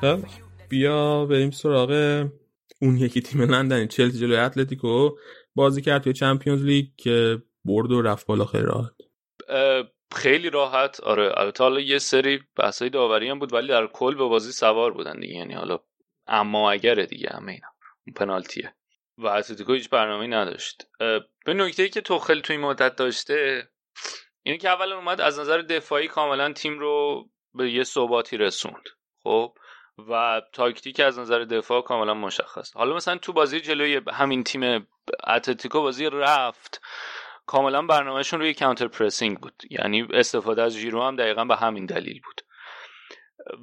[0.00, 0.18] خب
[0.68, 1.90] بیا بریم سراغ
[2.82, 5.10] اون یکی تیم لندنی چلسی جلوی اتلتیکو.
[5.54, 8.92] بازی کرد توی چمپیونز لیگ که برد و رفت بالا خیلی راحت.
[10.12, 11.00] خیلی راحت.
[11.00, 14.92] آره البته حالا یه سری بحثای داوری هم بود ولی در کل به بازی سوار
[14.92, 15.34] بودن دیگه.
[15.34, 15.78] یعنی حالا
[16.26, 17.68] اما اگره دیگه همه اینا.
[18.06, 18.74] اون پنالتیه.
[19.18, 20.86] و اتلتیکو هیچ برنامه‌ای نداشت.
[21.46, 23.68] به نکته که توخل توی مدت داشته
[24.42, 27.24] اینه که اولا اومد از نظر دفاعی کاملا تیم رو
[27.54, 28.84] به یه ثباتی رسوند.
[29.22, 29.54] خب
[30.08, 32.76] و تاکتیک از نظر دفاع کاملا مشخص.
[32.76, 34.86] حالا مثلا تو بازی جلوی همین تیم
[35.26, 36.80] اتلتیکو بازی رفت
[37.46, 39.62] کاملا برنامهشون روی کانتر پرسینگ بود.
[39.70, 42.40] یعنی استفاده از ژیرو هم دقیقا به همین دلیل بود.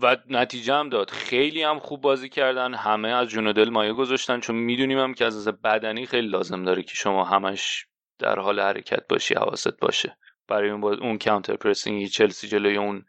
[0.02, 1.10] و نتیجه هم داد.
[1.10, 2.74] خیلی هم خوب بازی کردن.
[2.74, 4.40] همه از جون دل مایه گذاشتن.
[4.40, 7.86] چون می‌دونیم هم که از نظر بدنی خیلی لازم داره که شما همش
[8.20, 10.18] در حال حرکت باشی حواست باشه.
[10.48, 10.84] برای اون.
[10.84, 13.06] اون counter pressing چلسی جلوی اون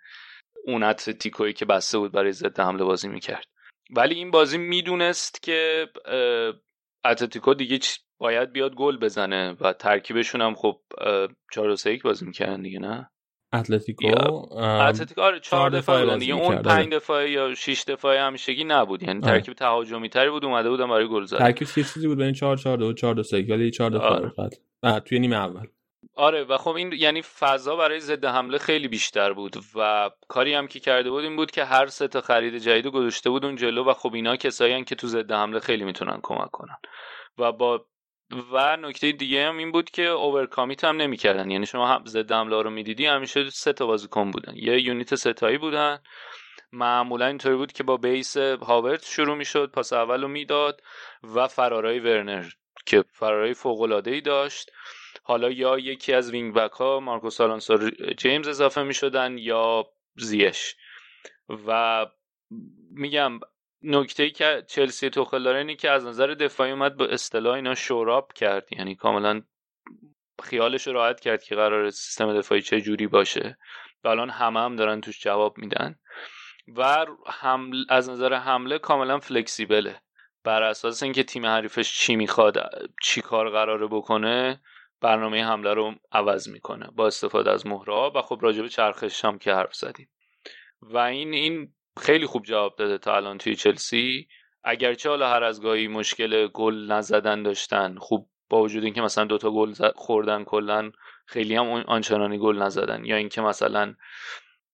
[0.65, 3.47] اون اتلتیکویی که بسته بود برای ضد حمله بازی می‌کرد.
[3.91, 5.87] ولی این بازی می‌دونست که
[7.05, 7.79] اتلتیکو دیگه
[8.19, 10.81] باید بیاد گل بزنه و ترکیبشون هم خب
[11.53, 13.11] 4 3 بازی می‌کردن دیگه نه؟
[13.53, 14.07] اتلتیکو
[14.59, 16.35] اتلتیکو آره 4 چهار دفاعه بودن دیگه.
[16.35, 16.97] اون می‌کرد، 5 آره.
[16.97, 19.03] دفاعه یا 6 دفاعه همیشگی نبود.
[19.03, 19.33] یعنی آره.
[19.33, 21.39] ترکیب تهاجمی تری بود اومده بودن برای گل زدن.
[21.39, 24.29] ترکیب چیزی بود بین 4 4 2 4 2 3 ولی 4 2 آره.
[24.29, 25.67] فقط بعد توی نیمه اول.
[26.19, 30.67] آره و خب این یعنی فضا برای ضد حمله خیلی بیشتر بود و کاری هم
[30.67, 33.85] که کرده بود این بود که هر سه تا خرید جدید گذاشته بود اون جلو
[33.85, 36.77] و خب اینا کسایی که تو ضد حمله خیلی می‌تونن کمک کنن.
[37.39, 37.87] و با
[38.53, 41.51] و نکته دیگه هم این بود که اوورکامیت هم نمی‌کردن.
[41.51, 44.53] یعنی شما هم ضد حمله رو می‌دیدی همیشه سه تا بازیکن بودن.
[44.57, 45.99] یه یونیت ستایی بودن.
[46.73, 50.81] معمولا اینطوری بود که با بیس هاورت شروع می‌شد پاس اول می‌داد
[51.35, 52.45] و فرارای ورنر
[52.87, 54.71] که فرارای فوق العاده‌ای داشت.
[55.23, 59.87] حالا یا یکی از wing back ها مارکوس آلونسو جیمز اضافه می شدن یا
[60.17, 60.77] زیاش
[61.67, 62.07] و
[62.91, 63.41] میگم
[63.83, 67.75] نکته ای که چلسی توخل داره اینه که از نظر دفاعی اومد با اصطلاح اینا
[67.75, 68.69] shore up کرد.
[68.73, 69.43] یعنی کاملا
[70.43, 73.59] خیالش رو راحت کرد که قرار سیستم دفاعی چه جوری باشه.
[74.05, 75.99] و الان همه هم دارن توش جواب میدن.
[76.77, 80.01] و حمل از نظر حمله کاملا فلکسیبله.
[80.45, 82.71] بر اساس اینکه تیم حریفش چی می‌خواد
[83.03, 84.61] چی کار قراره بکنه
[85.01, 89.55] برنامه حمله رو عوض می‌کنه با استفاده از مهره و خب راجب چرخش هم که
[89.55, 90.09] حرف زدیم.
[90.83, 94.29] و این این خیلی خوب جواب داده تا الان توی چلسی.
[94.65, 99.51] اگرچه حالا هر از گاهی مشکل گل نزدن داشتن خوب با وجود اینکه مثلا دوتا
[99.51, 100.93] گل خوردن کلا
[101.27, 103.05] خیلی هم آنچنانی گل نزدن.
[103.05, 103.95] یا اینکه مثلا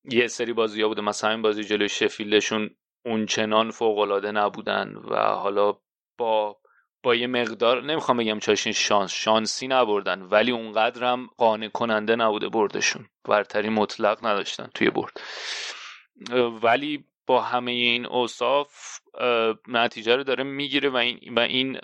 [0.04, 2.70] یه سری بازی ها بوده مثلا این بازی جلوی شفیلدشون
[3.04, 5.78] اون چنان فوق العاده نبودن و حالا
[6.18, 6.60] با
[7.04, 13.06] با یه مقدار نمی‌خوام بگم چاشین شانس شانسی نبردن ولی اونقدرم قانع کننده نبوده بردشون.
[13.24, 15.20] برتری مطلق نداشتن توی برد.
[16.62, 18.98] ولی با همه این اوصاف
[19.68, 21.78] نتیجه رو داره می‌گیره و این و این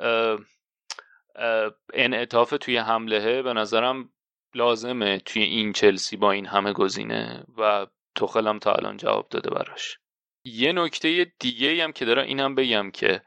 [1.94, 4.12] انعطاف توی حمله به نظرم
[4.54, 9.98] لازمه توی این چلسی با این همه گزینه و توخلم تا الان جواب داده براش.
[10.44, 13.22] یه نکته دیگه هم که دارم اینم بگم که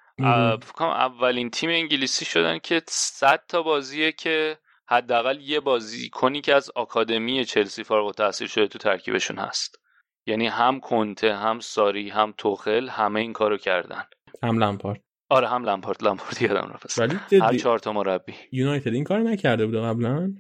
[0.63, 4.57] فکرم اولین تیم انگلیسی شدن که 100 تا بازیه که
[4.89, 9.79] حداقل یه بازی کنی که از آکادمی چلسی فارغ التحصیل شده تو ترکیبشون هست.
[10.27, 14.03] یعنی هم کنته هم ساری هم توخل همه این کارو کردن.
[14.43, 15.01] هم لمپارد.
[15.29, 16.03] آره هم لمپارد.
[16.03, 16.99] لمپارد یادم رفت.
[16.99, 18.33] ولی هر چهار تا مربی.
[18.51, 20.33] یونایتد این کار نکرده بود قبلا؟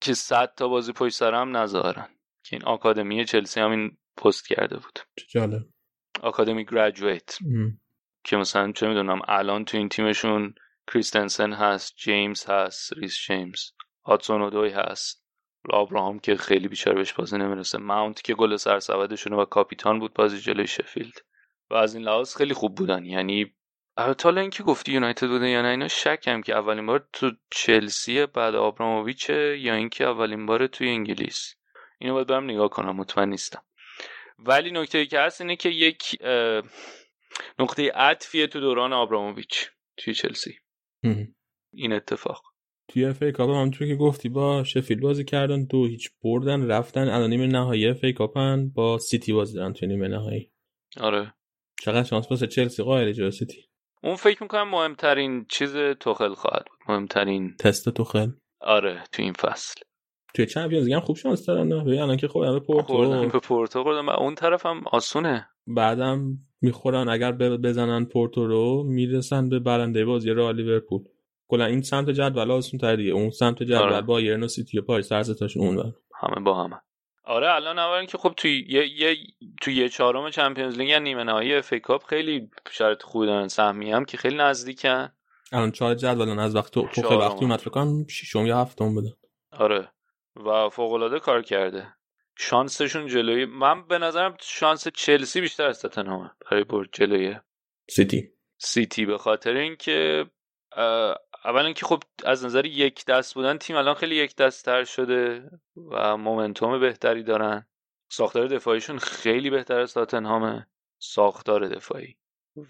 [0.00, 2.08] که 100 تا بازی پشت سر هم نذارن.
[2.44, 4.98] که این آکادمی چلسی هم این پست کرده بود.
[5.18, 5.62] چه جالب.
[6.22, 7.38] academy graduate.
[8.24, 10.54] که مثلا چه می‌دونم الان تو این تیمشون
[10.92, 13.60] کریستنسن هست جیمز هست ریس جیمز
[14.04, 15.24] هادسون اودوی هست.
[15.70, 17.78] آبراهام که خیلی بیچاره بهش بازی نمی‌رسه.
[17.78, 21.14] ماونت که گل سرسبدشونه و کاپیتان بود بازی جلوی شفیلد.
[21.70, 23.04] و از این لحاظ خیلی خوب بودن.
[23.04, 23.54] یعنی
[24.22, 28.54] حالا اینکه گفتی یونایتد بوده یا نه اینا شکم که اولین بار تو چلسی بعد
[28.54, 31.54] آبراموویچه یا اینکه اولین بار توی انگلیس.
[31.98, 33.62] اینو باید برم نگاه کنم مطمئن نیستم.
[34.38, 36.02] ولی نکته ای که هست اینه که یک
[37.58, 40.58] نقطه عطفیه تو دوران آبراموویچ توی چلسی.
[41.72, 42.42] این اتفاق.
[42.88, 47.30] توی FA Cup همونطور که گفتی با شفیلد بازی کردن دو هیچ بردن رفتن الان
[47.30, 50.52] نیمه نهایی FA Cup ن با سیتی بازی دارن توی نیمه نهایی.
[51.00, 51.34] آره.
[51.80, 53.64] چقدر شانس واسه چلسی؟ قائل جلو سیتی.
[54.02, 56.78] اون فکر می‌کنم مهمترین چیز توخل خواهد بود.
[56.88, 58.30] مهمترین تست توخل.
[58.60, 59.80] آره تو این فصل.
[60.34, 62.86] توی Champions League هم خوب شانس دارن نه؟ الان که خوردن به پورتو.
[62.86, 64.08] خوردن به پورتو خوردن.
[64.08, 65.48] اون طرف هم آسونه.
[65.66, 71.02] بعدم می‌خورن اگر بزنن پورتو رو می‌رسن به برنده بازی رئال لیورپول.
[71.48, 73.12] کلا این سمت جدول آسون تر دیگه.
[73.12, 74.00] اون سمت جدول آره.
[74.00, 75.92] بایرن و سیتی و پاریس هر تاش اون بر.
[76.20, 76.80] همه با همه.
[77.24, 79.16] آره الان اولا که خب توی یه, یه
[79.62, 83.48] توی یه چهارم Champions League نیمه نهایی FA Cup خیلی شرایط خوبی دارن.
[83.48, 85.08] سهمیه هم که خیلی نزدیکن.
[85.52, 86.38] الان چهار جدولن.
[86.38, 89.16] از وقت توخل وقتی اومد فکر کنم ششم یا هفتم بودن
[89.52, 89.88] آره.
[90.46, 91.86] و فوق العاده کار کرده.
[92.40, 97.36] شانسشون جلوی من به نظرم شانس چلسی بیشتر از تاتنهام برای برد جلوی
[97.90, 98.32] سیتی.
[98.58, 100.26] سیتی به خاطر اینکه
[101.44, 105.50] اولا که خب از نظر یک دست بودن تیم الان خیلی یک دست تر شده
[105.90, 107.66] و مومنتوم بهتری دارن.
[108.10, 110.66] ساختار دفاعیشون خیلی بهتر از تاتنهامه
[110.98, 112.16] ساختار دفاعی.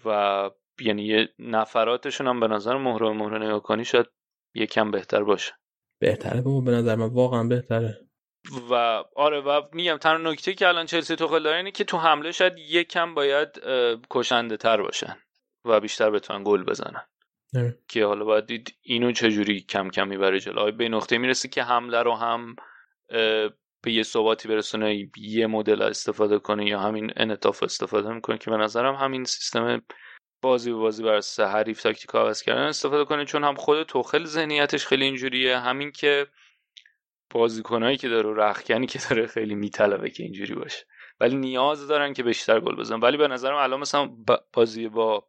[0.05, 0.49] و
[0.79, 4.07] یعنی نفراتشون هم به نظر مهره مهره نگاه کنی شاید
[4.55, 5.53] یکم بهتر باشه.
[5.99, 8.10] بهتره به نظر من واقعا بهتره.
[8.69, 8.73] و
[9.15, 12.57] آره و میگم تنها نکته که الان چلسی توخل داره اینه که تو حمله شاید
[12.57, 13.49] یکم باید
[14.09, 15.17] کشنده تر باشن
[15.65, 17.07] و بیشتر بتونن گل بزنن.
[17.53, 17.73] نمی.
[17.87, 20.71] که حالا باید دید اینو چجوری کم کم می‌بره جلو.
[20.71, 22.55] به نقطه می‌رسه که حمله رو هم
[23.83, 28.57] به یه ثباتی برسونه یه مدل استفاده کنه یا همین انطاف استفاده می‌کنه که به
[28.57, 29.81] نظرم همین سیستم
[30.41, 33.25] بازی به بازی بر حریف تاکتیک عوض کردن استفاده کنه.
[33.25, 35.57] چون هم خود توخل ذهنیتش خیلی اینجوریه.
[35.57, 36.27] همین که
[37.31, 40.85] بازیکنایی که داره رخکنی که داره خیلی میطلبه که اینجوری باشه.
[41.19, 42.99] ولی نیاز دارن که بیشتر گل بزنن.
[42.99, 44.09] ولی به نظرم الان مثلا
[44.53, 45.27] بازی با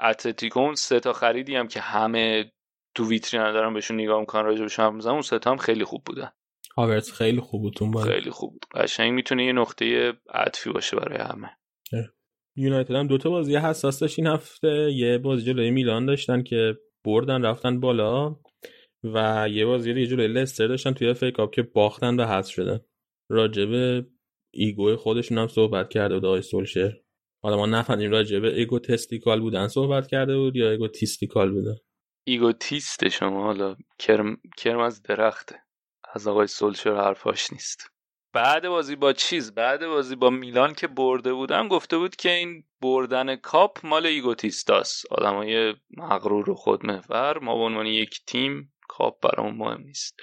[0.00, 2.52] اتلتیکو اون سه تا خریدی هم که همه
[2.94, 6.02] تو ویترین دارن بهشون نگاه می‌کنن راجع بهشون حرف اون سه تا هم خیلی خوب
[6.06, 6.30] بودن.
[6.76, 8.66] هاورتس خیلی خوب بود اون خیلی خوب بود.
[8.74, 11.50] قشنگ می‌تونه یه نقطه عطفی باشه برای همه.
[12.56, 14.92] یونایتد هم دوتا بازی حساس داشت این هفته.
[14.92, 18.36] یه بازی جلوی میلان داشتن که بردن رفتن بالا.
[19.04, 22.80] و یه بازی یه جلوی لستر داشتن توی FA Cup که باختن و حذف شدن.
[23.30, 24.04] راجب
[24.54, 26.92] ego خودشون هم صحبت کرده بود آقای سولشر
[27.42, 31.80] حالا ما نفهمیم راجع به ego testicle بودن صحبت کرده بود یا egotistical بوده.
[32.26, 35.56] egotist شما حالا کرم, کرم از درخته.
[36.14, 37.90] از آقای سولشر حرفاش نیست.
[38.32, 42.64] بعد بازی با چیز؟ بعد بازی با میلان که برده بودن گفته بود که این
[42.80, 47.38] بردن کاپ مال egotist هاس آدمای مغرور و خودمحور.
[47.38, 50.20] ما به عنوان یک تیم کاپ برامون مهم نیست.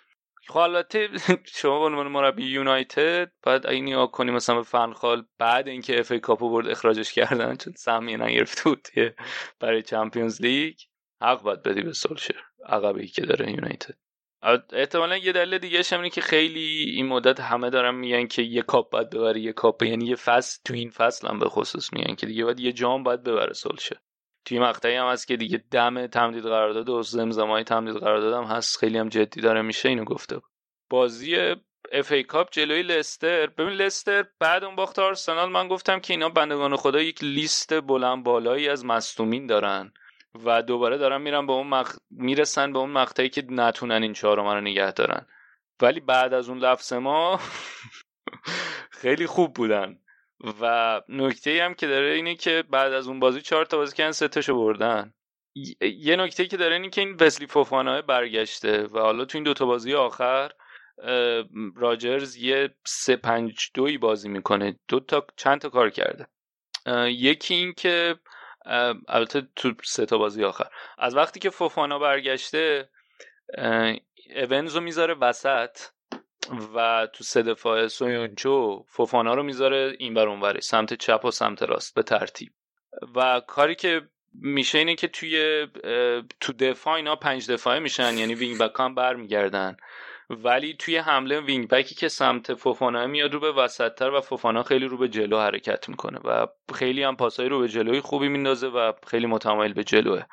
[0.48, 1.10] خب البته
[1.60, 6.12] شما به عنوان مربی یونایتد بعد اگه نگاه کنیم مثلا به فنخال بعد اینکه FA
[6.12, 8.88] Cup و برد اخراجش کردن چون سهمیه نگرفته بود
[9.60, 10.76] برای Champions League.
[11.22, 13.96] حق باید بدی به سولشر عقبی که داره یونایتد.
[14.74, 18.92] احتمالا یه دلیل دیگه اینه که خیلی این مدت همه دارن میگن که یه کاپ
[18.92, 22.26] باید ببره یه کاپ یعنی یه فصل تو این فصل هم به خصوص میگن که
[22.26, 24.02] دیگه باید یه جام باید ببره سولشر
[24.48, 28.78] توی مقطعی هم هست که دیگه دم تمدید قرارداد و زمزمه‌های تمدید قرارداد هم هست.
[28.78, 30.42] خیلی هم جدی داره میشه اینو گفته
[30.90, 31.36] بازی
[31.92, 33.48] اف ای کاپ جلوی لستر.
[33.48, 38.24] ببین لستر بعد اون باخت آرسنال من گفتم که اینا بندگان خدا یک لیست بلند
[38.24, 39.92] بالایی از مصدومین دارن
[40.46, 41.96] و دوباره دارن میرن به اون مق...
[42.10, 45.26] می‌رسن به اون مقطعی که نتونن این چهارم رو نگه دارن.
[45.82, 47.40] ولی بعد از اون لفظ ما
[49.02, 50.00] خیلی خوب بودن.
[50.62, 54.12] و نکته هم که داره اینه که بعد از اون بازی چهار تا بازی کردن
[54.12, 55.14] سه تاشو بردن.
[55.82, 59.66] یه نکته که داره اینه که این وسلی فوفانا برگشته و حالا تو این دوتا
[59.66, 60.52] بازی آخر
[61.76, 64.80] راجرز یه سه پنج دوی بازی می‌کنه.
[64.88, 66.28] دو تا چند تا کار کرده؟
[67.08, 68.20] یکی این که
[69.08, 70.68] البته تو سه تا بازی آخر.
[70.98, 72.90] از وقتی که فوفانا برگشته
[74.52, 75.78] ایونزو می‌ذاره وسط.
[76.76, 81.96] و تو سه دفاع سویونچو فوفانا رو می‌ذاره این ور سمت چپ و سمت راست
[81.96, 82.52] به ترتیب.
[83.16, 84.02] و کاری که
[84.34, 85.68] میشه اینه که توی
[86.40, 89.78] تو دفاع اینا پنج دفاعه میشن یعنی wing back هم برمیگردن.
[90.30, 94.64] ولی توی حمله wing back ی که سمت فوفانا میاد رو به وسطتر و فوفانا
[94.64, 98.68] خیلی رو به جلو حرکت می‌کنه و خیلی هم پاسای رو به جلوی خوبی میندازه
[98.68, 100.24] و خیلی متمایل به جلوه.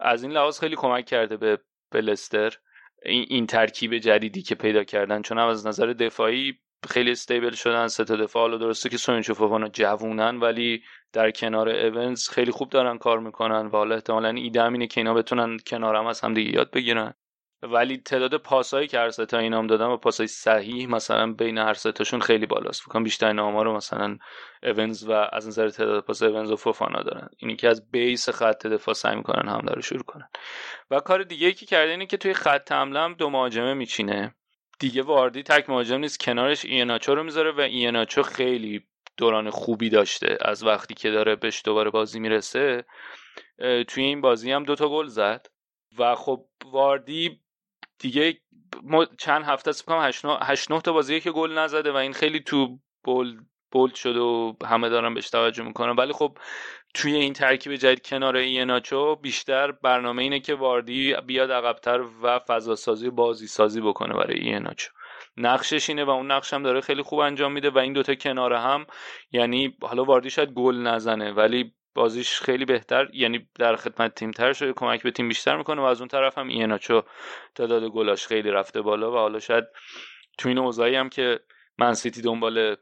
[0.00, 1.58] از این لحاظ خیلی کمک کرده به
[1.90, 2.56] لستر
[3.02, 5.22] این ترکیب جدیدی که پیدا کردن.
[5.22, 6.54] چون از نظر دفاعی
[6.88, 8.42] خیلی stable شدن سه تا دفاع.
[8.42, 10.82] حالا درسته که سوینچو فوفانا جوونن ولی
[11.12, 15.14] در کنار ایونز خیلی خوب دارن کار می‌کنن و حالا احتمالا ایده اینه که اینا
[15.14, 17.14] بتونن کنار هم از هم دیگه یاد بگیرن.
[17.62, 22.20] ولی تعداد پاسایی که هر ستا اینام دادن و پاسای صحیح مثلا بین هر ستاشون
[22.20, 22.82] خیلی بالاست.
[22.82, 24.18] فکر بیشتر اینا رو مثلا
[24.62, 27.28] اونز و از نظر تعداد پاس اونز و فوفانا دارن.
[27.38, 30.28] اینی که از بیس خط دفاع سعی می‌کنن حمله رو شروع کنن.
[30.90, 34.34] و کار دیگه که کرده اینه که توی خط حمله هم دو مهاجمه میچینه.
[34.78, 36.20] دیگه واردی تک مهاجم نیست.
[36.20, 40.38] کنارش ایناچو رو می‌ذاره و ایناچو خیلی دوران خوبی داشته.
[40.40, 42.84] از وقتی که داره بهش دوباره بازی می‌رسه
[43.88, 45.46] توی این بازی هم دوتا گل زد.
[45.98, 47.40] و خب واردی
[48.00, 48.38] دیگه
[49.18, 50.10] چند هفته است کنم
[50.42, 53.40] 8 9 تا بازیه که گل نزده و این خیلی تو بول
[53.72, 55.96] بولد شده و همه دارن بهش توجه می‌کنن.
[55.96, 56.38] ولی خب
[56.94, 62.74] توی این ترکیب جدید کنار ایناچو بیشتر برنامه اینه که واردی بیاد عقبتر و فضا
[62.74, 64.90] سازی بازی سازی بکنه برای ایناچو.
[65.36, 68.52] نقشش اینه و اون نقش هم داره خیلی خوب انجام میده و این دوتا کنار
[68.52, 68.86] هم
[69.32, 74.52] یعنی حالا واردی شاید گل نزنه ولی بازیش خیلی بهتر یعنی در خدمت تیم تر
[74.52, 77.02] شده کمک به تیم بیشتر می‌کنه و از اون طرف هم ایناچو
[77.54, 79.64] تعداد گلاش خیلی رفته بالا و حالا شاید
[80.38, 81.40] تو این اوضاعی هم که
[81.78, 82.76] من سیتی دنبال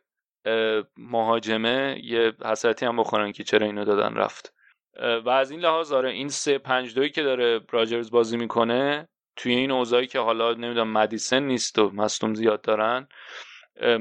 [0.97, 4.55] مهاجمه یه حسرتی هم بخورن که چرا اینو دادن رفت.
[5.25, 9.53] و از این لحاظ داره این سه پنج دوی که داره راجرز بازی می‌کنه توی
[9.53, 13.09] این اوضاعی که حالا نمی‌دونم مدیسن نیست و مصدوم زیاد دارن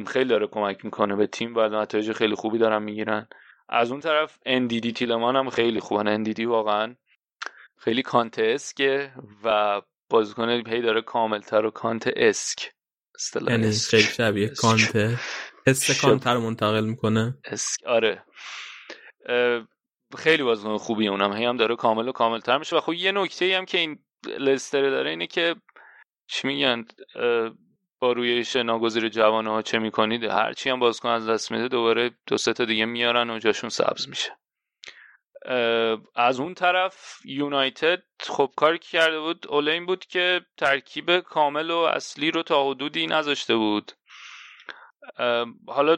[0.08, 3.28] خیلی داره کمک می‌کنه به تیم و نتایج خیلی خوبی دارن می‌گیرن.
[3.70, 6.08] از اون طرف اندیدی تیلمانز هم خیلی خوبن.
[6.08, 6.96] اندیدی واقعا
[7.80, 9.12] خیلی کانته esque ه
[9.44, 12.72] و بازیکن هی داره کاملتر و کانته esque.
[13.50, 15.20] یعنی خیلی شبیه کانته
[15.68, 17.38] حس کانته رو منتقل می‌کنه.
[17.46, 17.84] esque.
[17.86, 18.24] آره.
[20.18, 21.34] خیلی بازیکن خوبی اونم.
[21.34, 22.76] هی هم داره کامل و کاملتر میشه.
[22.76, 24.00] و خب یه نکته هم که این
[24.40, 25.56] لستر داره اینه که
[26.28, 26.86] چی میگن؟
[28.00, 32.38] با رویش ناگزیر جوانه ها چه می‌کنید؟ هرچی هم بازیکن از دست میده دوباره دو
[32.38, 34.32] سه تا دیگه میارن و جاشون سبز میشه.
[36.16, 41.78] از اون طرف یونایتد خب کاری که کرده بود اولین بود که ترکیب کامل و
[41.78, 43.92] اصلی رو تا حدودی نذاشته بود.
[45.68, 45.96] حالا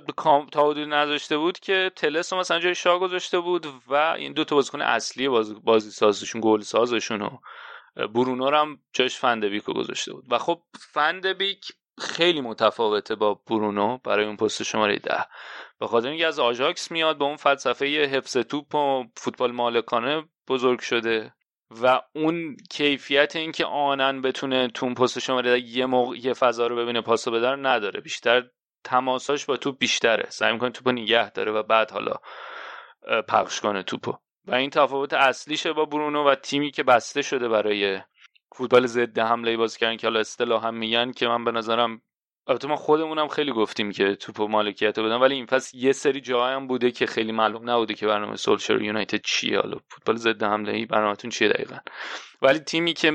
[0.51, 4.55] تا حدودی نذاشته بود که تلس مثلا جای شاه گذاشته بود و این دو تا
[4.55, 5.27] بازیکن اصلی
[5.63, 7.37] بازی, سازشون گل سازشون و
[8.07, 10.25] برونو هم جاش فندبیک رو گذاشته بود.
[10.29, 10.61] و خب
[10.93, 11.65] فندبیک
[11.99, 15.25] خیلی متفاوته با برونو برای اون پست شماره ده.
[15.79, 20.79] به خاطر اینکه از آژاکس میاد با اون فلسفه حفظ توپ و فوتبال مالکانه بزرگ
[20.79, 21.33] شده
[21.83, 26.75] و اون کیفیت اینکه آنن بتونه تو اون پست شماره یه موقع یه فضا رو
[26.75, 28.01] ببینه پاسو بده نداره.
[28.01, 28.43] بیشتر
[28.83, 30.29] تماساش با توپ بیشتره.
[30.29, 32.15] سعی می‌کنه توپو نگه داره و بعد حالا
[33.27, 34.13] پخش کنه توپو.
[34.45, 37.99] و این تفاوت اصلیشه با برونو و تیمی که بسته شده برای
[38.55, 42.01] فوتبال ضد حمله بازی کردن که حالا اصطلاح هم میگن که من به نظرم
[42.47, 46.53] البته ما خودمونم خیلی گفتیم که توپ مالکیت بدن ولی این فصل یه سری جاهای
[46.53, 50.71] هم بوده که خیلی معلوم نبوده که برنامه سولشر یونایتد چیه حالا فوتبال ضد حمله
[50.71, 51.77] ای برنامهتون چیه دقیقا.
[52.41, 53.13] ولی تیمی که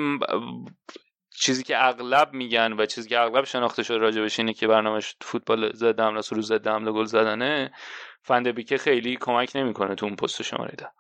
[1.36, 5.72] چیزی که اغلب میگن و چیزی که اغلب شناخته شده راجبش اینه که برنامهش فوتبال
[5.72, 7.72] ضد حمله رو ضد حمله گل زدنه
[8.22, 10.90] فندبیکه خیلی کمک نمی‌کنه تو اون پست شماره ده.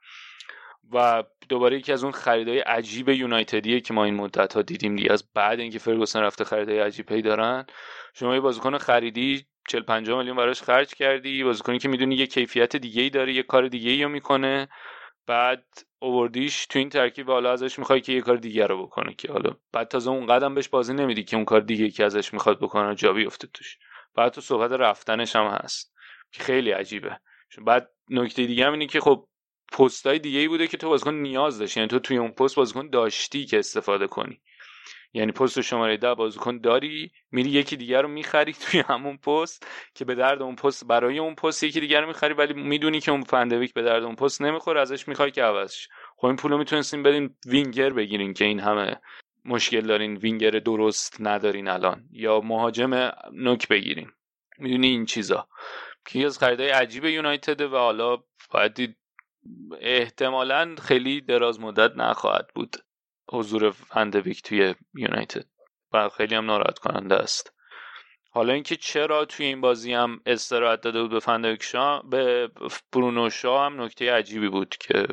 [0.92, 5.12] و دوباره یکی از اون خریدای عجیب یونایتدیه که ما این مدت ها دیدیم دیگه
[5.12, 7.66] از بعد اینکه فرگوسن رفته خریدای عجیب پی دارن.
[8.14, 12.76] شما یه بازیکن خریدی 40 50 میلیون براش خرج کردی بازیکنی که می‌دونی یه کیفیت
[12.76, 14.68] دیگه ای داره یه کار دیگه ای رو می‌کنه.
[15.26, 15.64] بعد
[15.98, 19.50] اووردیش تو این ترکیب حالا ازش می‌خوای که یه کار دیگه رو بکنه که حالا
[19.72, 22.94] بعد تازه اون قدم بهش بازی نمیدی که اون کار دیگه که ازش می‌خواد بکنه
[22.94, 23.78] جا بیفته توش.
[24.14, 25.94] بعد تو صحبت رفتنش هم هست
[26.32, 27.20] که خیلی عجیبه.
[27.66, 29.28] بعد نکته دیگه هم اینه که خب
[29.72, 31.80] پستای دیگه ای بوده که تو بازیکن نیاز داشتی.
[31.80, 34.40] یعنی تو توی اون پست بازیکن داشتی که استفاده کنی.
[35.12, 40.04] یعنی پست شماره ده بازیکن داری میری یکی دیگر رو می‌خری توی همون پست که
[40.04, 43.22] به درد اون پست برای اون پست یکی دیگر رو می‌خری ولی می‌دونی که اون
[43.22, 47.36] فندویک به درد اون پست نمی‌خوره ازش می‌خوای که عوضش خب این پولو می‌تونستین بدین
[47.46, 48.96] وینگر بگیرین که این همه
[49.44, 52.04] مشکل دارین وینگر درست ندارین الان.
[52.12, 54.10] یا مهاجم نوک بگیرین.
[54.58, 55.48] می‌دونی این چیزا.
[56.06, 58.18] که از خریدای عجیب یونایتد و حالا
[58.50, 58.96] باید
[59.80, 62.76] احتمالا خیلی دراز مدت نخواهد بود
[63.32, 65.46] حضور فندویک توی یونایتد
[65.92, 67.54] و خیلی هم ناراحت کننده است.
[68.30, 71.72] حالا اینکه چرا توی این بازی هم استراحت داده بود به فندویک
[72.10, 72.50] به
[72.92, 75.06] برونو شا هم نکته عجیبی بود که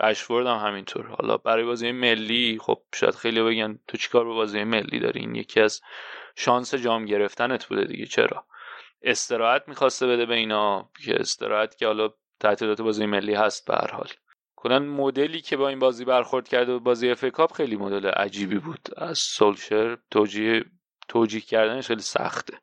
[0.00, 1.06] رشفورد هم همینطور.
[1.06, 5.34] حالا برای بازی ملی خب شاید خیلی بگن تو چیکار به بازی ملی داری؟ این
[5.34, 5.80] یکی از
[6.36, 8.06] شانس جام گرفتنت بوده دیگه.
[8.06, 8.46] چرا؟
[9.02, 12.10] استراحت می‌خواسته بده به اینا که استراحت که حالا
[12.40, 14.08] تعطیلات بازی ملی هست به هر حال.
[14.56, 18.58] کلا مدلی که با این بازی برخورد کرده و بازی اف کاپ خیلی مدل عجیبی
[18.58, 18.88] بود.
[18.96, 20.64] از سولشر توجیه
[21.08, 22.54] توجیه کردنش خیلی سخته.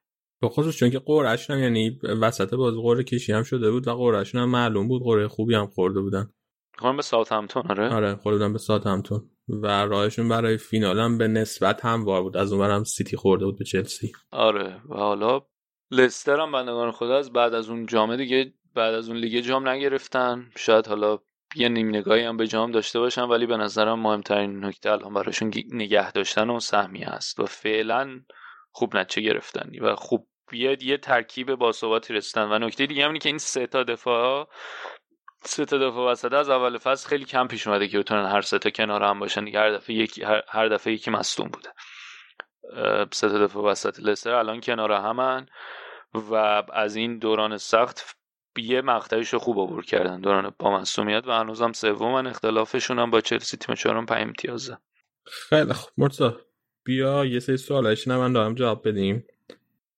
[0.41, 3.95] به خصوص چون که قرعش هم یعنی وسط بازی قرعه کشی هم شده بود و
[3.95, 6.29] قرعشون هم معلوم بود قرعه خوبی هم خورده بودن.
[6.77, 10.99] خورم به ساوت همتون آره؟ آره خورده بودن به ساوت همتون و راهشون برای فینال
[10.99, 12.37] هم به نسبت هموار بود.
[12.37, 14.11] از اون هم سیتی خورده بود به چلسی.
[14.31, 15.41] آره و حالا
[15.91, 19.69] لستر هم بندگان خدا از بعد از اون جامعه دیگه بعد از اون لیگ جام
[19.69, 20.51] نگرفتن.
[20.57, 21.19] شاید حالا
[21.55, 25.51] یه نیم نگاهی هم به جام داشته باشن ولی به نظرم مهمترین نکته الان براشون
[25.71, 28.21] نگه داشتن اون سهمیه است و فعلا
[28.71, 32.51] خوب نتیجه گرفتن و خوب یه یه ترکیب باثباتی رسیدن.
[32.51, 34.49] و نکته دیگه اینه که این سه تا دفاع
[35.45, 38.59] سه تا دفاع وسط از اول فصل خیلی کم پیش اومده که بتونن هر سه
[38.59, 39.47] تا کنار هم باشن.
[39.47, 41.69] هر دفعه یکی هر, هر دفعه یکی مصدوم بوده.
[43.11, 45.45] سه تا دفاع وسط لستر الان کنار همن
[46.13, 46.35] و
[46.73, 48.15] از این دوران سخت
[48.57, 50.21] یه مقطعیش رو خوب عبور کردن.
[50.21, 54.77] دوران با مسئولیت و هنوزم سومن اختلافشون هم با چلسی تیم چهارم 5 امتیازه.
[55.25, 55.91] خیلی خوب.
[55.97, 56.37] مرتا
[56.83, 59.25] بیا یه سری سوالش من دارم جواب بدیم.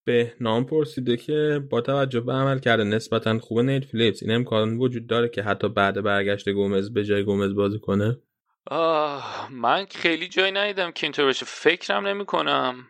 [0.04, 4.78] به نام پرسیده که با توجه به عمل کرده نسبتا خوب نیت فلیپس این امکان
[4.78, 8.18] وجود داره که حتی بعد برگشت گومز به جای گومز بازی کنه؟
[8.68, 11.46] آه من خیلی جایی ندیدم که اینطور بشه.
[11.46, 12.88] فکرم نمی کنم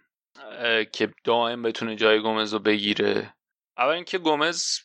[0.92, 3.34] که دائم بتونه جای گومز رو بگیره.
[3.78, 4.80] اول اینکه گومز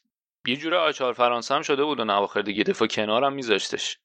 [0.46, 3.98] یه جوره آچار فرانسه هم شده بود و اواخر دیگه دفاع کنارم میذاشتش.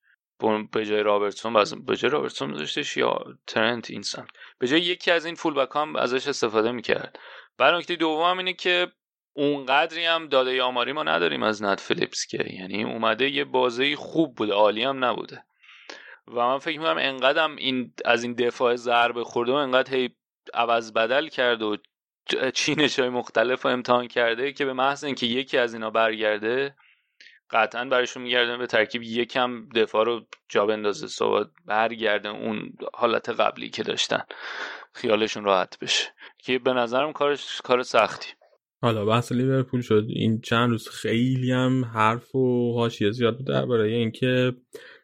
[0.72, 1.54] به جای رابرتسون
[1.86, 4.28] به جای رابرتسون میذاشتش یا ترنت اینسان
[4.60, 7.20] به جای یکی از این فول بک هم ازش استفاده می‌کرد.
[7.58, 8.92] برای نکته دوم اینه که
[9.34, 12.46] اونقدری هم داده آماری ما نداریم از نت فلیپس که.
[12.60, 15.44] یعنی اومده یه بازی خوب بوده عالی هم نبوده.
[16.28, 20.16] و من فکر می‌کنم انقدرم این از این دفاع ضربه خورده و انقدر هی
[20.54, 21.78] عوض بدل کرد و
[22.54, 26.76] چینش های مختلف رو امتحان کرده که به محض اینکه یکی از اینا برگرده
[27.50, 33.70] قطعا برایشون میگردن به ترکیب یکم دفاع رو جا بندازه صحبت برگرده اون حالت قبلی
[33.70, 34.22] که داشتن.
[34.94, 36.06] خیالشون راحت بشه.
[36.38, 38.28] که به نظرم کارش کار سختی.
[38.82, 40.06] حالا بحث لیورپول شد.
[40.10, 44.54] این چند روز خیلی هم حرف و حاشیه زیاد بود درباره اینکه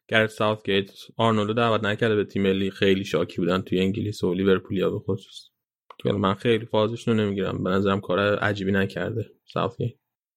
[0.08, 4.90] گرت ساوثگیت آرنولدو دعوت نکرده به تیم ملی خیلی شاکی بودن توی انگلیس و لیورپولیا
[4.90, 5.51] به خصوص.
[6.04, 7.64] که من خیلی فازش رو نمی‌گیرم.
[7.64, 9.32] به نظرم کار عجیبی نکرده.
[9.46, 9.92] ساوثگیت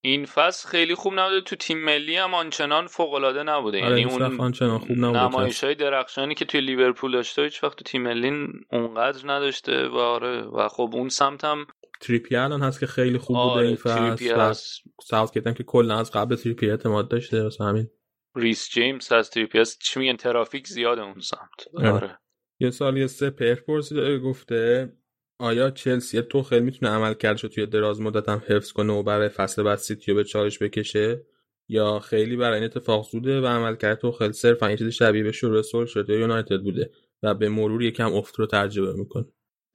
[0.05, 1.41] این فصل خیلی خوب نبوده.
[1.41, 3.85] تو تیم ملی هم آنچنان فوق العاده نبوده.
[3.85, 5.23] آره یعنی اون آنچنان خوب نبوده.
[5.23, 9.89] نمایش های درخشانی که توی لیورپول داشته هیچ وقت تو تیم ملی اونقدر نداشته.
[9.89, 11.67] و آره و خب اون سمت هم
[12.01, 16.11] تریپیر الان هست که خیلی خوب آره، بوده این فصل ساوثگیت هم که کلا از
[16.11, 17.91] قبل تریپیر اعتماد داشته واسه همین.
[18.37, 19.81] ریس جیمز از تریپیر هست.
[19.81, 21.85] چی میگن؟ ترافیک زیاده اون سمت.
[21.85, 22.19] آره.
[22.61, 24.93] یه سوالی سه پر پرسیده گفته.
[25.39, 29.63] آیا چلسی توخل می‌تونه عمل کردشو توی دراز مدت هم حفظ کنه و برای فصل
[29.63, 31.23] بعد سیتی به چالش بکشه؟
[31.69, 35.33] یا خیلی برای این اتفاق زوده و عمل کرد توخل صرفا این چیز شبیه به
[35.33, 36.91] شروع سولشر تو یونایتد بوده
[37.23, 39.25] و به مرور یکم افت رو تجربه می‌کنه؟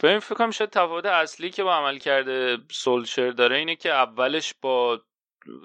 [0.03, 4.53] ببین فکر کنم شاید تفاوت اصلی که با عمل کرده سولشر داره اینه که اولش
[4.61, 5.02] با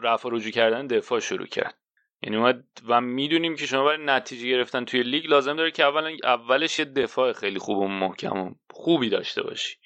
[0.02, 1.78] رفع رجوع کردن دفاع شروع کرد.
[2.22, 6.16] یعنی اومد و می‌دونیم که شما برای نتیجه گرفتن توی لیگ لازم داره که اول
[6.24, 9.76] اولش یه دفاع خیلی خوب و محکم و خوبی داشته باشی.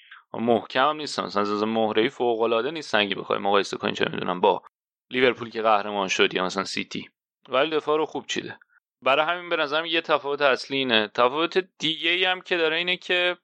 [0.40, 1.24] محکم نیستن.
[1.24, 3.38] مثلا از مهره فوق العاده نیستن اگه بخوای.
[3.38, 4.62] مقایسه کنی چه می‌دونم با
[5.10, 7.08] لیورپول که قهرمان شد یا مثلا سیتی.
[7.48, 8.58] ولی دفاع رو خوب چیده.
[9.02, 11.08] برای همین به نظرم یه تفاوت اصلی اینه.
[11.14, 13.36] تفاوت دیگه ای هم که داره اینه که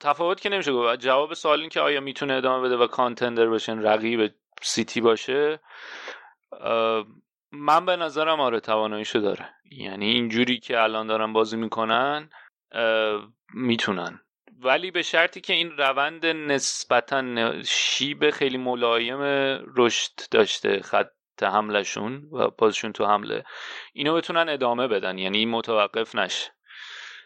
[0.00, 0.96] تفاوت که نمیشه گفت.
[0.96, 5.60] جواب سوال این که آیا می‌تونه ادامه بده و کانتندر بشن رقیب سیتی باشه؟
[7.52, 9.54] من به نظرم آره تواناییشو داره.
[9.70, 12.30] یعنی اینجوری که الان دارن بازی می‌کنن
[13.54, 14.20] می‌تونن.
[14.64, 19.20] ولی به شرطی که این روند نسبتا شیب خیلی ملایم
[19.76, 21.08] رشد داشته خط
[21.42, 23.44] حملشون و بازشون تو حمله
[23.92, 25.18] اینو بتونن ادامه بدن.
[25.18, 26.50] یعنی متوقف نشه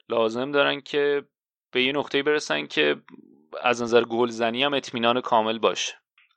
[0.09, 1.25] لازم دارن که
[1.73, 2.97] به یه نقطه برسن که
[3.63, 5.95] از نظر گلزنی هم اطمینان کامل باشه.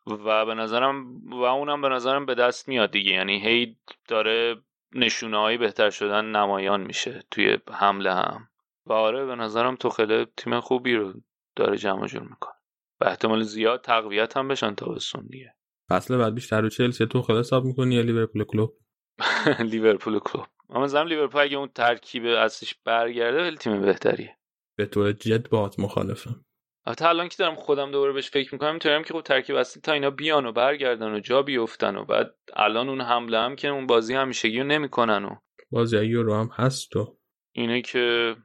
[0.07, 3.11] و به نظرم و اونم به نظرم به دست میاد دیگه.
[3.11, 3.77] یعنی هی
[4.07, 4.55] داره
[4.93, 8.49] نشونه بهتر شدن نمایان میشه توی حمله هم.
[8.89, 11.13] و آره به نظرم تو خیلی تیم خوبی رو
[11.55, 12.53] داره جمع جور می‌کنه.
[13.01, 15.55] و احتمال زیاد تقویت هم بشن تابستون دیگه.
[15.89, 18.77] فصل بعد بیشتر رو چلسی تو خیلی حساب می‌کنی یا لیورپول کلوب؟
[19.71, 20.45] لیورپول کلوب.
[20.69, 24.37] اما زم لیورپول اگه اون ترکیب اصلش برگرده خیلی تیم بهتریه.
[24.77, 26.45] به طور جد باهات مخالفم.
[26.85, 29.91] البته الان که دارم خودم دوباره بهش فکر می‌کنم اینطوریم که خب ترکیب اصلی تا
[29.91, 33.87] اینا بیان و برگردن و جا بیفتن و بعد الان اون حمله هم که اون
[33.87, 35.35] بازی همیشگی رو نمی‌کنن و
[35.71, 37.17] بازی یورو هم هست و
[37.55, 38.35] اینه که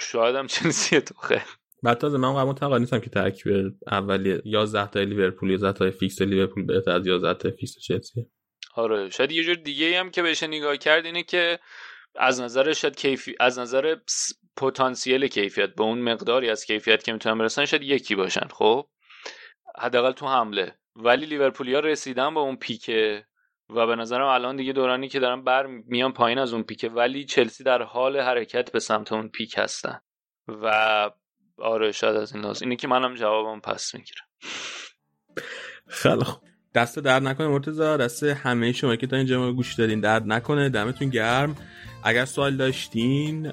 [0.00, 1.40] شاید هم چلسی تو خیلی.
[1.82, 6.22] بعد تازه من قبول معتقد نیستم که ترکیب اولی 11 تا لیورپول 11 تا فیکس
[6.22, 8.26] لیورپول بهتر از 11 تا فیکس چلسی
[8.74, 11.58] آره شاید یه جور دیگه هم که بهش نگاه کرد اینه که
[12.14, 13.96] از نظر شاید کیفی از نظر
[14.56, 18.86] پتانسیل کیفیت به اون مقداری از کیفیت که می‌تونن برسن شاید یکی باشن خب؟
[19.78, 20.74] حداقل تو حمله.
[20.96, 23.26] ولی لیورپولیا رسیدن با اون پیکه
[23.74, 27.24] و به نظرم الان دیگه دورانی که دارن بر میان پایین از اون پیکه ولی
[27.24, 30.00] چلسی در حال حرکت به سمت اون پیک هستن.
[30.48, 31.10] و
[31.58, 32.62] آره شاید از این لحاظ.
[32.62, 34.24] اینه که منم جوابم پس می‌گیرم.
[35.88, 36.42] خیلی خوب.
[36.74, 40.68] دست درد نکنه مرتضی دست همه شما که تا اینجا ما گوش دادین درد نکنه.
[40.68, 41.56] دمتون گرم.
[42.04, 43.52] اگر سوال داشتین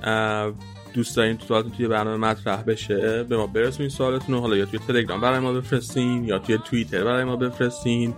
[0.93, 4.65] دوست دارین تو سوالتون توی برنامه مطرح بشه به ما برسونین سوالتون رو حالا یا
[4.65, 8.15] توی تلگرام برای ما بفرستین یا توی توییتر برای ما بفرستین.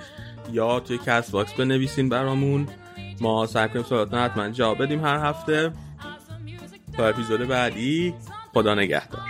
[0.51, 2.67] یا توی کست باکس بنویسین برامون.
[3.21, 5.71] ما سعی کنیم سوالاتون حتما جواب بدیم هر هفته.
[6.97, 8.13] تا اپیزود بعدی
[8.53, 9.21] خدا نگهدار.